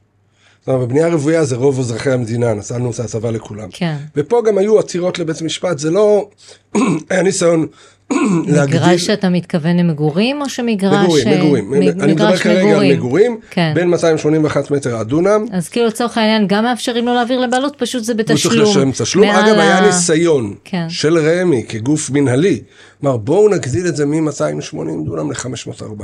זאת 0.61 0.69
אומרת, 0.69 0.89
בבנייה 0.89 1.09
רוויה 1.09 1.45
זה 1.45 1.57
רוב 1.57 1.79
אזרחי 1.79 2.11
המדינה, 2.11 2.55
נתנו 2.55 2.91
את 2.91 3.01
ההטבה 3.01 3.31
לכולם. 3.31 3.69
כן. 3.73 3.97
ופה 4.17 4.43
גם 4.47 4.59
היו 4.59 4.79
עתירות 4.79 5.19
לבית 5.19 5.43
משפט, 5.43 5.79
זה 5.79 5.91
לא, 5.91 6.29
היה 7.11 7.23
ניסיון 7.23 7.67
להגדיל... 8.47 8.81
מגרש 8.81 9.07
שאתה 9.07 9.29
מתכוון 9.29 9.77
למגורים 9.77 10.40
או 10.42 10.49
שמגרש... 10.49 11.05
מגורים, 11.05 11.27
אה, 11.29 11.38
מגורים. 11.38 11.71
מג- 11.71 12.01
אני 12.01 12.12
מדבר 12.12 12.37
כרגע 12.37 12.77
על 12.79 12.92
מגורים, 12.92 13.40
כן. 13.51 13.73
בין 13.75 13.88
281 13.88 14.71
מטר 14.71 14.97
עד 14.97 15.09
דונם. 15.09 15.44
אז 15.53 15.68
כאילו 15.68 15.87
לצורך 15.87 16.18
העניין 16.18 16.47
גם 16.49 16.64
מאפשרים 16.64 17.07
לו 17.07 17.14
להעביר 17.14 17.40
לבעלות, 17.40 17.75
פשוט 17.79 18.05
זה 18.05 18.12
הוא 18.12 18.23
צריך 18.23 18.47
בתשלום. 18.47 18.71
לשלם 18.71 18.92
תשלום. 18.92 19.25
אגב, 19.29 19.59
היה 19.59 19.79
ה- 19.79 19.87
ניסיון 19.87 20.55
כן. 20.64 20.87
של 20.88 21.18
רמ"י 21.18 21.64
כגוף 21.68 22.11
מנהלי. 22.11 22.61
כלומר, 23.01 23.16
בואו 23.16 23.49
נגדיל 23.49 23.87
את 23.88 23.97
זה 23.97 24.07
מ-280 24.07 24.75
דונם 25.07 25.31
ל-540. 25.33 26.03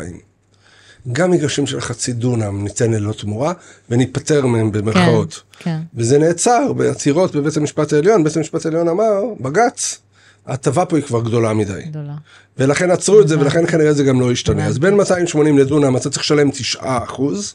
גם 1.13 1.31
מגרשים 1.31 1.67
של 1.67 1.81
חצי 1.81 2.13
דונם 2.13 2.65
ניתן 2.65 2.91
ללא 2.93 3.13
תמורה, 3.13 3.53
וניפטר 3.91 4.47
מהם 4.47 4.73
במרכאות. 4.73 5.43
כן. 5.59 5.77
וזה 5.95 6.19
נעצר 6.19 6.73
בעתירות 6.73 7.37
בבית 7.37 7.57
המשפט 7.57 7.93
העליון. 7.93 8.25
בית 8.25 8.37
המשפט 8.37 8.67
העליון 8.67 8.89
אמר, 8.89 9.21
בג"ץ, 9.41 9.99
ההטבה 10.47 10.85
פה 10.85 10.97
היא 10.97 11.05
כבר 11.05 11.21
גדולה 11.21 11.53
מדי. 11.53 11.83
גדולה. 11.87 12.15
ולכן 12.59 12.91
עצרו 12.91 13.21
את 13.21 13.29
זה, 13.29 13.41
ולכן 13.41 13.67
כנראה 13.67 13.93
זה 13.93 14.05
גם 14.05 14.21
לא 14.21 14.33
ישתנה. 14.33 14.67
אז 14.67 14.79
בין 14.79 14.95
280 14.95 15.59
לדונם 15.59 15.97
אתה 15.97 16.11
צריך 16.11 16.23
לשלם 16.23 16.51
9 16.51 16.81
אחוז, 16.83 17.55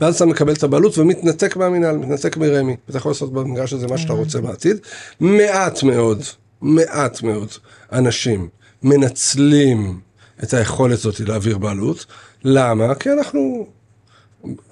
ואז 0.00 0.14
אתה 0.14 0.26
מקבל 0.26 0.52
את 0.52 0.62
הבעלות 0.62 0.98
ומתנתק 0.98 1.56
מהמינהל, 1.56 1.96
מתנתק 1.96 2.36
מרמ"י. 2.36 2.76
אתה 2.90 2.98
יכול 2.98 3.10
לעשות 3.10 3.32
במגרש 3.32 3.72
הזה 3.72 3.86
מה 3.86 3.98
שאתה 3.98 4.12
רוצה 4.12 4.40
בעתיד. 4.40 4.76
מעט 5.20 5.82
מאוד, 5.82 6.22
מעט 6.62 7.22
מאוד 7.22 7.48
אנשים 7.92 8.48
מנצלים 8.82 10.00
את 10.42 10.54
היכולת 10.54 10.98
הזאת 10.98 11.20
להעביר 11.20 11.58
בעלות. 11.58 12.06
למה? 12.44 12.94
כי 12.94 13.10
אנחנו 13.12 13.66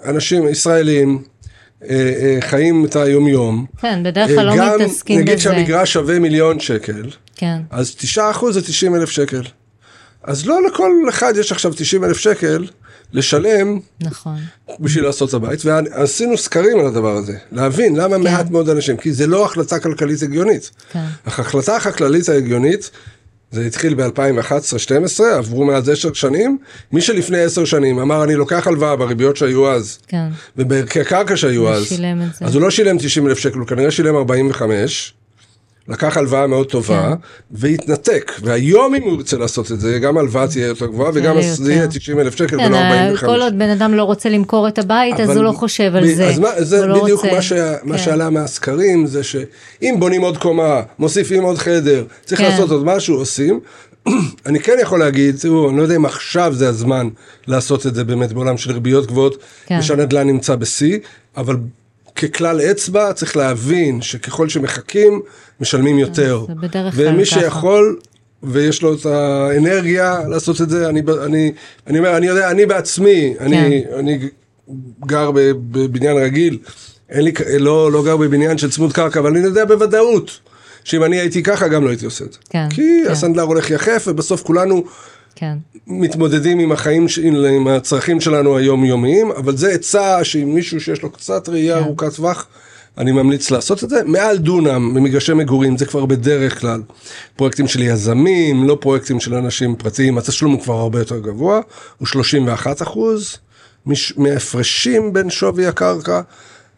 אנשים 0.05 0.49
ישראלים, 0.49 1.23
אה, 1.89 2.13
אה, 2.21 2.37
חיים 2.41 2.85
את 2.85 2.97
היומיום. 2.97 3.67
כן, 3.81 4.03
בדרך 4.05 4.31
כלל 4.31 4.47
לא 4.47 4.57
גם 4.57 4.81
מתעסקים 4.81 5.21
נגיד 5.21 5.35
בזה. 5.35 5.43
שהמגרש 5.43 5.93
שווה 5.93 6.19
מיליון 6.19 6.61
שקל. 6.61 7.11
כן. 7.41 7.63
אז 7.71 7.95
9% 8.17 8.53
זה 8.53 8.63
90 8.63 8.95
אלף 8.95 9.11
שקל. 9.11 9.43
אז 10.23 10.47
לא 10.47 10.59
לכל 10.67 10.91
אחד 11.09 11.33
יש 11.37 11.53
עכשיו 11.53 11.73
90 11.77 12.05
אלף 12.05 12.17
שקל 12.17 12.67
לשלם 13.13 13.79
נכון. 14.01 14.37
בשביל 14.81 15.05
לעשות 15.05 15.29
את 15.29 15.35
הבית, 15.35 15.65
ועשינו 15.65 16.39
סקרים 16.39 16.81
על 16.81 16.87
הדבר 16.87 17.17
הזה, 17.17 17.37
להבין 17.53 17.97
למה 17.97 18.17
כן. 18.17 18.23
מעט 18.23 18.51
מאוד 18.51 18.69
אנשים, 18.69 18.97
כי 18.97 19.13
זה 19.13 19.27
לא 19.27 19.45
החלטה 19.45 19.79
כלכלית 19.79 20.23
הגיונית. 20.23 20.71
כן. 20.93 21.05
ההחלטה 21.27 21.77
הכלכלית 21.77 22.29
ההגיונית, 22.29 22.91
זה 23.51 23.67
התחיל 23.67 23.95
ב-2011-2012, 23.95 25.23
עברו 25.23 25.65
מאז 25.65 25.89
10 25.89 26.13
שנים, 26.13 26.59
מי 26.93 27.01
שלפני 27.01 27.41
10 27.41 27.65
שנים 27.65 27.99
אמר 27.99 28.25
אני 28.25 28.35
לוקח 28.35 28.67
הלוואה 28.67 28.97
בריביות 28.97 29.37
שהיו 29.37 29.71
אז, 29.71 29.99
כן. 30.09 30.29
ובערכי 30.57 31.01
הקרקע 31.01 31.37
שהיו 31.37 31.73
אז. 31.73 32.01
אז 32.41 32.55
הוא 32.55 32.63
לא 32.63 32.71
שילם 32.71 32.99
90 32.99 33.27
אלף 33.27 33.39
שקל, 33.39 33.59
הוא 33.59 33.67
כנראה 33.67 33.91
שילם 33.91 34.17
45, 34.17 35.15
לקח 35.89 36.17
הלוואה 36.17 36.47
מאוד 36.47 36.67
טובה, 36.71 37.09
כן. 37.15 37.17
והתנתק. 37.51 38.33
והיום 38.45 38.95
אם 38.95 39.03
הוא 39.03 39.13
ירצה 39.17 39.37
לעשות 39.39 39.73
את 39.73 39.81
זה, 39.81 39.99
גם 39.99 40.17
ההלוואה 40.17 40.47
תהיה 40.49 40.67
יותר 40.67 40.87
גבוהה, 40.87 41.11
וגם 41.15 41.39
יהיה 41.39 41.55
זה 41.55 41.73
יהיה 41.73 41.83
יותר. 41.83 41.99
90 41.99 42.21
אלף 42.21 42.35
שקל 42.37 42.59
כן, 42.59 42.67
ולא 42.67 42.77
ה- 42.77 42.91
45. 42.91 43.21
כל 43.31 43.43
עוד 43.43 43.59
בן 43.59 43.69
אדם 43.71 43.95
לא 43.95 44.03
רוצה 44.05 44.29
למכור 44.29 44.69
את 44.69 44.79
הבית, 44.79 45.21
אז 45.21 45.29
אבל 45.31 45.37
הוא 45.37 45.45
לא 45.45 45.53
חושב 45.53 45.93
על 45.97 46.07
זה. 46.15 46.27
אז 46.29 46.39
מה, 46.39 46.49
זה 46.59 46.87
לא 46.87 47.03
בדיוק 47.03 47.21
רוצה- 47.25 47.35
מה, 47.37 47.43
ש... 47.43 47.53
מה 47.83 47.97
כן. 47.99 48.03
שעלה 48.05 48.31
מהסקרים, 48.31 49.07
זה 49.07 49.23
שאם 49.23 49.95
בונים 49.99 50.23
עוד 50.23 50.39
קומה, 50.39 50.81
מוסיפים 50.99 51.43
עוד 51.43 51.59
חדר, 51.59 52.05
צריך 52.25 52.41
כן. 52.41 52.49
לעשות 52.49 52.71
עוד 52.71 52.85
משהו, 52.85 53.17
עושים. 53.17 53.61
אני 54.47 54.61
כן 54.61 54.77
יכול 54.83 54.99
להגיד, 54.99 55.37
תראו, 55.41 55.71
אני 55.71 55.77
לא 55.79 55.83
יודע 55.83 55.97
אם 55.97 56.05
עכשיו 56.07 56.53
זה 56.55 56.69
הזמן 56.69 57.09
לעשות 57.47 57.87
את 57.87 57.95
זה 57.95 58.05
באמת 58.05 58.33
בעולם 58.33 58.57
של 58.57 58.73
ריביות 58.73 59.07
גבוהות, 59.07 59.37
כן. 59.67 59.79
ושהנדל"ן 59.81 60.27
נמצא 60.27 60.55
בשיא, 60.57 60.99
אבל 61.37 61.57
ככלל 62.29 62.61
אצבע 62.61 63.13
צריך 63.13 63.37
להבין 63.37 64.03
שככל 64.03 64.49
שמחכים 64.49 65.21
משלמים 65.61 65.99
יותר. 65.99 66.45
זה 66.49 66.55
בדרך 66.55 66.95
כלל 66.95 67.09
ומי 67.09 67.27
ככה. 67.27 67.41
שיכול 67.41 67.99
ויש 68.43 68.83
לו 68.83 68.95
את 68.95 69.07
האנרגיה 69.07 70.21
לעשות 70.29 70.61
את 70.61 70.71
זה, 70.71 70.89
אני, 70.89 71.03
אני, 71.25 71.53
אני 71.87 71.99
אומר, 71.99 72.17
אני 72.17 72.27
יודע, 72.27 72.51
אני 72.51 72.67
בעצמי, 72.67 73.35
אני, 73.41 73.85
כן. 73.89 73.99
אני 73.99 74.19
גר 75.07 75.31
ב- 75.31 75.53
בבניין 75.71 76.17
רגיל, 76.17 76.59
אין 77.11 77.25
לי, 77.25 77.33
לא, 77.59 77.93
לא 77.93 78.05
גר 78.05 78.17
בבניין 78.17 78.59
של 78.59 78.71
צמוד 78.71 78.93
קרקע, 78.93 79.21
אבל 79.21 79.31
אני 79.31 79.45
יודע 79.45 79.65
בוודאות 79.65 80.41
שאם 80.85 81.05
אני 81.05 81.21
הייתי 81.21 81.43
ככה 81.43 81.69
גם 81.69 81.85
לא 81.85 81.89
הייתי 81.89 82.05
עושה 82.05 82.25
את 82.25 82.33
זה. 82.33 82.39
כן, 82.51 82.67
כי 82.71 83.03
כן. 83.05 83.11
הסנדלר 83.11 83.43
הולך 83.43 83.71
יחף 83.71 84.05
ובסוף 84.07 84.43
כולנו 84.43 84.85
כן, 85.35 85.59
מתמודדים 85.87 86.59
עם 86.59 86.73
החיים, 86.73 87.07
עם 87.51 87.69
הצרכים 87.69 88.21
שלנו 88.21 88.57
היומיומיים, 88.57 89.31
אבל 89.31 89.57
זה 89.57 89.71
עצה 89.71 90.25
שאם 90.25 90.55
מישהו 90.55 90.81
שיש 90.81 91.03
לו 91.03 91.11
קצת 91.11 91.49
ראייה 91.49 91.79
כן. 91.79 91.85
ארוכת 91.85 92.15
טווח, 92.15 92.47
אני 92.99 93.13
ממליץ 93.13 93.51
לעשות 93.51 93.85
את 93.85 93.91
זה. 93.91 94.01
מעל 94.05 94.39
דונם 94.39 94.95
במגרשי 94.95 95.35
מגורים, 95.35 95.77
זה 95.79 95.87
כבר 95.87 96.07
בדרך 96.07 96.61
כלל 96.61 96.83
פרויקטים 97.37 97.69
של 97.69 97.83
יזמים, 97.83 98.69
לא 98.69 98.79
פרויקטים 98.81 99.21
של 99.21 99.35
אנשים 99.35 99.77
פרטיים, 99.77 100.19
התשלום 100.19 100.53
הוא 100.53 100.61
כבר 100.61 100.75
הרבה 100.75 100.99
יותר 100.99 101.19
גבוה, 101.19 101.61
הוא 101.99 102.07
31 102.07 102.83
אחוז 102.83 103.37
מהפרשים 104.17 105.13
בין 105.13 105.31
שווי 105.31 105.67
הקרקע. 105.67 106.21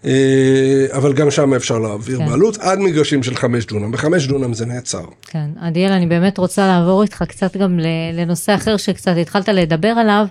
אה, 0.05 0.87
אבל 0.97 1.13
גם 1.13 1.31
שם 1.31 1.55
אפשר 1.55 1.79
להעביר 1.79 2.19
כן. 2.19 2.27
בעלות 2.27 2.57
עד 2.61 2.79
מגרשים 2.79 3.23
של 3.23 3.35
חמש 3.35 3.67
דונם, 3.67 3.93
בחמש 3.93 4.27
דונם 4.27 4.55
זה 4.55 4.67
נעצר. 4.67 5.05
כן. 5.23 5.47
עדיאל, 5.61 5.93
אני 5.93 6.07
באמת 6.07 6.39
רוצה 6.39 6.67
לעבור 6.67 7.03
איתך 7.03 7.25
קצת 7.29 7.57
גם 7.57 7.81
לנושא 8.13 8.55
אחר 8.55 8.77
שקצת 8.77 9.13
התחלת 9.21 9.49
לדבר 9.49 9.89
עליו, 9.89 10.27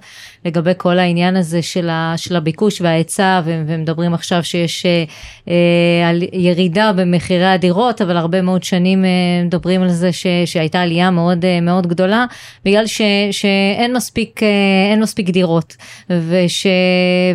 לגבי 0.46 0.72
כל 0.78 1.00
העניין 1.00 1.36
הזה 1.36 1.62
של, 1.62 1.90
ה, 1.90 2.14
של 2.18 2.36
הביקוש 2.36 2.82
וההיצע, 2.82 3.42
ומדברים 3.46 4.14
עכשיו 4.14 4.44
שיש 4.44 4.86
אה, 4.86 5.04
אה, 5.48 6.10
על 6.10 6.24
ירידה 6.34 6.92
במחירי 6.96 7.46
הדירות, 7.46 8.02
אבל 8.02 8.18
הרבה 8.18 8.42
מאוד 8.42 8.64
שנים 8.64 9.06
אה, 9.06 9.10
מדברים 9.46 9.82
על 9.82 9.90
זה 9.90 10.12
ש, 10.12 10.28
שהייתה 10.46 10.82
עלייה 10.82 11.12
מאוד, 11.12 11.46
אה, 11.46 11.62
מאוד 11.62 11.88
גדולה, 11.88 12.26
בגלל 12.66 12.88
ש, 12.88 13.02
שאין 13.32 13.96
מספיק, 13.96 14.44
אה, 14.44 14.48
אין 14.92 15.02
מספיק 15.02 15.30
דירות, 15.30 15.76
וש, 16.10 16.68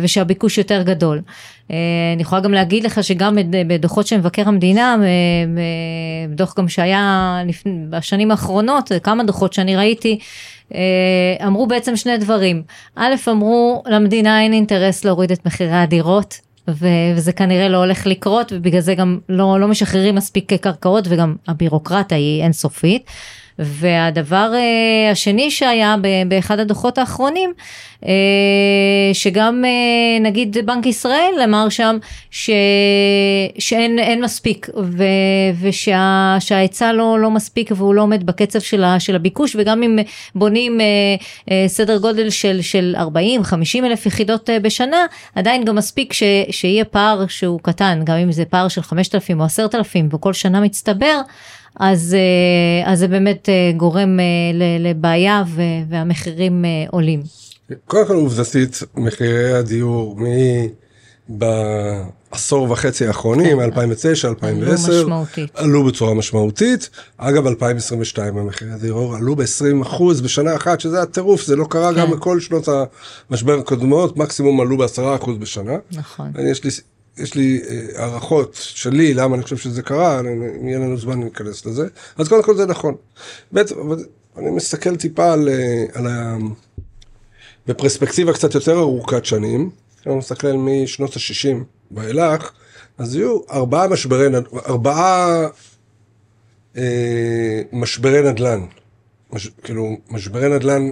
ושהביקוש 0.01 0.57
יותר 0.57 0.81
גדול. 0.81 1.21
אה, 1.71 1.75
אני 2.13 2.21
יכולה 2.21 2.41
גם 2.41 2.51
להגיד 2.53 2.83
לך 2.83 3.03
שגם 3.03 3.35
בד- 3.35 3.67
בדוחות 3.67 4.07
של 4.07 4.17
מבקר 4.17 4.47
המדינה, 4.47 4.95
אה, 5.03 5.07
ב- 5.55 6.31
בדוח 6.33 6.53
גם 6.57 6.69
שהיה 6.69 7.37
לפני, 7.47 7.73
בשנים 7.89 8.31
האחרונות, 8.31 8.91
אה, 8.91 8.99
כמה 8.99 9.23
דוחות 9.23 9.53
שאני 9.53 9.75
ראיתי, 9.75 10.19
אה, 10.75 10.79
אמרו 11.47 11.67
בעצם 11.67 11.95
שני 11.95 12.17
דברים. 12.17 12.63
א', 12.95 13.13
אמרו 13.29 13.83
למדינה 13.87 14.41
אין 14.41 14.53
אינטרס 14.53 15.05
להוריד 15.05 15.31
את 15.31 15.45
מחירי 15.45 15.71
הדירות. 15.75 16.39
וזה 17.15 17.31
כנראה 17.31 17.67
לא 17.69 17.77
הולך 17.77 18.07
לקרות 18.07 18.53
ובגלל 18.55 18.81
זה 18.81 18.95
גם 18.95 19.19
לא, 19.29 19.59
לא 19.59 19.67
משחררים 19.67 20.15
מספיק 20.15 20.53
קרקעות 20.53 21.05
וגם 21.09 21.35
הבירוקרטיה 21.47 22.17
היא 22.17 22.43
אינסופית. 22.43 23.05
והדבר 23.59 24.51
אה, 24.53 25.11
השני 25.11 25.51
שהיה 25.51 25.95
באחד 26.27 26.59
הדוחות 26.59 26.97
האחרונים, 26.97 27.53
אה, 28.05 28.11
שגם 29.13 29.63
אה, 29.65 30.19
נגיד 30.21 30.57
בנק 30.65 30.85
ישראל 30.85 31.33
אמר 31.43 31.69
שם 31.69 31.97
ש, 32.31 32.49
שאין 33.59 33.99
אין 33.99 34.23
מספיק 34.23 34.69
ו, 34.83 35.03
ושההיצע 35.61 36.93
לא, 36.93 37.19
לא 37.19 37.31
מספיק 37.31 37.71
והוא 37.75 37.93
לא 37.93 38.01
עומד 38.01 38.25
בקצב 38.25 38.59
של, 38.59 38.83
ה, 38.83 38.99
של 38.99 39.15
הביקוש 39.15 39.55
וגם 39.59 39.83
אם 39.83 39.99
בונים 40.35 40.81
אה, 40.81 40.85
אה, 41.51 41.67
סדר 41.67 41.97
גודל 41.97 42.29
של, 42.29 42.61
של 42.61 42.95
40-50 42.97 43.85
אלף 43.85 44.05
יחידות 44.05 44.49
אה, 44.49 44.59
בשנה, 44.59 45.05
עדיין 45.35 45.65
גם 45.65 45.75
מספיק 45.75 46.13
ש, 46.13 46.23
שיהיה 46.51 46.85
פער 46.85 47.27
שהוא 47.27 47.59
קטן, 47.63 48.01
גם 48.03 48.17
אם 48.17 48.31
זה 48.31 48.45
פער 48.45 48.67
של 48.67 48.81
5,000 48.81 49.39
או 49.39 49.45
10,000 49.45 50.09
וכל 50.11 50.33
שנה 50.33 50.61
מצטבר. 50.61 51.21
אז, 51.75 52.15
אה, 52.15 52.91
אז 52.91 52.99
זה 52.99 53.07
באמת 53.07 53.49
אה, 53.49 53.71
גורם 53.77 54.19
אה, 54.19 54.25
לבעיה 54.79 55.43
והמחירים 55.89 56.65
עולים. 56.91 57.23
קודם 57.85 58.07
כל 58.07 58.15
עובדתית 58.15 58.79
מחירי 58.95 59.53
הדיור 59.53 60.15
מ... 60.19 60.25
בעשור 61.29 62.71
וחצי 62.71 63.07
האחרונים, 63.07 63.59
2009, 63.61 64.27
2010, 64.27 64.91
כן. 64.91 64.99
משמעותית. 64.99 65.51
עלו 65.55 65.83
בצורה 65.83 66.13
משמעותית. 66.13 66.89
אגב, 67.17 67.47
2022 67.47 68.37
המחירי 68.37 68.71
הדיור 68.71 69.15
עלו 69.15 69.35
ב-20% 69.35 70.03
בשנה 70.23 70.55
אחת, 70.55 70.79
שזה 70.79 71.01
הטירוף, 71.01 71.45
זה 71.45 71.55
לא 71.55 71.65
קרה 71.69 71.93
כן. 71.93 71.99
גם 71.99 72.11
בכל 72.11 72.39
שנות 72.39 72.67
המשבר 73.29 73.59
הקודמות, 73.59 74.17
מקסימום 74.17 74.61
עלו 74.61 74.77
ב-10% 74.77 75.31
בשנה. 75.39 75.77
נכון. 75.91 76.31
יש 76.51 76.63
לי, 76.63 76.69
יש 77.17 77.35
לי 77.35 77.61
אה, 77.69 78.03
הערכות 78.03 78.49
שלי, 78.59 79.13
למה 79.13 79.35
אני 79.35 79.43
חושב 79.43 79.57
שזה 79.57 79.81
קרה, 79.81 80.19
אני- 80.19 80.29
אם 80.61 80.67
יהיה 80.67 80.79
לנו 80.79 80.97
זמן 80.97 81.23
ניכנס 81.23 81.65
לזה. 81.65 81.87
אז 82.17 82.27
קודם 82.29 82.43
כל 82.43 82.55
זה 82.57 82.65
נכון. 82.65 82.95
ב', 83.53 83.57
אבל 83.57 84.03
אני 84.37 84.49
מסתכל 84.51 84.95
טיפה 84.95 85.33
על, 85.33 85.49
אה, 85.49 85.85
על 85.93 86.07
ה... 86.07 86.37
בפרספקטיבה 87.67 88.33
קצת 88.33 88.55
יותר 88.55 88.79
ארוכת 88.79 89.25
שנים, 89.25 89.69
כשאני 90.01 90.15
מסתכל 90.15 90.53
משנות 90.53 91.13
ה-60 91.15 91.57
ואילך, 91.91 92.51
אז 92.97 93.15
יהיו 93.15 93.39
ארבעה 93.51 93.87
משברי, 93.87 94.27
ארבעה 94.67 95.47
אה, 96.77 97.61
משברי 97.73 98.21
נדל"ן. 98.31 98.65
מש, 99.33 99.49
כאילו, 99.63 99.97
משברי 100.09 100.49
נדל"ן, 100.49 100.89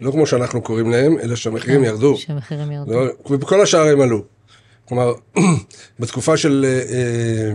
לא 0.00 0.10
כמו 0.10 0.26
שאנחנו 0.26 0.62
קוראים 0.62 0.90
להם, 0.90 1.18
אלא 1.18 1.36
שהמחירים 1.36 1.84
ירדו. 1.84 2.16
שהמחירים 2.16 2.72
ירדו. 2.72 2.92
לא, 2.92 3.06
ובכל 3.30 3.60
השאר 3.60 3.86
הם 3.88 4.00
עלו. 4.00 4.24
כלומר, 4.88 5.12
בתקופה 6.00 6.36
של 6.36 6.64
אה, 6.68 6.94
אה, 6.94 7.52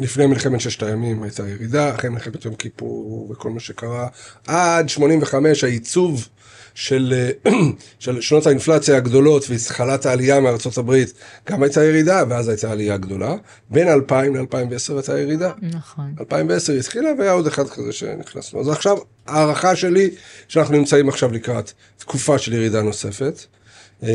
לפני 0.00 0.26
מלחמת 0.26 0.60
ששת 0.60 0.82
הימים 0.82 1.22
הייתה 1.22 1.48
ירידה, 1.48 1.94
אחרי 1.94 2.10
מלחמת 2.10 2.44
יום 2.44 2.54
כיפור 2.54 3.28
וכל 3.30 3.50
מה 3.50 3.60
שקרה, 3.60 4.08
עד 4.46 4.88
85 4.88 5.64
העיצוב 5.64 6.28
של, 6.74 7.30
אה, 7.46 7.52
של 7.98 8.20
שנות 8.20 8.46
האינפלציה 8.46 8.96
הגדולות 8.96 9.50
והתחלת 9.50 10.06
העלייה 10.06 10.40
מארצות 10.40 10.78
הברית, 10.78 11.12
גם 11.50 11.62
הייתה 11.62 11.84
ירידה, 11.84 12.22
ואז 12.28 12.48
הייתה 12.48 12.72
עלייה 12.72 12.96
גדולה. 12.96 13.34
בין 13.70 13.88
2000 13.88 14.36
ל-2010 14.36 14.92
הייתה 14.94 15.18
ירידה. 15.18 15.52
נכון. 15.62 16.14
2010 16.20 16.72
היא 16.72 16.80
התחילה 16.80 17.10
והיה 17.18 17.32
עוד 17.32 17.46
אחד 17.46 17.68
כזה 17.68 17.92
שנכנסנו. 17.92 18.60
אז 18.60 18.68
עכשיו, 18.68 18.98
הערכה 19.26 19.76
שלי, 19.76 20.10
שאנחנו 20.48 20.74
נמצאים 20.76 21.08
עכשיו 21.08 21.32
לקראת 21.32 21.72
תקופה 21.98 22.38
של 22.38 22.52
ירידה 22.52 22.82
נוספת. 22.82 23.44
אה, 24.04 24.10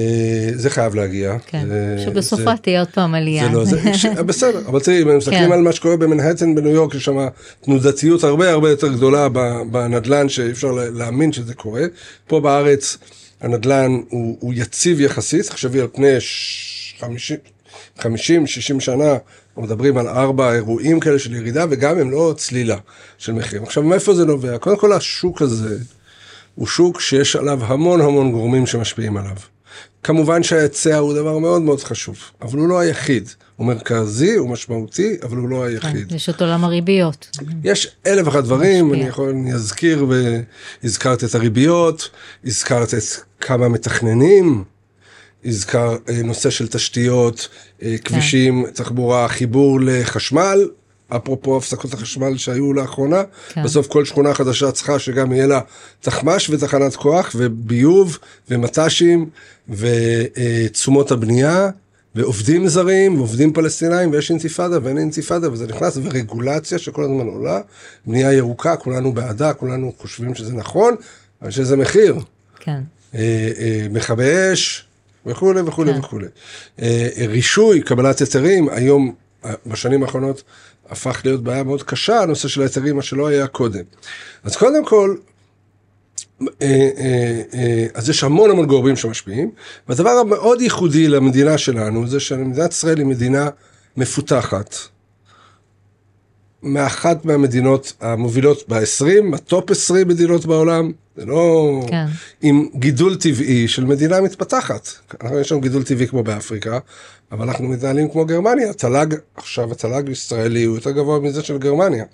זה 0.55 0.69
חייב 0.69 0.95
להגיע. 0.95 1.37
כן. 1.47 1.67
זה- 1.67 2.03
שבסופה 2.05 2.57
תהיה 2.57 2.79
עוד 2.79 2.89
פעם 2.93 3.15
עלייה. 3.15 3.45
זה 3.47 3.53
לא, 3.53 3.65
זה, 3.65 3.93
ש, 3.93 4.05
בסדר, 4.05 4.61
אבל 4.67 4.79
תראי, 4.79 5.01
אם 5.03 5.17
מסתכלים 5.17 5.45
כן. 5.45 5.51
על 5.51 5.61
מה 5.61 5.71
שקורה 5.71 5.97
במנהטן 5.97 6.55
בניו 6.55 6.71
יורק, 6.71 6.95
יש 6.95 7.05
שם 7.05 7.17
תנודתיות 7.61 8.23
הרבה 8.23 8.51
הרבה 8.51 8.69
יותר 8.69 8.87
גדולה 8.87 9.27
בנדלן, 9.71 10.29
שאי 10.29 10.51
אפשר 10.51 10.71
לה- 10.71 10.89
להאמין 10.89 11.31
שזה 11.31 11.53
קורה. 11.53 11.83
פה 12.27 12.39
בארץ 12.39 12.97
הנדלן 13.41 13.91
הוא, 14.09 14.37
הוא 14.39 14.53
יציב 14.55 14.99
יחסית, 14.99 15.45
תחשבי 15.45 15.81
על 15.81 15.87
פני 15.93 16.15
ש- 16.19 16.95
50, 16.99 17.37
50, 17.99 18.47
60 18.47 18.79
שנה, 18.79 19.13
מדברים 19.57 19.97
על 19.97 20.07
ארבע 20.07 20.53
אירועים 20.53 20.99
כאלה 20.99 21.19
של 21.19 21.35
ירידה, 21.35 21.65
וגם 21.69 21.97
הם 21.99 22.11
לא 22.11 22.33
צלילה 22.37 22.77
של 23.17 23.31
מחירים. 23.33 23.63
עכשיו, 23.63 23.83
מאיפה 23.83 24.13
זה 24.13 24.25
נובע? 24.25 24.57
קודם 24.57 24.77
כל, 24.77 24.93
השוק 24.93 25.41
הזה 25.41 25.77
הוא 26.55 26.67
שוק 26.67 27.01
שיש 27.01 27.35
עליו 27.35 27.59
המון 27.65 28.01
המון 28.01 28.31
גורמים 28.31 28.65
שמשפיעים 28.65 29.17
עליו. 29.17 29.35
כמובן 30.03 30.43
שההיצע 30.43 30.97
הוא 30.97 31.13
דבר 31.13 31.37
מאוד 31.37 31.61
מאוד 31.61 31.83
חשוב, 31.83 32.17
אבל 32.41 32.59
הוא 32.59 32.67
לא 32.67 32.79
היחיד. 32.79 33.29
הוא 33.55 33.67
מרכזי, 33.67 34.35
הוא 34.35 34.49
משמעותי, 34.49 35.17
אבל 35.23 35.37
הוא 35.37 35.49
לא 35.49 35.63
היחיד. 35.63 36.09
כן, 36.09 36.15
יש 36.15 36.29
את 36.29 36.41
עולם 36.41 36.63
הריביות. 36.63 37.37
יש 37.63 37.95
אלף 38.07 38.27
ואחת 38.27 38.43
דברים. 38.43 38.93
אני 38.93 39.03
יכול, 39.03 39.29
אני 39.29 39.53
אזכיר, 39.53 40.05
והזכרת 40.83 41.23
את 41.23 41.35
הריביות, 41.35 42.09
הזכרת 42.45 42.93
את 42.93 43.03
כמה 43.39 43.69
מתכננים, 43.69 44.63
הזכר 45.45 45.97
אה, 46.09 46.21
נושא 46.23 46.49
של 46.49 46.67
תשתיות, 46.67 47.47
אה, 47.83 47.95
כבישים, 48.03 48.65
תחבורה, 48.73 49.27
חיבור 49.27 49.79
לחשמל, 49.81 50.67
אפרופו 51.09 51.57
הפסקות 51.57 51.93
החשמל 51.93 52.37
שהיו 52.37 52.73
לאחרונה, 52.73 53.23
כן. 53.49 53.63
בסוף 53.63 53.87
כל 53.87 54.05
שכונה 54.05 54.33
חדשה 54.33 54.71
צריכה 54.71 54.99
שגם 54.99 55.31
יהיה 55.31 55.47
לה 55.47 55.59
תחמ"ש 56.01 56.49
ותחנת 56.49 56.95
כוח 56.95 57.35
וביוב 57.35 58.17
ומט"שים 58.49 59.29
ותשומות 59.69 61.11
הבנייה. 61.11 61.69
ועובדים 62.15 62.67
זרים 62.67 63.17
ועובדים 63.17 63.53
פלסטינאים 63.53 64.11
ויש 64.11 64.29
אינתיפאדה 64.29 64.77
ואין 64.83 64.97
אינתיפאדה 64.97 65.51
וזה 65.51 65.67
נכנס 65.67 65.97
ורגולציה 65.97 66.77
שכל 66.77 67.03
הזמן 67.03 67.27
עולה, 67.27 67.61
בנייה 68.05 68.33
ירוקה, 68.33 68.75
כולנו 68.75 69.13
בעדה, 69.13 69.53
כולנו 69.53 69.93
חושבים 69.97 70.35
שזה 70.35 70.53
נכון, 70.53 70.95
אבל 71.41 71.51
שזה 71.51 71.77
מחיר. 71.77 72.19
כן. 72.59 72.81
אה, 73.15 73.51
אה, 73.59 73.87
מכבי 73.91 74.53
אש 74.53 74.85
וכולי 75.25 75.61
וכולי 75.61 75.93
כן. 75.93 75.99
וכולי. 75.99 76.27
אה, 76.81 77.07
רישוי, 77.27 77.81
קבלת 77.81 78.19
היתרים, 78.19 78.69
היום, 78.69 79.13
בשנים 79.65 80.03
האחרונות, 80.03 80.43
הפך 80.89 81.21
להיות 81.25 81.43
בעיה 81.43 81.63
מאוד 81.63 81.83
קשה, 81.83 82.19
הנושא 82.19 82.47
של 82.47 82.61
ההיתרים, 82.61 82.95
מה 82.95 83.01
שלא 83.01 83.27
היה 83.27 83.47
קודם. 83.47 83.83
אז 84.43 84.55
קודם 84.55 84.85
כל, 84.85 85.15
אה, 86.41 86.47
אה, 86.61 87.41
אה, 87.53 87.85
אז 87.93 88.09
יש 88.09 88.23
המון 88.23 88.49
המון 88.49 88.65
גורמים 88.65 88.95
שמשפיעים, 88.95 89.51
והדבר 89.89 90.09
המאוד 90.09 90.61
ייחודי 90.61 91.07
למדינה 91.07 91.57
שלנו 91.57 92.07
זה 92.07 92.19
שמדינת 92.19 92.71
ישראל 92.71 92.97
היא 92.97 93.05
מדינה 93.05 93.49
מפותחת, 93.97 94.75
מאחת 96.63 97.25
מהמדינות 97.25 97.93
המובילות 98.01 98.63
ב-20, 98.69 99.35
הטופ 99.35 99.71
20 99.71 100.07
מדינות 100.07 100.45
בעולם, 100.45 100.91
זה 101.15 101.25
לא... 101.25 101.81
כן. 101.87 102.05
עם 102.41 102.67
גידול 102.75 103.15
טבעי 103.15 103.67
של 103.67 103.85
מדינה 103.85 104.21
מתפתחת. 104.21 104.89
אנחנו 105.21 105.39
יש 105.39 105.51
לנו 105.51 105.61
גידול 105.61 105.83
טבעי 105.83 106.07
כמו 106.07 106.23
באפריקה, 106.23 106.79
אבל 107.31 107.47
אנחנו 107.47 107.67
מתנהלים 107.67 108.09
כמו 108.09 108.25
גרמניה. 108.25 108.69
התל"ג, 108.69 109.15
עכשיו 109.35 109.71
התל"ג 109.71 110.07
הישראלי 110.07 110.63
הוא 110.63 110.77
יותר 110.77 110.91
גבוה 110.91 111.19
מזה 111.19 111.43
של 111.43 111.57
גרמניה. 111.57 112.05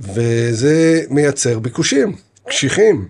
וזה 0.00 1.02
מייצר 1.10 1.58
ביקושים, 1.58 2.16
קשיחים. 2.48 3.08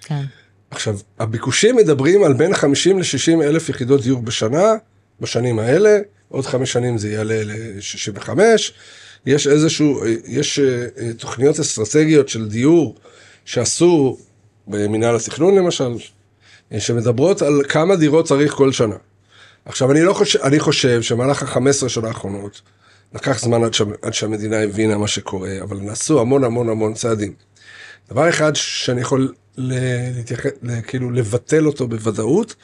כן. 0.00 0.22
עכשיו, 0.70 0.98
הביקושים 1.18 1.76
מדברים 1.76 2.24
על 2.24 2.32
בין 2.32 2.54
50 2.54 2.98
ל-60 2.98 3.42
אלף 3.42 3.68
יחידות 3.68 4.02
דיור 4.02 4.22
בשנה, 4.22 4.74
בשנים 5.20 5.58
האלה, 5.58 5.98
עוד 6.28 6.46
חמש 6.46 6.72
שנים 6.72 6.98
זה 6.98 7.10
יעלה 7.10 7.44
ל-65. 7.44 8.28
יש 9.26 9.46
איזשהו, 9.46 10.00
יש 10.26 10.58
אה, 10.58 10.86
אה, 10.98 11.12
תוכניות 11.12 11.60
אסטרטגיות 11.60 12.28
של 12.28 12.48
דיור 12.48 12.96
שעשו 13.44 14.18
במנהל 14.66 15.16
התכנון 15.16 15.54
למשל, 15.54 15.94
אה, 16.72 16.80
שמדברות 16.80 17.42
על 17.42 17.62
כמה 17.68 17.96
דירות 17.96 18.26
צריך 18.26 18.52
כל 18.52 18.72
שנה. 18.72 18.96
עכשיו, 19.64 19.92
אני, 19.92 20.02
לא 20.02 20.12
חושב, 20.12 20.40
אני 20.42 20.60
חושב 20.60 21.02
שמהלך 21.02 21.42
ה-15 21.42 21.88
שנה 21.88 22.08
האחרונות, 22.08 22.60
לקח 23.14 23.40
זמן 23.40 23.64
עד, 23.64 23.74
ש, 23.74 23.82
עד 24.02 24.14
שהמדינה 24.14 24.62
הבינה 24.62 24.98
מה 24.98 25.08
שקורה, 25.08 25.50
אבל 25.62 25.76
נעשו 25.76 26.20
המון 26.20 26.44
המון 26.44 26.68
המון 26.68 26.94
צעדים. 26.94 27.34
דבר 28.10 28.28
אחד 28.28 28.56
שאני 28.56 29.00
יכול 29.00 29.32
להתייח... 29.56 30.40
כאילו 30.86 31.10
לבטל 31.10 31.66
אותו 31.66 31.88
בוודאות, 31.88 32.54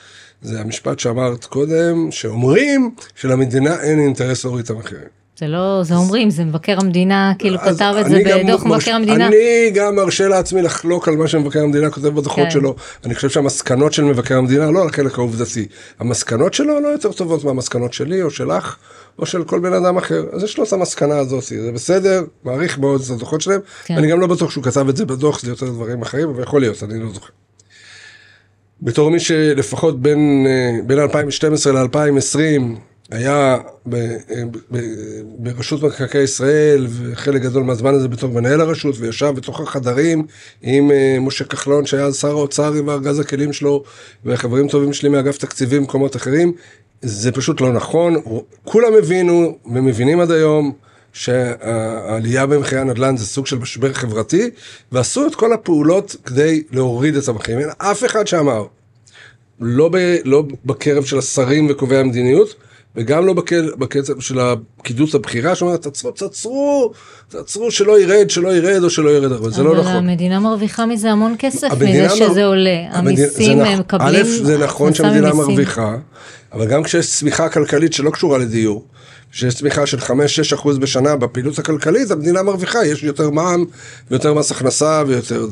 זה 0.42 0.60
המשפט 0.60 0.98
שאמרת 0.98 1.44
קודם, 1.44 2.10
שאומרים 2.10 2.94
שלמדינה 3.14 3.80
אין 3.80 4.00
אינטרס 4.00 4.44
להוריד 4.44 4.64
את 4.64 4.70
המחירים. 4.70 5.08
זה 5.38 5.46
לא, 5.48 5.82
זה 5.82 5.94
אומרים, 5.94 6.30
זה 6.30 6.44
מבקר 6.44 6.76
המדינה, 6.80 7.32
כאילו 7.38 7.58
כתב 7.58 7.94
את 8.00 8.10
זה 8.10 8.22
בדוח 8.26 8.66
מבקר 8.66 8.94
המדינה. 8.94 9.26
אני 9.26 9.70
גם 9.74 9.96
מרשה 9.96 10.28
לעצמי 10.28 10.62
לחלוק 10.62 11.08
על 11.08 11.16
מה 11.16 11.28
שמבקר 11.28 11.62
המדינה 11.62 11.90
כותב 11.90 12.08
בדוחות 12.08 12.44
כן. 12.44 12.50
שלו. 12.50 12.74
אני 13.04 13.14
חושב 13.14 13.30
שהמסקנות 13.30 13.92
של 13.92 14.04
מבקר 14.04 14.38
המדינה, 14.38 14.70
לא 14.70 14.86
החלק 14.86 15.18
העובדתי, 15.18 15.66
המסקנות 15.98 16.54
שלו 16.54 16.80
לא 16.80 16.88
יותר 16.88 17.12
טובות 17.12 17.44
מהמסקנות 17.44 17.92
שלי 17.92 18.22
או 18.22 18.30
שלך. 18.30 18.76
או 19.18 19.26
של 19.26 19.44
כל 19.44 19.58
בן 19.60 19.72
אדם 19.72 19.96
אחר. 19.96 20.24
אז 20.32 20.42
יש 20.42 20.58
לו 20.58 20.64
את 20.64 20.72
המסקנה 20.72 21.18
הזאת, 21.18 21.42
זה 21.42 21.72
בסדר, 21.74 22.24
מעריך 22.44 22.78
מאוד 22.78 23.00
את 23.04 23.10
הדוחות 23.10 23.40
שלהם. 23.40 23.60
כן. 23.84 23.96
אני 23.96 24.10
גם 24.10 24.20
לא 24.20 24.26
בטוח 24.26 24.50
שהוא 24.50 24.64
כתב 24.64 24.88
את 24.88 24.96
זה 24.96 25.06
בדוח, 25.06 25.40
זה 25.40 25.50
יותר 25.50 25.66
דברים 25.66 26.02
אחרים, 26.02 26.28
אבל 26.28 26.42
יכול 26.42 26.60
להיות, 26.60 26.82
אני 26.82 27.00
לא 27.00 27.08
זוכר. 27.12 27.30
בתור 28.82 29.10
מי 29.10 29.20
שלפחות 29.20 30.02
בין, 30.02 30.46
אה, 30.48 30.78
בין 30.86 30.98
2012 30.98 31.72
ל-2020 31.72 32.78
היה 33.10 33.56
אה, 33.56 33.58
ב, 34.70 34.78
ברשות 35.38 35.82
מקרקעי 35.82 36.22
ישראל 36.22 36.86
וחלק 36.90 37.42
גדול 37.42 37.62
מהזמן 37.62 37.94
הזה 37.94 38.08
בתור 38.08 38.30
מנהל 38.30 38.60
הרשות 38.60 38.94
וישב 38.98 39.32
בתוך 39.36 39.60
החדרים 39.60 40.26
עם 40.62 40.90
אה, 40.90 41.16
משה 41.20 41.44
כחלון 41.44 41.86
שהיה 41.86 42.12
שר 42.12 42.30
האוצר 42.30 42.72
עם 42.72 42.90
ארגז 42.90 43.18
הכלים 43.18 43.52
שלו 43.52 43.82
וחברים 44.24 44.68
טובים 44.68 44.92
שלי 44.92 45.08
מאגף 45.08 45.38
תקציבים 45.38 45.82
במקומות 45.82 46.16
אחרים 46.16 46.52
זה 47.02 47.32
פשוט 47.32 47.60
לא 47.60 47.72
נכון, 47.72 48.14
כולם 48.64 48.94
הבינו 48.98 49.58
ומבינים 49.66 50.20
עד 50.20 50.30
היום 50.30 50.72
שהעלייה 51.12 52.46
במחירי 52.46 52.80
הנדל"ן 52.80 53.16
זה 53.16 53.26
סוג 53.26 53.46
של 53.46 53.58
משבר 53.58 53.92
חברתי, 53.92 54.50
ועשו 54.92 55.26
את 55.26 55.34
כל 55.34 55.52
הפעולות 55.52 56.16
כדי 56.24 56.62
להוריד 56.72 57.16
את 57.16 57.28
המחירים. 57.28 57.60
אין 57.60 57.68
אף 57.78 58.04
אחד 58.04 58.26
שאמר, 58.26 58.66
לא, 59.60 59.88
ב, 59.88 60.16
לא 60.24 60.42
בקרב 60.64 61.04
של 61.04 61.18
השרים 61.18 61.66
וקובעי 61.70 61.98
המדיניות, 61.98 62.54
וגם 62.96 63.26
לא 63.26 63.34
בקצב 63.78 64.20
של 64.20 64.38
הפקידות 64.40 65.14
הבכירה, 65.14 65.54
שאומרת, 65.54 65.82
תעצרו, 65.82 66.10
תעצרו, 66.10 66.92
תעצרו 67.28 67.70
שלא 67.70 68.00
ירד, 68.00 68.30
שלא 68.30 68.56
ירד 68.56 68.84
או 68.84 68.90
שלא 68.90 69.10
ירד, 69.10 69.32
אבל 69.32 69.52
זה 69.52 69.62
לא 69.62 69.72
נכון. 69.72 69.86
אבל 69.86 69.96
המדינה 69.96 70.40
מרוויחה 70.40 70.86
מזה 70.86 71.10
המון 71.10 71.34
כסף, 71.38 71.68
מזה 71.72 72.08
שזה 72.08 72.44
עולה. 72.44 72.86
המיסים 72.90 73.60
הם 73.60 73.78
מקבלים... 73.78 74.20
א', 74.20 74.44
זה 74.44 74.58
נכון 74.58 74.94
שהמדינה 74.94 75.34
מרוויחה, 75.34 75.96
אבל 76.52 76.66
גם 76.66 76.82
כשיש 76.82 77.10
צמיחה 77.10 77.48
כלכלית 77.48 77.92
שלא 77.92 78.10
קשורה 78.10 78.38
לדיור, 78.38 78.84
כשיש 79.32 79.54
צמיחה 79.54 79.86
של 79.86 79.98
5-6 79.98 80.78
בשנה 80.78 81.16
בפעילות 81.16 81.58
הכלכלית, 81.58 82.10
המדינה 82.10 82.42
מרוויחה, 82.42 82.86
יש 82.86 83.02
יותר 83.02 83.30
מע"מ 83.30 83.64
ויותר 84.10 84.34
מס 84.34 84.50
הכנסה 84.50 85.02
ויותר... 85.06 85.46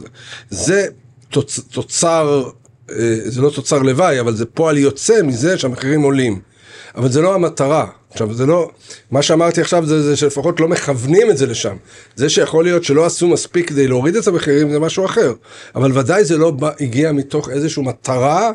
זה 0.51 0.86
תוצ... 1.30 1.61
תוצר, 1.70 2.51
אה, 2.90 3.16
זה 3.24 3.40
לא 3.40 3.51
תוצר 3.51 3.78
לוואי, 3.78 4.20
אבל 4.20 4.34
זה 4.34 4.47
פועל 4.47 4.78
יוצא 4.78 5.22
מזה 5.22 5.59
שהמחירים 5.59 6.03
עולים. 6.03 6.53
אבל 6.97 7.11
זה 7.11 7.22
לא 7.22 7.34
המטרה. 7.34 7.86
עכשיו, 8.11 8.34
זה 8.34 8.47
לא, 8.47 8.70
מה 9.11 9.22
שאמרתי 9.22 9.61
עכשיו 9.61 9.86
זה, 9.86 10.03
זה 10.03 10.16
שלפחות 10.16 10.61
לא 10.61 10.68
מכוונים 10.68 11.30
את 11.30 11.36
זה 11.36 11.47
לשם. 11.47 11.76
זה 12.16 12.28
שיכול 12.28 12.64
להיות 12.64 12.84
שלא 12.84 13.07
עשו 13.07 13.28
מספיק 13.28 13.68
כדי 13.68 13.88
להוריד 13.88 14.16
את 14.16 14.28
המחירים 14.28 14.70
זה 14.70 14.78
משהו 14.78 15.05
אחר. 15.05 15.32
אבל 15.74 15.99
ודאי 15.99 16.24
זה 16.24 16.38
לא 16.38 16.51
בא, 16.51 16.70
הגיע 16.80 17.12
מתוך 17.12 17.51
איזושהי 17.51 17.82
מטרה 17.82 18.53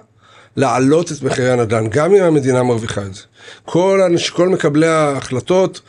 להעלות 0.56 1.12
את 1.12 1.22
מחירי 1.22 1.52
הנדל"ן, 1.52 1.88
גם 1.90 2.16
אם 2.16 2.24
המדינה 2.24 2.64
מרוויחה 2.64 3.02
את 3.02 3.16
זה. 3.16 3.22
כל, 3.66 4.02
אנש, 4.02 4.30
כל 4.30 4.50
מקבלי 4.50 4.88
ההחלטות 4.88 5.82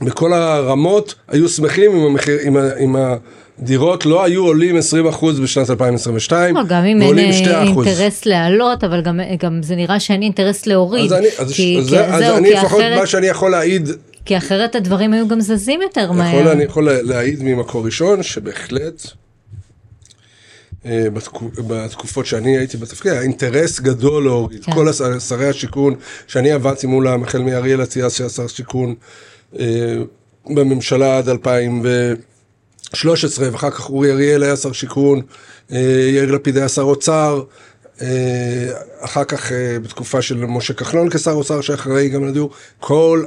בכל 0.00 0.32
הרמות 0.32 1.14
היו 1.28 1.48
שמחים 1.48 1.92
עם, 1.92 2.06
המחיר, 2.06 2.38
עם, 2.42 2.56
עם 2.56 2.96
הדירות 3.62 4.06
לא 4.06 4.24
היו 4.24 4.46
עולים 4.46 4.76
20% 5.12 5.24
בשנת 5.42 5.70
2022, 5.70 6.56
לא, 6.56 6.62
גם 6.68 6.84
אם 6.84 7.02
אין 7.02 7.18
אה, 7.18 7.62
אינטרס 7.62 8.26
להעלות, 8.26 8.84
אבל 8.84 9.00
גם, 9.00 9.20
גם 9.38 9.62
זה 9.62 9.76
נראה 9.76 10.00
שאין 10.00 10.22
אינטרס 10.22 10.66
להוריד. 10.66 11.04
אז 11.04 11.12
אני, 11.12 11.26
אז, 11.38 11.52
כי, 11.52 11.78
אז, 11.78 11.88
כי, 11.88 12.00
אז 12.00 12.18
זהו, 12.18 12.36
אני 12.36 12.50
לפחות 12.50 12.80
אחרת... 12.80 12.98
מה 12.98 13.06
שאני 13.06 13.26
יכול 13.26 13.50
להעיד 13.50 13.88
כי 14.24 14.36
אחרת 14.36 14.74
הדברים 14.74 15.12
היו 15.12 15.28
גם 15.28 15.40
זזים 15.40 15.82
יותר 15.82 16.12
מהר. 16.12 16.34
יכול, 16.34 16.48
אני 16.48 16.64
יכול 16.64 16.90
להעיד 16.90 17.42
ממקור 17.42 17.84
ראשון 17.84 18.22
שבהחלט 18.22 19.06
אה, 20.86 21.06
בתקופות 21.66 22.26
שאני 22.26 22.58
הייתי 22.58 22.76
בתפקיד, 22.76 23.12
היה 23.12 23.22
אינטרס 23.22 23.80
גדול 23.80 24.24
להוריד. 24.24 24.64
כן. 24.64 24.72
כל 24.72 24.92
שרי 25.28 25.48
השיכון, 25.48 25.94
שאני 26.26 26.52
עבדתי 26.52 26.86
מולם, 26.86 27.22
החל 27.22 27.42
מאריאל 27.42 27.82
אטיאס 27.82 28.16
שהיה 28.16 28.30
שר 28.30 28.46
שיכון 28.46 28.94
אה, 29.58 29.96
בממשלה 30.46 31.18
עד 31.18 31.28
2013, 32.94 33.48
ואחר 33.52 33.70
כך 33.70 33.90
אורי 33.90 34.12
אריאל 34.12 34.42
היה 34.42 34.56
שר 34.56 34.72
שיכון, 34.72 35.20
אה, 35.72 35.78
יאיר 36.08 36.32
לפיד 36.32 36.56
היה 36.56 36.68
שר 36.68 36.82
אוצר. 36.82 37.42
אה, 38.02 38.06
אחר 39.00 39.24
כך 39.24 39.52
אה, 39.52 39.78
בתקופה 39.82 40.22
של 40.22 40.36
משה 40.36 40.74
כחלון 40.74 41.10
כשר 41.10 41.30
אוצר 41.30 41.60
שאחראי 41.60 42.08
גם 42.08 42.28
לדיור, 42.28 42.50
כל 42.80 43.24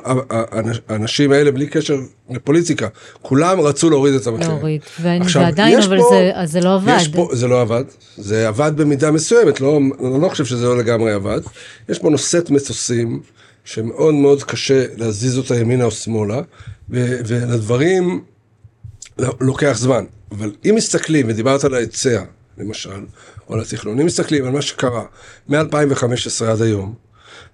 האנשים 0.89 1.31
האלה 1.31 1.51
בלי 1.51 1.67
קשר 1.67 1.97
לפוליטיקה, 2.29 2.87
כולם 3.21 3.59
רצו 3.59 3.89
להוריד 3.89 4.13
את 4.13 4.27
המחיר. 4.27 4.47
להוריד, 4.47 4.81
ועדיין 5.01 5.81
אבל 5.81 5.97
פה, 5.97 6.09
זה, 6.09 6.31
זה 6.45 6.61
לא 6.61 6.75
עבד. 6.75 6.97
פה, 7.13 7.29
זה 7.33 7.47
לא 7.47 7.61
עבד, 7.61 7.83
זה 8.17 8.47
עבד 8.47 8.71
במידה 8.75 9.11
מסוימת, 9.11 9.61
לא, 9.61 9.77
אני 9.77 10.21
לא 10.21 10.29
חושב 10.29 10.45
שזה 10.45 10.65
לא 10.65 10.77
לגמרי 10.77 11.13
עבד. 11.13 11.41
יש 11.89 11.99
פה 11.99 12.09
נושאת 12.09 12.49
מטוסים 12.49 13.21
שמאוד 13.65 14.13
מאוד 14.13 14.43
קשה 14.43 14.85
להזיז 14.97 15.37
אותה 15.37 15.55
ימינה 15.55 15.83
או 15.83 15.91
שמאלה, 15.91 16.41
ולדברים 16.89 18.21
לוקח 19.39 19.77
זמן. 19.77 20.05
אבל 20.31 20.51
אם 20.69 20.75
מסתכלים, 20.75 21.29
ודיברת 21.29 21.63
על 21.63 21.73
ההיצע, 21.73 22.23
למשל, 22.57 23.05
או 23.49 23.53
על 23.53 23.61
התכנון, 23.61 23.99
אם 23.99 24.05
מסתכלים 24.05 24.45
על 24.45 24.51
מה 24.51 24.61
שקרה 24.61 25.03
מ-2015 25.49 26.45
עד 26.45 26.61
היום, 26.61 26.93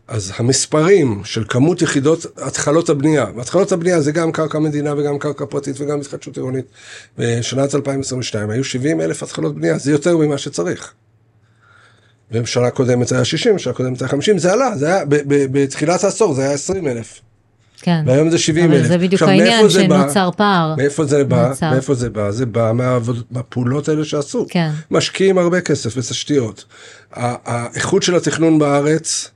אז 0.07 0.31
המספרים 0.35 1.21
של 1.25 1.43
כמות 1.47 1.81
יחידות 1.81 2.25
התחלות 2.37 2.89
הבנייה, 2.89 3.25
והתחלות 3.35 3.71
הבנייה 3.71 4.01
זה 4.01 4.11
גם 4.11 4.31
קרקע 4.31 4.59
מדינה 4.59 4.93
וגם 4.97 5.19
קרקע 5.19 5.45
פרטית 5.45 5.81
וגם 5.81 5.99
התחדשות 5.99 6.37
עירונית, 6.37 6.65
בשנת 7.17 7.75
2022 7.75 8.49
היו 8.49 8.63
70 8.63 9.01
אלף 9.01 9.23
התחלות 9.23 9.55
בנייה, 9.55 9.77
זה 9.77 9.91
יותר 9.91 10.17
ממה 10.17 10.37
שצריך. 10.37 10.93
ובשנה 12.31 12.69
קודמת 12.69 13.07
זה 13.07 13.15
היה 13.15 13.25
60, 13.25 13.55
בשנה 13.55 13.73
קודמת 13.73 13.99
זה 13.99 14.05
היה 14.05 14.11
50, 14.11 14.37
זה 14.37 14.53
עלה, 14.53 14.77
זה 14.77 14.87
היה, 14.87 15.05
בתחילת 15.27 16.03
העשור 16.03 16.33
זה 16.33 16.41
היה 16.41 16.51
20 16.51 16.87
אלף. 16.87 17.21
כן. 17.81 18.03
והיום 18.07 18.29
זה 18.29 18.37
70 18.37 18.71
אלף. 18.71 18.79
אבל 18.79 18.87
זה 18.87 18.97
בדיוק 18.97 19.21
העניין 19.21 19.69
שנוצר 19.69 20.29
פער. 20.37 20.75
מאיפה 20.77 21.05
זה 21.05 21.23
בא? 21.23 21.47
נוצר. 21.49 21.71
מאיפה 21.71 21.93
זה 21.93 22.09
בא? 22.09 22.31
זה 22.31 22.45
בא 22.45 22.71
מהעבוד, 22.73 23.23
מהפעולות 23.31 23.89
האלה 23.89 24.05
שעשו. 24.05 24.45
כן. 24.49 24.71
משקיעים 24.91 25.37
הרבה 25.37 25.61
כסף 25.61 25.97
בתשתיות. 25.97 26.65
האיכות 27.11 28.03
של 28.03 28.15
התכנון 28.15 28.59
בארץ, 28.59 29.31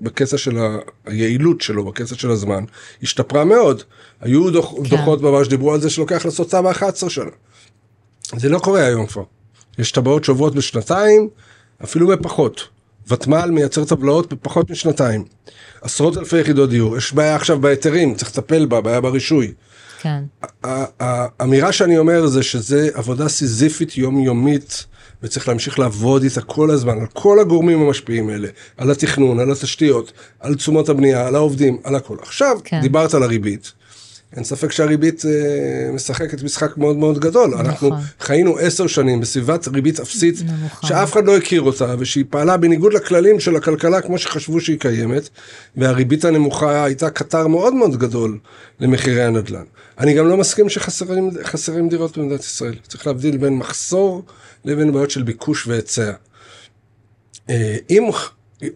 בקצה 0.00 0.38
של 0.38 0.58
היעילות 1.06 1.60
שלו, 1.60 1.84
בקצה 1.84 2.14
של 2.14 2.30
הזמן, 2.30 2.64
השתפרה 3.02 3.44
מאוד. 3.44 3.82
היו 4.20 4.50
דוח, 4.50 4.74
כן. 4.74 4.82
דוחות 4.82 5.22
ממש 5.22 5.48
דיברו 5.48 5.74
על 5.74 5.80
זה 5.80 5.90
שלוקח 5.90 6.24
לעשות 6.24 6.50
תמ"א 6.50 6.70
11 6.70 7.10
שנה. 7.10 7.30
זה 8.36 8.48
לא 8.48 8.58
קורה 8.58 8.86
היום 8.86 9.06
כבר. 9.06 9.22
יש 9.78 9.92
טבעות 9.92 10.24
שעוברות 10.24 10.54
בשנתיים, 10.54 11.28
אפילו 11.84 12.06
בפחות. 12.06 12.75
ותמ"ל 13.08 13.50
מייצר 13.50 13.84
טבלאות 13.84 14.32
בפחות 14.32 14.70
משנתיים. 14.70 15.24
עשרות 15.82 16.16
אלפי 16.16 16.40
יחידות 16.40 16.70
דיור. 16.70 16.96
יש 16.96 17.12
בעיה 17.12 17.36
עכשיו 17.36 17.60
בהיתרים, 17.60 18.14
צריך 18.14 18.30
לטפל 18.30 18.66
בה, 18.66 18.80
בעיה 18.80 19.00
ברישוי. 19.00 19.52
כן. 20.00 20.22
האמירה 21.00 21.72
שאני 21.72 21.98
אומר 21.98 22.26
זה 22.26 22.42
שזה 22.42 22.88
עבודה 22.94 23.28
סיזיפית 23.28 23.96
יומיומית 23.98 24.86
וצריך 25.22 25.48
להמשיך 25.48 25.78
לעבוד 25.78 26.22
איתה 26.22 26.40
כל 26.40 26.70
הזמן, 26.70 27.00
על 27.00 27.06
כל 27.12 27.38
הגורמים 27.40 27.82
המשפיעים 27.82 28.28
האלה, 28.28 28.48
על 28.76 28.90
התכנון, 28.90 29.40
על 29.40 29.52
התשתיות, 29.52 30.12
על 30.40 30.54
תשומות 30.54 30.88
הבנייה, 30.88 31.26
על 31.26 31.34
העובדים, 31.34 31.78
על 31.84 31.94
הכל. 31.94 32.16
עכשיו, 32.22 32.58
כן. 32.64 32.80
דיברת 32.80 33.14
על 33.14 33.22
הריבית. 33.22 33.72
אין 34.32 34.44
ספק 34.44 34.72
שהריבית 34.72 35.22
אה, 35.26 35.92
משחקת 35.92 36.42
משחק 36.42 36.76
מאוד 36.76 36.96
מאוד 36.96 37.18
גדול. 37.18 37.50
נכון. 37.50 37.66
אנחנו 37.66 37.90
חיינו 38.20 38.58
עשר 38.58 38.86
שנים 38.86 39.20
בסביבת 39.20 39.68
ריבית 39.68 40.00
אפסית, 40.00 40.34
נמוכה. 40.44 40.86
שאף 40.86 41.12
אחד 41.12 41.24
לא 41.24 41.36
הכיר 41.36 41.62
אותה, 41.62 41.94
ושהיא 41.98 42.24
פעלה 42.30 42.56
בניגוד 42.56 42.92
לכללים 42.92 43.40
של 43.40 43.56
הכלכלה 43.56 44.00
כמו 44.00 44.18
שחשבו 44.18 44.60
שהיא 44.60 44.78
קיימת, 44.78 45.28
והריבית 45.76 46.24
הנמוכה 46.24 46.84
הייתה 46.84 47.10
קטר 47.10 47.46
מאוד 47.46 47.74
מאוד 47.74 47.96
גדול 47.96 48.38
למחירי 48.80 49.22
הנדל"ן. 49.22 49.64
אני 49.98 50.14
גם 50.14 50.28
לא 50.28 50.36
מסכים 50.36 50.68
שחסרים 50.68 51.30
חסרים 51.44 51.88
דירות 51.88 52.18
במדינת 52.18 52.40
ישראל. 52.40 52.74
צריך 52.88 53.06
להבדיל 53.06 53.36
בין 53.36 53.56
מחסור 53.56 54.22
לבין 54.64 54.92
בעיות 54.92 55.10
של 55.10 55.22
ביקוש 55.22 55.66
והיצע. 55.66 56.12
אה, 57.50 57.76
אם, 57.90 58.10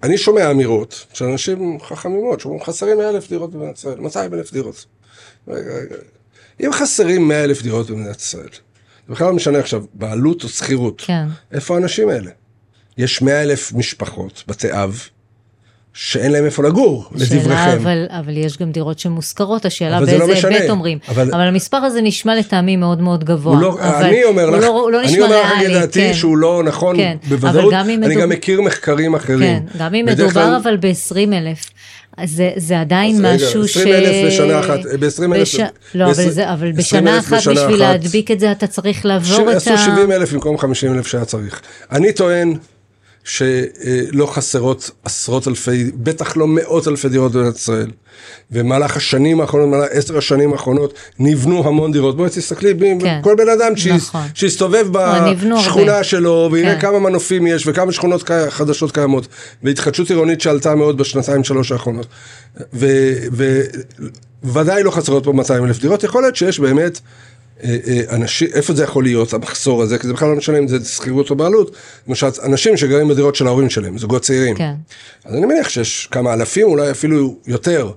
אני 0.03 0.19
שומע 0.19 0.51
אמירות 0.51 1.07
של 1.13 1.25
אנשים 1.25 1.81
חכמים 1.81 2.25
מאוד, 2.25 2.41
שאומרים 2.41 2.65
חסרים 2.65 2.99
100 2.99 3.11
אלף 3.11 3.29
דירות 3.29 3.53
במדינת 3.53 3.79
ישראל, 3.79 4.01
200 4.01 4.35
אלף 4.35 4.53
דירות. 4.53 4.87
רגע, 5.49 5.71
רגע. 5.71 5.97
אם 6.61 6.73
חסרים 6.73 7.29
100 7.29 7.45
אלף 7.45 7.63
דירות 7.63 7.91
במדינת 7.91 8.21
ישראל, 8.21 8.49
זה 9.09 9.13
בכלל 9.15 9.27
לא 9.27 9.33
משנה 9.33 9.59
עכשיו, 9.59 9.85
בעלות 9.95 10.45
או 10.45 10.49
שכירות, 10.49 11.03
כן. 11.07 11.25
איפה 11.53 11.75
האנשים 11.75 12.09
האלה? 12.09 12.31
יש 12.99 13.23
100 13.23 13.43
אלף 13.43 13.73
משפחות, 13.73 14.45
בתי 14.49 14.73
אב, 14.73 15.01
שאין 15.93 16.33
להם 16.33 16.45
איפה 16.45 16.63
לגור, 16.63 17.11
שאלה, 17.19 17.41
לדבריכם. 17.41 17.71
אבל, 17.83 18.07
אבל 18.11 18.37
יש 18.37 18.59
גם 18.59 18.73
דירות 18.73 18.99
שמושכרות, 18.99 19.65
השאלה 19.65 20.01
לא 20.01 20.07
באיזה 20.07 20.27
משנה. 20.33 20.57
היבט 20.57 20.71
אומרים. 20.71 20.99
אבל- 21.09 21.31
אבל... 21.35 21.41
המספר 21.47 21.77
הזה 21.77 22.01
נשמע 22.03 22.37
לטעמי 22.37 22.77
מאוד 22.77 23.01
מאוד 23.01 23.25
גבוה. 23.25 23.61
לא, 23.61 23.73
אבל 23.81 24.05
אני 24.05 24.25
אומר 24.25 24.51
לך, 24.51 24.63
לא, 24.65 24.89
לא 24.93 25.01
אני 25.03 25.21
אומר 25.21 25.43
לך 25.43 25.53
לדעתי 25.71 26.01
כן. 26.01 26.15
שהוא 26.15 26.37
לא 26.37 26.63
נכון 26.65 26.97
כן, 26.97 27.17
בוודאות, 27.29 27.73
גם 27.75 27.85
אני 27.85 27.97
מדוב- 27.97 28.19
גם 28.21 28.29
מכיר 28.29 28.61
מחקרים 28.61 29.15
אחרים. 29.15 29.41
כן, 29.69 29.79
גם 29.79 29.95
אם 29.95 30.07
מדובר 30.07 30.31
כלל- 30.33 30.55
אבל 30.63 30.77
ב-20 30.77 31.33
אלף. 31.33 31.71
זה, 32.25 32.51
זה 32.57 32.81
עדיין 32.81 33.27
משהו 33.35 33.65
20 33.65 33.95
אלף 33.95 34.27
בשנה 34.27 34.61
אחת, 34.61 34.79
ב- 35.01 35.05
20 35.05 35.33
אלף- 35.35 35.55
לא, 35.95 36.07
ב- 36.07 36.09
אבל, 36.09 36.31
זה, 36.31 36.53
אבל 36.53 36.69
20 36.69 36.75
בשנה 36.77 37.19
אחת 37.19 37.37
בשנה 37.37 37.53
בשביל 37.55 37.67
אחת. 37.83 37.93
להדביק 37.93 38.31
את 38.31 38.41
זה 38.41 38.53
אתה 38.53 38.67
צריך 38.67 39.07
לעבור 39.07 39.51
את 39.51 39.57
עשו 39.57 39.71
ה... 39.71 39.79
70 39.79 40.13
אלף 40.13 40.33
במקום 40.33 40.59
50 40.59 40.95
אלף 40.95 41.07
שהיה 41.07 41.25
צריך. 41.25 41.61
אני 41.93 42.13
טוען 42.13 42.55
שלא 43.25 44.27
חסרות 44.27 44.91
עשרות 45.05 45.49
אלפי, 45.49 45.91
בטח 45.95 46.37
לא 46.37 46.47
מאות 46.49 46.89
אלפי 46.89 47.09
דירות 47.09 47.33
במדינת 47.33 47.57
ישראל. 47.57 47.91
במהלך 48.51 48.97
השנים 48.97 49.41
האחרונות, 49.41 49.69
במהלך 49.69 49.89
עשר 49.91 50.19
השנים 50.19 50.53
האחרונות, 50.53 50.95
נבנו 51.19 51.67
המון 51.67 51.93
דירות. 51.93 52.17
בואי 52.17 52.31
תסתכלי, 52.31 52.75
כן. 53.01 53.21
כל 53.23 53.35
בן 53.39 53.49
אדם 53.49 53.77
נכון. 53.97 54.21
אה, 55.01 55.31
נבנו 55.31 55.59
בשכונה 55.59 55.93
הרבה. 55.93 56.05
שלו, 56.05 56.49
ויראה 56.53 56.75
כן. 56.75 56.81
כמה 56.81 56.99
מנופים 56.99 57.47
יש 57.47 57.67
וכמה 57.67 57.93
שכונות 57.93 58.31
חדשות 58.49 58.93
קיימות, 58.93 59.27
והתחדשות 59.63 60.11
עירונית 60.11 60.41
שעלתה 60.41 60.75
מאוד 60.75 60.99
בשנתיים 60.99 61.45
שלוש 61.45 61.73
האחרונות. 61.73 62.07
וודאי 64.45 64.83
לא 64.83 64.91
חסרות 64.91 65.25
פה 65.25 65.33
200 65.33 65.65
אלף 65.65 65.79
דירות, 65.79 66.05
יכול 66.05 66.23
להיות 66.23 66.37
שיש 66.37 66.61
באמת 66.61 67.01
אנשים, 68.11 68.49
איפה 68.55 68.73
זה 68.75 68.85
יכול 68.85 69.05
להיות, 69.05 69.35
המחסור 69.35 69.83
הזה, 69.83 69.99
כי 69.99 70.07
זה 70.07 70.13
בכלל 70.13 70.29
לא 70.29 70.37
משנה 70.37 70.59
אם 70.59 70.69
זה 70.69 70.85
שכירות 70.85 71.31
או 71.31 71.37
בעלות, 71.37 71.77
למשל 72.09 72.27
אנשים 72.43 72.77
שגרים 72.77 73.09
בדירות 73.09 73.35
של 73.35 73.47
ההורים 73.47 73.71
שלהם, 73.71 73.99
זוגות 73.99 74.23
צעירים. 74.23 74.57
כן. 74.57 74.75
אז 75.25 75.35
אני 75.35 75.47
מניח 75.47 75.69
שיש 75.69 76.09
כמה 76.11 76.33
אלפים, 76.33 76.67
אולי 76.67 76.91
אפילו 76.91 77.37
יותר. 77.47 77.91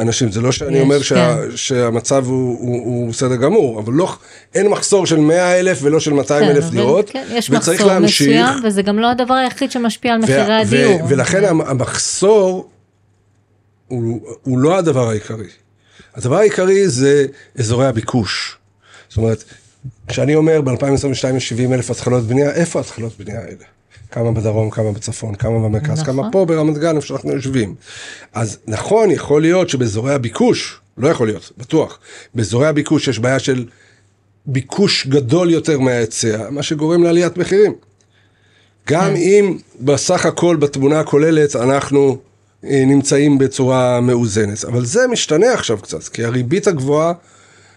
אנשים, 0.00 0.32
זה 0.32 0.40
לא 0.40 0.52
שאני 0.52 0.76
יש, 0.76 0.82
אומר 0.82 1.02
שה, 1.02 1.36
כן. 1.50 1.56
שהמצב 1.56 2.24
הוא, 2.26 2.58
הוא, 2.60 2.84
הוא 2.84 3.08
בסדר 3.10 3.36
גמור, 3.36 3.80
אבל 3.80 3.92
לא, 3.92 4.12
אין 4.54 4.68
מחסור 4.68 5.06
של 5.06 5.16
100 5.16 5.60
אלף 5.60 5.78
ולא 5.82 6.00
של 6.00 6.12
200 6.12 6.44
אלף 6.50 6.64
אבל 6.64 6.70
דירות, 6.72 7.10
כן, 7.10 7.24
יש 7.30 7.50
וצריך 7.50 7.80
מחסור 7.80 7.92
להמשיך. 7.92 8.28
מסוים, 8.28 8.64
וזה 8.64 8.82
גם 8.82 8.98
לא 8.98 9.10
הדבר 9.10 9.34
היחיד 9.34 9.70
שמשפיע 9.70 10.12
על 10.14 10.18
מחירי 10.20 10.54
הדיור. 10.54 11.00
ולכן 11.08 11.44
המ- 11.44 11.60
המחסור 11.60 12.68
הוא, 13.88 14.20
הוא 14.42 14.58
לא 14.58 14.76
הדבר 14.78 15.08
העיקרי. 15.08 15.46
הדבר 16.14 16.36
העיקרי 16.36 16.88
זה 16.88 17.26
אזורי 17.58 17.86
הביקוש. 17.86 18.56
זאת 19.08 19.16
אומרת, 19.16 19.44
כשאני 20.08 20.34
אומר 20.34 20.60
ב-2022 20.60 21.36
יש 21.36 21.48
70 21.48 21.72
אלף 21.72 21.90
התחלות 21.90 22.24
בנייה, 22.24 22.50
איפה 22.50 22.80
התחלות 22.80 23.18
בנייה 23.18 23.40
האלה? 23.40 23.64
כמה 24.10 24.32
בדרום, 24.32 24.70
כמה 24.70 24.92
בצפון, 24.92 25.34
כמה 25.34 25.58
במרכז, 25.58 26.00
נכון. 26.00 26.04
כמה 26.04 26.30
פה 26.32 26.44
ברמת 26.44 26.78
גן, 26.78 26.96
איפה 26.96 27.06
שאנחנו 27.06 27.32
יושבים. 27.32 27.74
אז 28.32 28.58
נכון, 28.66 29.10
יכול 29.10 29.42
להיות 29.42 29.68
שבאזורי 29.68 30.14
הביקוש, 30.14 30.80
לא 30.98 31.08
יכול 31.08 31.26
להיות, 31.26 31.52
בטוח, 31.58 31.98
באזורי 32.34 32.66
הביקוש 32.66 33.08
יש 33.08 33.18
בעיה 33.18 33.38
של 33.38 33.64
ביקוש 34.46 35.06
גדול 35.06 35.50
יותר 35.50 35.80
מההיצע, 35.80 36.50
מה 36.50 36.62
שגורם 36.62 37.02
לעליית 37.02 37.36
מחירים. 37.36 37.74
גם 38.88 39.16
אם 39.16 39.58
בסך 39.80 40.26
הכל 40.26 40.56
בתמונה 40.56 41.00
הכוללת 41.00 41.56
אנחנו 41.56 42.18
נמצאים 42.64 43.38
בצורה 43.38 44.00
מאוזנת, 44.00 44.64
אבל 44.64 44.84
זה 44.84 45.06
משתנה 45.06 45.52
עכשיו 45.52 45.78
קצת, 45.78 46.08
כי 46.08 46.24
הריבית 46.24 46.66
הגבוהה 46.66 47.12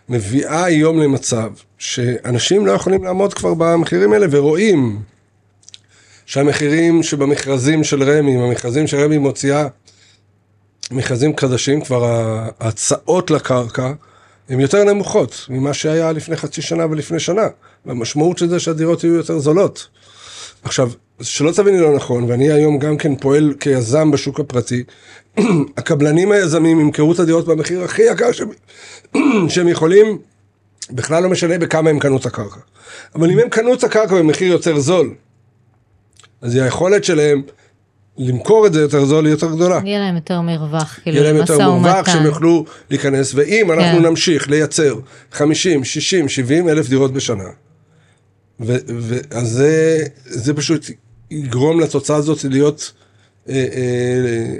מביאה 0.10 0.64
היום 0.64 1.00
למצב 1.00 1.50
שאנשים 1.78 2.66
לא 2.66 2.72
יכולים 2.72 3.04
לעמוד 3.04 3.34
כבר 3.34 3.54
במחירים 3.54 4.14
האלה 4.14 4.28
ורואים 4.32 5.00
שהמחירים 6.26 7.04
שבמכרזים 7.04 7.84
של 7.84 8.04
רמ"י, 8.04 8.36
המכרזים 8.36 8.88
שרמ"י 8.88 9.18
מוציאה, 9.18 9.68
מכרזים 10.92 11.38
חדשים, 11.38 11.82
כבר 11.82 12.30
ההצעות 12.60 13.32
לקרקע 13.32 13.92
הן 14.50 14.60
יותר 14.60 14.84
נמוכות 14.84 15.46
ממה 15.50 15.74
שהיה 15.74 16.12
לפני 16.12 16.36
חצי 16.36 16.62
שנה 16.62 16.86
ולפני 16.86 17.20
שנה. 17.20 17.48
והמשמעות 17.86 18.38
של 18.38 18.50
זה 18.50 18.60
שהדירות 18.60 19.04
יהיו 19.04 19.16
יותר 19.16 19.40
זולות. 19.40 19.88
עכשיו, 20.68 20.92
שלא 21.22 21.52
תביני 21.52 21.80
לא 21.80 21.96
נכון, 21.96 22.24
ואני 22.24 22.52
היום 22.52 22.80
גם 22.80 22.98
כן 22.98 23.16
פועל 23.16 23.54
כיזם 23.60 24.12
בשוק 24.12 24.40
הפרטי, 24.40 24.84
הקבלנים 25.78 26.32
היזמים 26.32 26.80
ימכרו 26.80 27.14
את 27.14 27.20
הדירות 27.20 27.48
במחיר 27.48 27.84
הכי 27.84 28.02
יקר 28.02 28.32
שהם, 28.32 28.50
שהם 29.50 29.68
יכולים, 29.68 30.18
בכלל 30.92 31.24
לא 31.24 31.30
משנה 31.30 31.58
בכמה 31.58 31.90
הם 31.90 32.00
קנו 32.00 32.18
את 32.18 32.26
הקרקע. 32.26 32.60
אבל 33.16 33.32
אם 33.32 33.40
הם 33.40 33.50
קנו 33.50 33.74
את 33.74 33.84
הקרקע 33.84 34.16
במחיר 34.16 34.52
יותר 34.52 34.80
זול, 34.80 35.14
אז 36.42 36.56
היכולת 36.56 37.04
שלהם 37.04 37.42
למכור 38.18 38.68
את 38.68 38.74
זה 38.74 38.82
יותר 38.82 39.06
זול 39.06 39.26
היא 39.26 39.32
יותר 39.32 39.52
גדולה. 39.52 39.80
יהיה 39.86 40.00
להם 40.00 40.16
יותר 40.16 40.42
מרווח, 40.42 41.00
כאילו, 41.04 41.18
יהיה 41.18 41.28
להם 41.28 41.42
יותר 41.42 41.58
מרווח. 41.58 42.10
שהם 42.14 42.26
יוכלו 42.26 42.66
להיכנס, 42.90 43.32
ואם 43.36 43.72
אנחנו 43.72 44.00
כן. 44.00 44.06
נמשיך 44.06 44.50
לייצר 44.50 44.96
50, 45.32 45.84
60, 45.84 46.30
70 46.30 46.70
אלף 46.70 46.90
דירות 46.90 47.14
בשנה, 47.14 47.50
אז 49.30 49.52
זה, 49.52 50.04
זה 50.26 50.54
פשוט 50.54 50.86
יגרום 51.32 51.80
לתוצאה 51.80 52.16
הזאת 52.16 52.44
להיות 52.44 52.92
אה, 53.50 53.56
אה, 53.56 54.56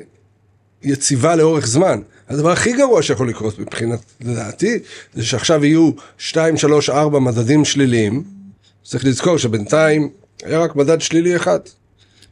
יציבה 0.84 1.36
לאורך 1.36 1.68
זמן. 1.68 2.02
הדבר 2.30 2.52
הכי 2.52 2.74
גרוע 2.74 3.02
שיכול 3.02 3.30
לקרות 3.30 3.60
מבחינת, 3.60 4.00
לדעתי, 4.22 4.80
זה 5.14 5.26
שעכשיו 5.26 5.66
יהיו 5.66 5.92
2, 6.18 6.58
3, 6.58 6.90
4 6.90 7.20
מדדים 7.20 7.66
שליליים. 7.66 8.24
צריך 8.84 9.06
לזכור 9.06 9.38
שבינתיים 9.38 10.10
היה 10.44 10.60
רק 10.60 10.76
מדד 10.76 11.02
שלילי 11.02 11.36
אחד. 11.36 11.60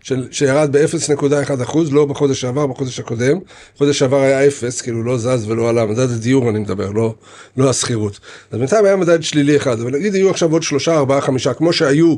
של, 0.05 0.27
שירד 0.31 0.77
ב-0.1 0.77 1.63
אחוז, 1.63 1.93
לא 1.93 2.05
בחודש 2.05 2.41
שעבר, 2.41 2.67
בחודש 2.67 2.99
הקודם. 2.99 3.39
בחודש 3.75 3.99
שעבר 3.99 4.21
היה 4.21 4.47
0, 4.47 4.81
כאילו 4.81 5.03
לא 5.03 5.17
זז 5.17 5.45
ולא 5.47 5.69
עלה, 5.69 5.85
מדד 5.85 6.11
הדיור 6.11 6.49
אני 6.49 6.59
מדבר, 6.59 6.91
לא, 6.91 7.15
לא 7.57 7.69
השכירות. 7.69 8.19
אז 8.51 8.59
בינתיים 8.59 8.85
היה 8.85 8.95
מדד 8.95 9.23
שלילי 9.23 9.57
אחד, 9.57 9.79
אבל 9.79 9.91
נגיד 9.91 10.15
יהיו 10.15 10.29
עכשיו 10.29 10.51
עוד 10.51 10.63
שלושה, 10.63 10.95
ארבעה, 10.95 11.21
חמישה, 11.21 11.53
כמו 11.53 11.73
שהיו 11.73 12.15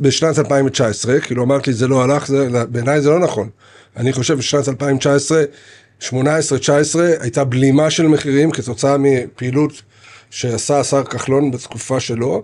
בשנת 0.00 0.38
2019, 0.38 1.20
כאילו 1.20 1.42
אמרת 1.42 1.66
לי 1.66 1.72
זה 1.72 1.88
לא 1.88 2.02
הלך, 2.02 2.26
זה, 2.26 2.48
בעיניי 2.70 3.00
זה 3.00 3.10
לא 3.10 3.18
נכון. 3.18 3.48
אני 3.96 4.12
חושב 4.12 4.38
בשנת 4.38 4.68
2019, 4.68 5.42
18-19 6.00 6.12
הייתה 7.20 7.44
בלימה 7.44 7.90
של 7.90 8.06
מחירים 8.06 8.50
כתוצאה 8.50 8.96
מפעילות 8.98 9.82
שעשה 10.30 10.80
השר 10.80 11.02
כחלון 11.02 11.50
בתקופה 11.50 12.00
שלו, 12.00 12.42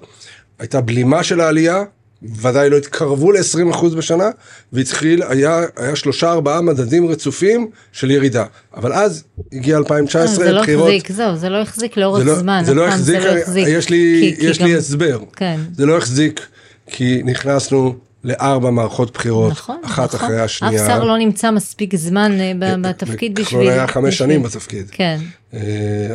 הייתה 0.59 0.81
בלימה 0.81 1.23
של 1.23 1.41
העלייה, 1.41 1.85
ודאי 2.23 2.71
לא 2.71 2.77
התקרבו 2.77 3.33
ל-20% 3.33 3.87
בשנה, 3.97 4.31
והתחיל, 4.73 5.23
היה, 5.29 5.61
היה 5.77 5.97
שלושה 5.97 6.31
ארבעה 6.33 6.61
מדדים 6.61 7.07
רצופים 7.09 7.71
של 7.93 8.11
ירידה. 8.11 8.45
אבל 8.77 8.93
אז 8.93 9.25
הגיע 9.53 9.77
2019, 9.77 10.45
זה 10.45 10.53
לא 10.53 10.63
בחירות. 10.63 10.89
החזיק, 10.89 11.13
זהו, 11.13 11.37
זה 11.37 11.49
לא 11.49 11.57
החזיק 11.63 11.97
לאורך 11.97 12.27
לא, 12.27 12.35
זמן. 12.35 12.63
זה 12.67 12.75
לא 12.75 12.89
החזיק, 12.89 13.21
זה 13.21 13.27
לא 13.35 13.39
החזיק. 13.39 13.65
יש 13.69 13.89
לי, 13.91 14.21
כי- 14.35 14.41
כי 14.41 14.47
יש 14.47 14.61
לי 14.61 14.73
גם- 14.73 14.79
הסבר. 14.79 15.19
כן. 15.37 15.61
זה 15.77 15.87
לא 15.87 15.99
החזיק 15.99 16.47
כי 16.87 17.23
נכנסנו 17.25 17.95
לארבע 18.25 18.71
מערכות 18.71 19.13
בחירות, 19.15 19.53
נכון, 19.53 19.77
אחת 19.85 20.15
נכון. 20.15 20.27
אחרי 20.27 20.41
השנייה. 20.41 20.83
אף 20.83 20.91
שר 20.91 21.05
לא 21.05 21.19
נמצא 21.19 21.51
מספיק 21.51 21.97
זמן 21.97 22.33
אה, 22.41 22.53
ב- 22.59 22.89
בתפקיד 22.89 23.33
בשביל... 23.35 23.45
כחלון 23.47 23.69
היה 23.69 23.87
חמש 23.87 24.19
שנים 24.19 24.43
בתפקיד. 24.43 24.87
כן, 24.91 25.19
אה, 25.55 25.61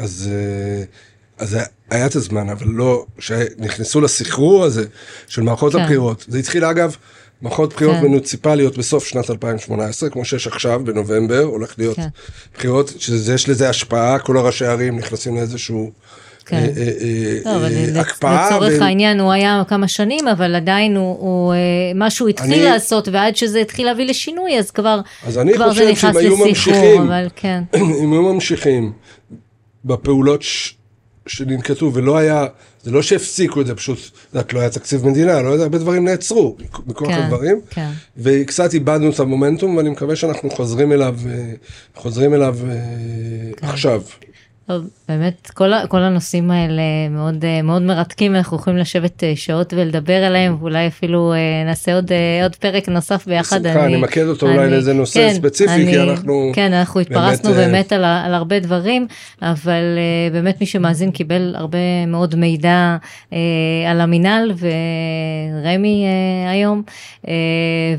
אז, 0.04 0.30
אה, 0.32 0.84
אז 1.38 1.58
היה 1.90 2.06
את 2.06 2.16
הזמן, 2.16 2.50
אבל 2.50 2.68
לא, 2.68 3.06
שנכנסו 3.20 4.02
לסחרור 4.02 4.64
הזה 4.64 4.86
של 5.28 5.42
מערכות 5.42 5.74
כן. 5.74 5.80
הבחירות. 5.80 6.26
זה 6.28 6.40
התחיל 6.40 6.66
אגב, 6.66 6.96
מערכות 7.42 7.74
בחירות 7.74 7.96
כן. 7.96 8.02
מוניציפליות 8.02 8.78
בסוף 8.78 9.06
שנת 9.08 9.30
2018, 9.30 10.10
כמו 10.10 10.26
שיש 10.26 10.48
עכשיו 10.48 10.82
בנובמבר, 10.84 11.42
הולך 11.44 11.76
להיות 11.78 11.96
כן. 11.96 12.08
בחירות, 12.54 12.94
שיש 13.00 13.50
לזה 13.50 13.70
השפעה, 13.70 14.20
כל 14.20 14.38
הראשי 14.38 14.66
הערים 14.66 14.98
נכנסים 14.98 15.36
לאיזשהו 15.36 15.92
כן. 16.46 16.56
אה, 16.56 16.62
אה, 16.62 17.52
אה, 17.52 17.60
לא, 17.60 17.96
אה, 17.96 18.02
הקפאה. 18.02 18.46
לצורך 18.50 18.82
העניין 18.82 19.20
הוא 19.20 19.32
היה 19.32 19.64
כמה 19.68 19.88
שנים, 19.88 20.28
אבל 20.28 20.56
עדיין 20.56 20.96
הוא, 20.96 21.54
מה 21.96 22.10
שהוא 22.10 22.30
התחיל 22.30 22.64
לעשות, 22.64 23.08
ועד 23.08 23.36
שזה 23.36 23.60
התחיל 23.60 23.86
להביא 23.86 24.06
לשינוי, 24.06 24.60
אז 24.60 24.72
כבר, 24.72 25.02
זה 25.28 25.44
נכנס 25.44 25.78
לסחרור, 25.78 26.48
ממשיכים- 26.48 27.02
אבל 27.02 27.28
כן, 27.36 27.64
אם 28.04 28.14
היו 28.14 28.34
ממשיכים 28.34 28.92
בפעולות. 29.86 30.44
שננקטו 31.28 31.92
ולא 31.94 32.18
היה, 32.18 32.46
זה 32.84 32.92
לא 32.92 33.02
שהפסיקו 33.02 33.62
את 33.62 33.68
זה, 33.68 33.76
פשוט, 33.76 34.00
את 34.40 34.54
לא 34.54 34.60
היה 34.60 34.70
תקציב 34.70 35.06
מדינה, 35.06 35.42
לא 35.42 35.50
יודע, 35.50 35.64
הרבה 35.64 35.78
דברים 35.78 36.06
נעצרו 36.06 36.58
מכוח 36.88 37.08
כן, 37.08 37.22
הדברים, 37.22 37.62
כן. 37.70 37.90
וקצת 38.18 38.74
איבדנו 38.74 39.10
את 39.10 39.20
המומנטום 39.20 39.78
ואני 39.78 39.90
מקווה 39.90 40.16
שאנחנו 40.16 40.50
חוזרים 40.50 40.92
אליו, 40.92 41.16
אה, 41.30 41.52
חוזרים 41.96 42.34
אליו 42.34 42.58
אה, 42.70 42.76
כן. 43.58 43.68
עכשיו. 43.68 44.02
טוב, 44.68 44.90
באמת 45.10 45.52
כל, 45.54 45.72
כל 45.88 46.02
הנושאים 46.02 46.52
האלה 46.52 46.82
מאוד, 47.10 47.46
אה, 47.46 47.62
מאוד 47.62 47.82
מרתקים, 47.82 48.36
אנחנו 48.36 48.58
יכולים 48.58 48.80
לשבת 48.80 49.24
אה, 49.24 49.34
שעות 49.36 49.74
ולדבר 49.74 50.24
עליהם, 50.24 50.58
ואולי 50.60 50.88
אפילו 50.88 51.34
אה, 51.34 51.38
נעשה 51.66 51.96
עוד, 51.96 52.12
עוד 52.44 52.56
פרק 52.56 52.90
נוסף 52.90 53.28
ביחד. 53.28 53.64
בשמחה, 53.64 53.86
אני 53.86 53.96
אמקד 53.96 54.26
אותו 54.26 54.48
אולי 54.48 54.72
לאיזה 54.72 54.94
נושא 54.94 55.34
ספציפי, 55.34 55.86
כי 55.86 56.00
אנחנו 56.02 56.52
כן, 56.54 56.74
אנחנו 56.74 57.00
התפרסנו 57.00 57.52
באמת, 57.52 57.68
באמת 57.68 57.92
על, 57.92 58.04
על 58.04 58.34
הרבה 58.34 58.60
דברים, 58.60 59.08
אבל 59.42 59.84
באמת 60.32 60.62
מי 60.62 60.68
שמאזין 60.68 61.12
קיבל 61.12 61.56
הרבה 61.58 62.06
מאוד 62.08 62.36
מידע 62.36 62.98
על 63.88 64.02
המינהל 64.02 64.52
ורמי 65.62 66.06
היום, 66.48 66.82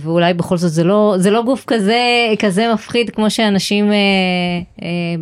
ואולי 0.00 0.34
בכל 0.34 0.56
זאת 0.56 0.72
זה 0.72 0.84
לא, 0.84 1.14
זה 1.18 1.30
לא 1.30 1.42
גוף 1.42 1.64
כזה, 1.66 2.00
כזה 2.38 2.72
מפחיד 2.74 3.10
כמו 3.10 3.30
שאנשים 3.30 3.92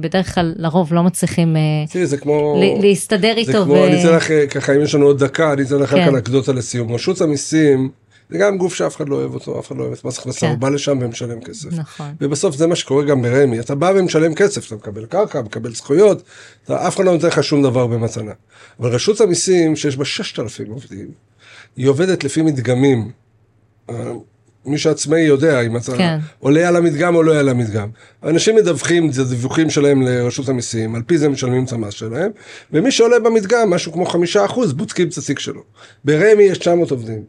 בדרך 0.00 0.34
כלל 0.34 0.52
לרוב 0.56 0.94
לא 0.94 1.02
מצליחים 1.02 1.33
אה, 1.38 2.06
זה. 2.06 2.16
ל- 2.60 2.86
להסתדר 2.86 3.32
זה 3.34 3.40
איתו. 3.40 3.64
כמו, 3.64 3.84
אני 3.84 4.00
אתן 4.04 4.14
לך, 4.16 4.30
אה, 4.30 4.46
ככה, 4.46 4.76
אם 4.76 4.80
יש 4.80 4.94
לנו 4.94 5.06
עוד 5.06 5.24
דקה, 5.24 5.52
אני 5.52 5.62
אתן 5.62 5.76
לך 5.76 5.92
רק 5.92 6.00
כן. 6.08 6.14
אנקדוטה 6.14 6.52
לסיום. 6.52 6.92
רשות 6.94 7.20
המיסים, 7.20 7.90
זה 8.30 8.38
גם 8.38 8.58
גוף 8.58 8.74
שאף 8.74 8.96
אחד 8.96 9.08
לא 9.08 9.16
אוהב 9.16 9.34
אותו, 9.34 9.60
אף 9.60 9.66
אחד 9.66 9.76
לא 9.76 9.82
אוהב 9.82 9.92
את 9.92 10.04
מס 10.04 10.18
הכנסה, 10.18 10.40
כן. 10.40 10.48
הוא 10.48 10.58
בא 10.58 10.68
לשם 10.68 10.98
ומשלם 11.00 11.40
כסף. 11.40 11.68
נכון. 11.72 12.14
ובסוף 12.20 12.56
זה 12.56 12.66
מה 12.66 12.76
שקורה 12.76 13.04
גם 13.04 13.22
ברמ"י, 13.22 13.60
אתה 13.60 13.74
בא 13.74 13.92
ומשלם 13.96 14.34
כסף, 14.34 14.66
אתה 14.66 14.74
מקבל 14.74 15.06
קרקע, 15.06 15.42
מקבל 15.42 15.74
זכויות, 15.74 16.22
אתה, 16.64 16.88
אף 16.88 16.96
אחד 16.96 17.04
לא 17.04 17.12
נותן 17.12 17.26
לך 17.28 17.44
שום 17.44 17.62
דבר 17.62 17.86
במתנה. 17.86 18.32
אבל 18.80 18.94
רשות 18.94 19.20
המיסים, 19.20 19.76
שיש 19.76 19.96
בה 19.96 20.04
6,000 20.04 20.70
עובדים, 20.70 21.06
היא 21.76 21.88
עובדת 21.88 22.24
לפי 22.24 22.42
מדגמים. 22.42 23.10
מי 24.66 24.78
שעצמאי 24.78 25.20
יודע 25.20 25.60
אם 25.60 25.76
אתה 25.76 25.96
כן. 25.96 26.18
עולה 26.38 26.68
על 26.68 26.76
המדגם 26.76 27.14
או 27.14 27.22
לא 27.22 27.30
עולה 27.30 27.40
על 27.40 27.48
המדגם. 27.48 27.88
אנשים 28.22 28.56
מדווחים 28.56 29.10
את 29.10 29.18
הדיווחים 29.18 29.70
שלהם 29.70 30.02
לרשות 30.02 30.48
המיסים, 30.48 30.94
על 30.94 31.02
פי 31.06 31.18
זה 31.18 31.28
משלמים 31.28 31.64
את 31.64 31.72
המס 31.72 31.94
שלהם, 31.94 32.30
ומי 32.72 32.90
שעולה 32.90 33.18
במדגם, 33.18 33.70
משהו 33.70 33.92
כמו 33.92 34.06
חמישה 34.06 34.44
אחוז, 34.44 34.72
בודקים 34.72 35.08
את 35.08 35.18
התיק 35.18 35.38
שלו. 35.38 35.62
ברמ"י 36.04 36.42
יש 36.42 36.58
900 36.58 36.90
עובדים. 36.90 37.22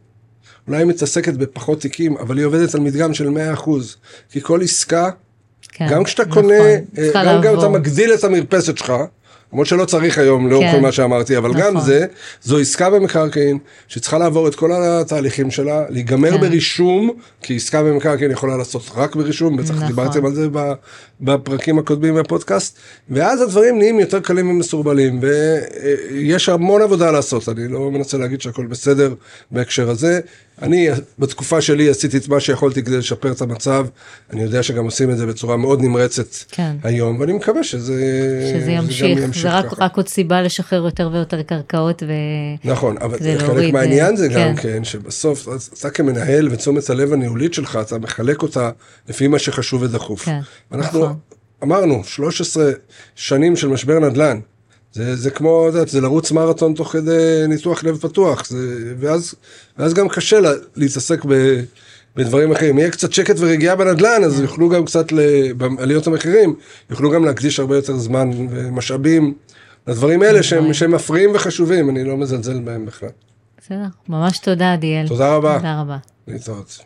אולי 0.68 0.78
היא 0.78 0.86
מתעסקת 0.86 1.34
בפחות 1.34 1.80
תיקים, 1.80 2.16
אבל 2.16 2.38
היא 2.38 2.46
עובדת 2.46 2.74
על 2.74 2.80
מדגם 2.80 3.14
של 3.14 3.30
100 3.30 3.52
אחוז. 3.52 3.96
כי 4.30 4.40
כל 4.40 4.62
עסקה, 4.62 5.10
כן, 5.72 5.86
גם 5.90 6.04
כשאתה 6.04 6.24
נכון, 6.24 6.42
קונה, 6.42 6.54
אה, 6.98 7.10
גם 7.14 7.42
גם 7.42 7.58
אתה. 7.58 7.68
מגדיל 7.68 8.14
את 8.14 8.24
המרפסת 8.24 8.78
שלך, 8.78 8.92
למרות 9.52 9.66
שלא 9.66 9.84
צריך 9.84 10.18
היום 10.18 10.50
לאור 10.50 10.62
כן. 10.62 10.72
כל 10.72 10.80
מה 10.80 10.92
שאמרתי, 10.92 11.38
אבל 11.38 11.52
גם 11.54 11.74
נכון. 11.74 11.86
זה, 11.86 12.06
זו 12.42 12.58
עסקה 12.58 12.90
במקרקעין, 12.90 13.58
שצריכה 13.88 14.18
לעבור 14.18 14.48
את 14.48 14.54
כל 14.54 14.70
התהליכים 14.72 15.50
שלה, 15.50 15.84
להיגמר 15.88 16.30
כן. 16.30 16.40
ברישום, 16.40 17.10
כי 17.42 17.56
עסקה 17.56 17.82
במקרקעין 17.82 18.30
יכולה 18.30 18.56
לעשות 18.56 18.90
רק 18.94 19.16
ברישום, 19.16 19.56
בטח 19.56 19.70
נכון. 19.70 19.86
דיברתם 19.86 20.26
על 20.26 20.34
זה 20.34 20.48
בפרקים 21.20 21.78
הקודמים 21.78 22.14
בפודקאסט, 22.14 22.78
ואז 23.10 23.42
הדברים 23.42 23.78
נהיים 23.78 24.00
יותר 24.00 24.20
קלים 24.20 24.50
ומסורבלים, 24.50 25.20
ויש 25.22 26.48
המון 26.48 26.82
עבודה 26.82 27.10
לעשות, 27.10 27.48
אני 27.48 27.68
לא 27.68 27.90
מנסה 27.90 28.18
להגיד 28.18 28.40
שהכל 28.40 28.66
בסדר 28.66 29.14
בהקשר 29.50 29.90
הזה. 29.90 30.20
אני 30.62 30.88
בתקופה 31.18 31.60
שלי 31.60 31.90
עשיתי 31.90 32.16
את 32.16 32.28
מה 32.28 32.40
שיכולתי 32.40 32.82
כדי 32.82 32.96
לשפר 32.96 33.32
את 33.32 33.40
המצב, 33.40 33.86
אני 34.32 34.42
יודע 34.42 34.62
שגם 34.62 34.84
עושים 34.84 35.10
את 35.10 35.16
זה 35.16 35.26
בצורה 35.26 35.56
מאוד 35.56 35.82
נמרצת 35.82 36.26
כן. 36.50 36.76
היום, 36.82 37.20
ואני 37.20 37.32
מקווה 37.32 37.64
שזה, 37.64 37.94
שזה 38.52 38.72
גם 38.72 38.84
ימשיך, 38.84 39.42
זה 39.42 39.50
רק, 39.50 39.66
ככה. 39.66 39.84
רק 39.84 39.96
עוד 39.96 40.08
סיבה 40.08 40.42
לשחרר 40.42 40.84
יותר 40.84 41.10
ויותר 41.12 41.42
קרקעות 41.42 42.02
ו... 42.02 42.12
נכון, 42.64 42.96
אבל 43.00 43.18
חלק 43.18 43.42
להוריד, 43.42 43.72
מהעניין 43.72 44.16
זה 44.16 44.28
גם 44.28 44.56
כן. 44.56 44.62
כן, 44.62 44.84
שבסוף 44.84 45.48
אתה 45.78 45.90
כמנהל 45.90 46.48
ותשומת 46.52 46.90
הלב 46.90 47.12
הניהולית 47.12 47.54
שלך, 47.54 47.78
אתה 47.82 47.98
מחלק 47.98 48.42
אותה 48.42 48.70
לפי 49.08 49.28
מה 49.28 49.38
שחשוב 49.38 49.82
ודחוף. 49.82 50.24
כן, 50.24 50.40
אנחנו 50.72 51.04
נכון. 51.04 51.16
אמרנו, 51.62 52.04
13 52.04 52.70
שנים 53.14 53.56
של 53.56 53.68
משבר 53.68 53.98
נדל"ן. 53.98 54.40
זה, 54.96 55.16
זה 55.16 55.30
כמו, 55.30 55.64
יודעת, 55.66 55.88
זה 55.88 56.00
לרוץ 56.00 56.32
מרתון 56.32 56.74
תוך 56.74 56.92
כדי 56.92 57.44
ניתוח 57.48 57.84
לב 57.84 57.96
פתוח, 57.96 58.46
זה, 58.46 58.94
ואז, 58.98 59.34
ואז 59.78 59.94
גם 59.94 60.08
קשה 60.08 60.40
לה, 60.40 60.50
להתעסק 60.76 61.24
ב, 61.28 61.60
בדברים 62.16 62.52
אחרים. 62.52 62.78
יהיה 62.78 62.90
קצת 62.90 63.12
שקט 63.12 63.34
ורגיעה 63.38 63.76
בנדל"ן, 63.76 64.24
אז 64.24 64.40
יוכלו 64.40 64.68
גם 64.68 64.84
קצת, 64.84 65.12
בעליות 65.56 66.06
המחירים, 66.06 66.54
יוכלו 66.90 67.10
גם 67.10 67.24
להקדיש 67.24 67.60
הרבה 67.60 67.76
יותר 67.76 67.96
זמן 67.96 68.30
ומשאבים 68.50 69.34
לדברים 69.86 70.22
האלה 70.22 70.42
שהם, 70.42 70.74
שהם 70.74 70.94
מפריעים 70.94 71.30
וחשובים, 71.34 71.90
אני 71.90 72.04
לא 72.04 72.16
מזלזל 72.16 72.60
בהם 72.60 72.86
בכלל. 72.86 73.08
בסדר, 73.60 73.86
ממש 74.08 74.38
תודה 74.38 74.72
עדיאל. 74.72 75.08
תודה 75.08 75.34
רבה. 75.34 75.56
תודה 75.56 75.80
רבה. 75.80 75.96
להתראות. 76.28 76.78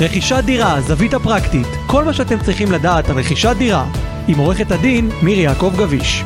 רכישת 0.00 0.42
דירה, 0.46 0.80
זווית 0.80 1.14
הפרקטית, 1.14 1.66
כל 1.86 2.04
מה 2.04 2.12
שאתם 2.12 2.36
צריכים 2.44 2.72
לדעת 2.72 3.10
על 3.10 3.18
רכישת 3.18 3.54
דירה, 3.58 3.92
עם 4.28 4.38
עורכת 4.38 4.70
הדין 4.70 5.10
מירי 5.22 5.42
יעקב 5.42 5.72
גביש. 5.78 6.24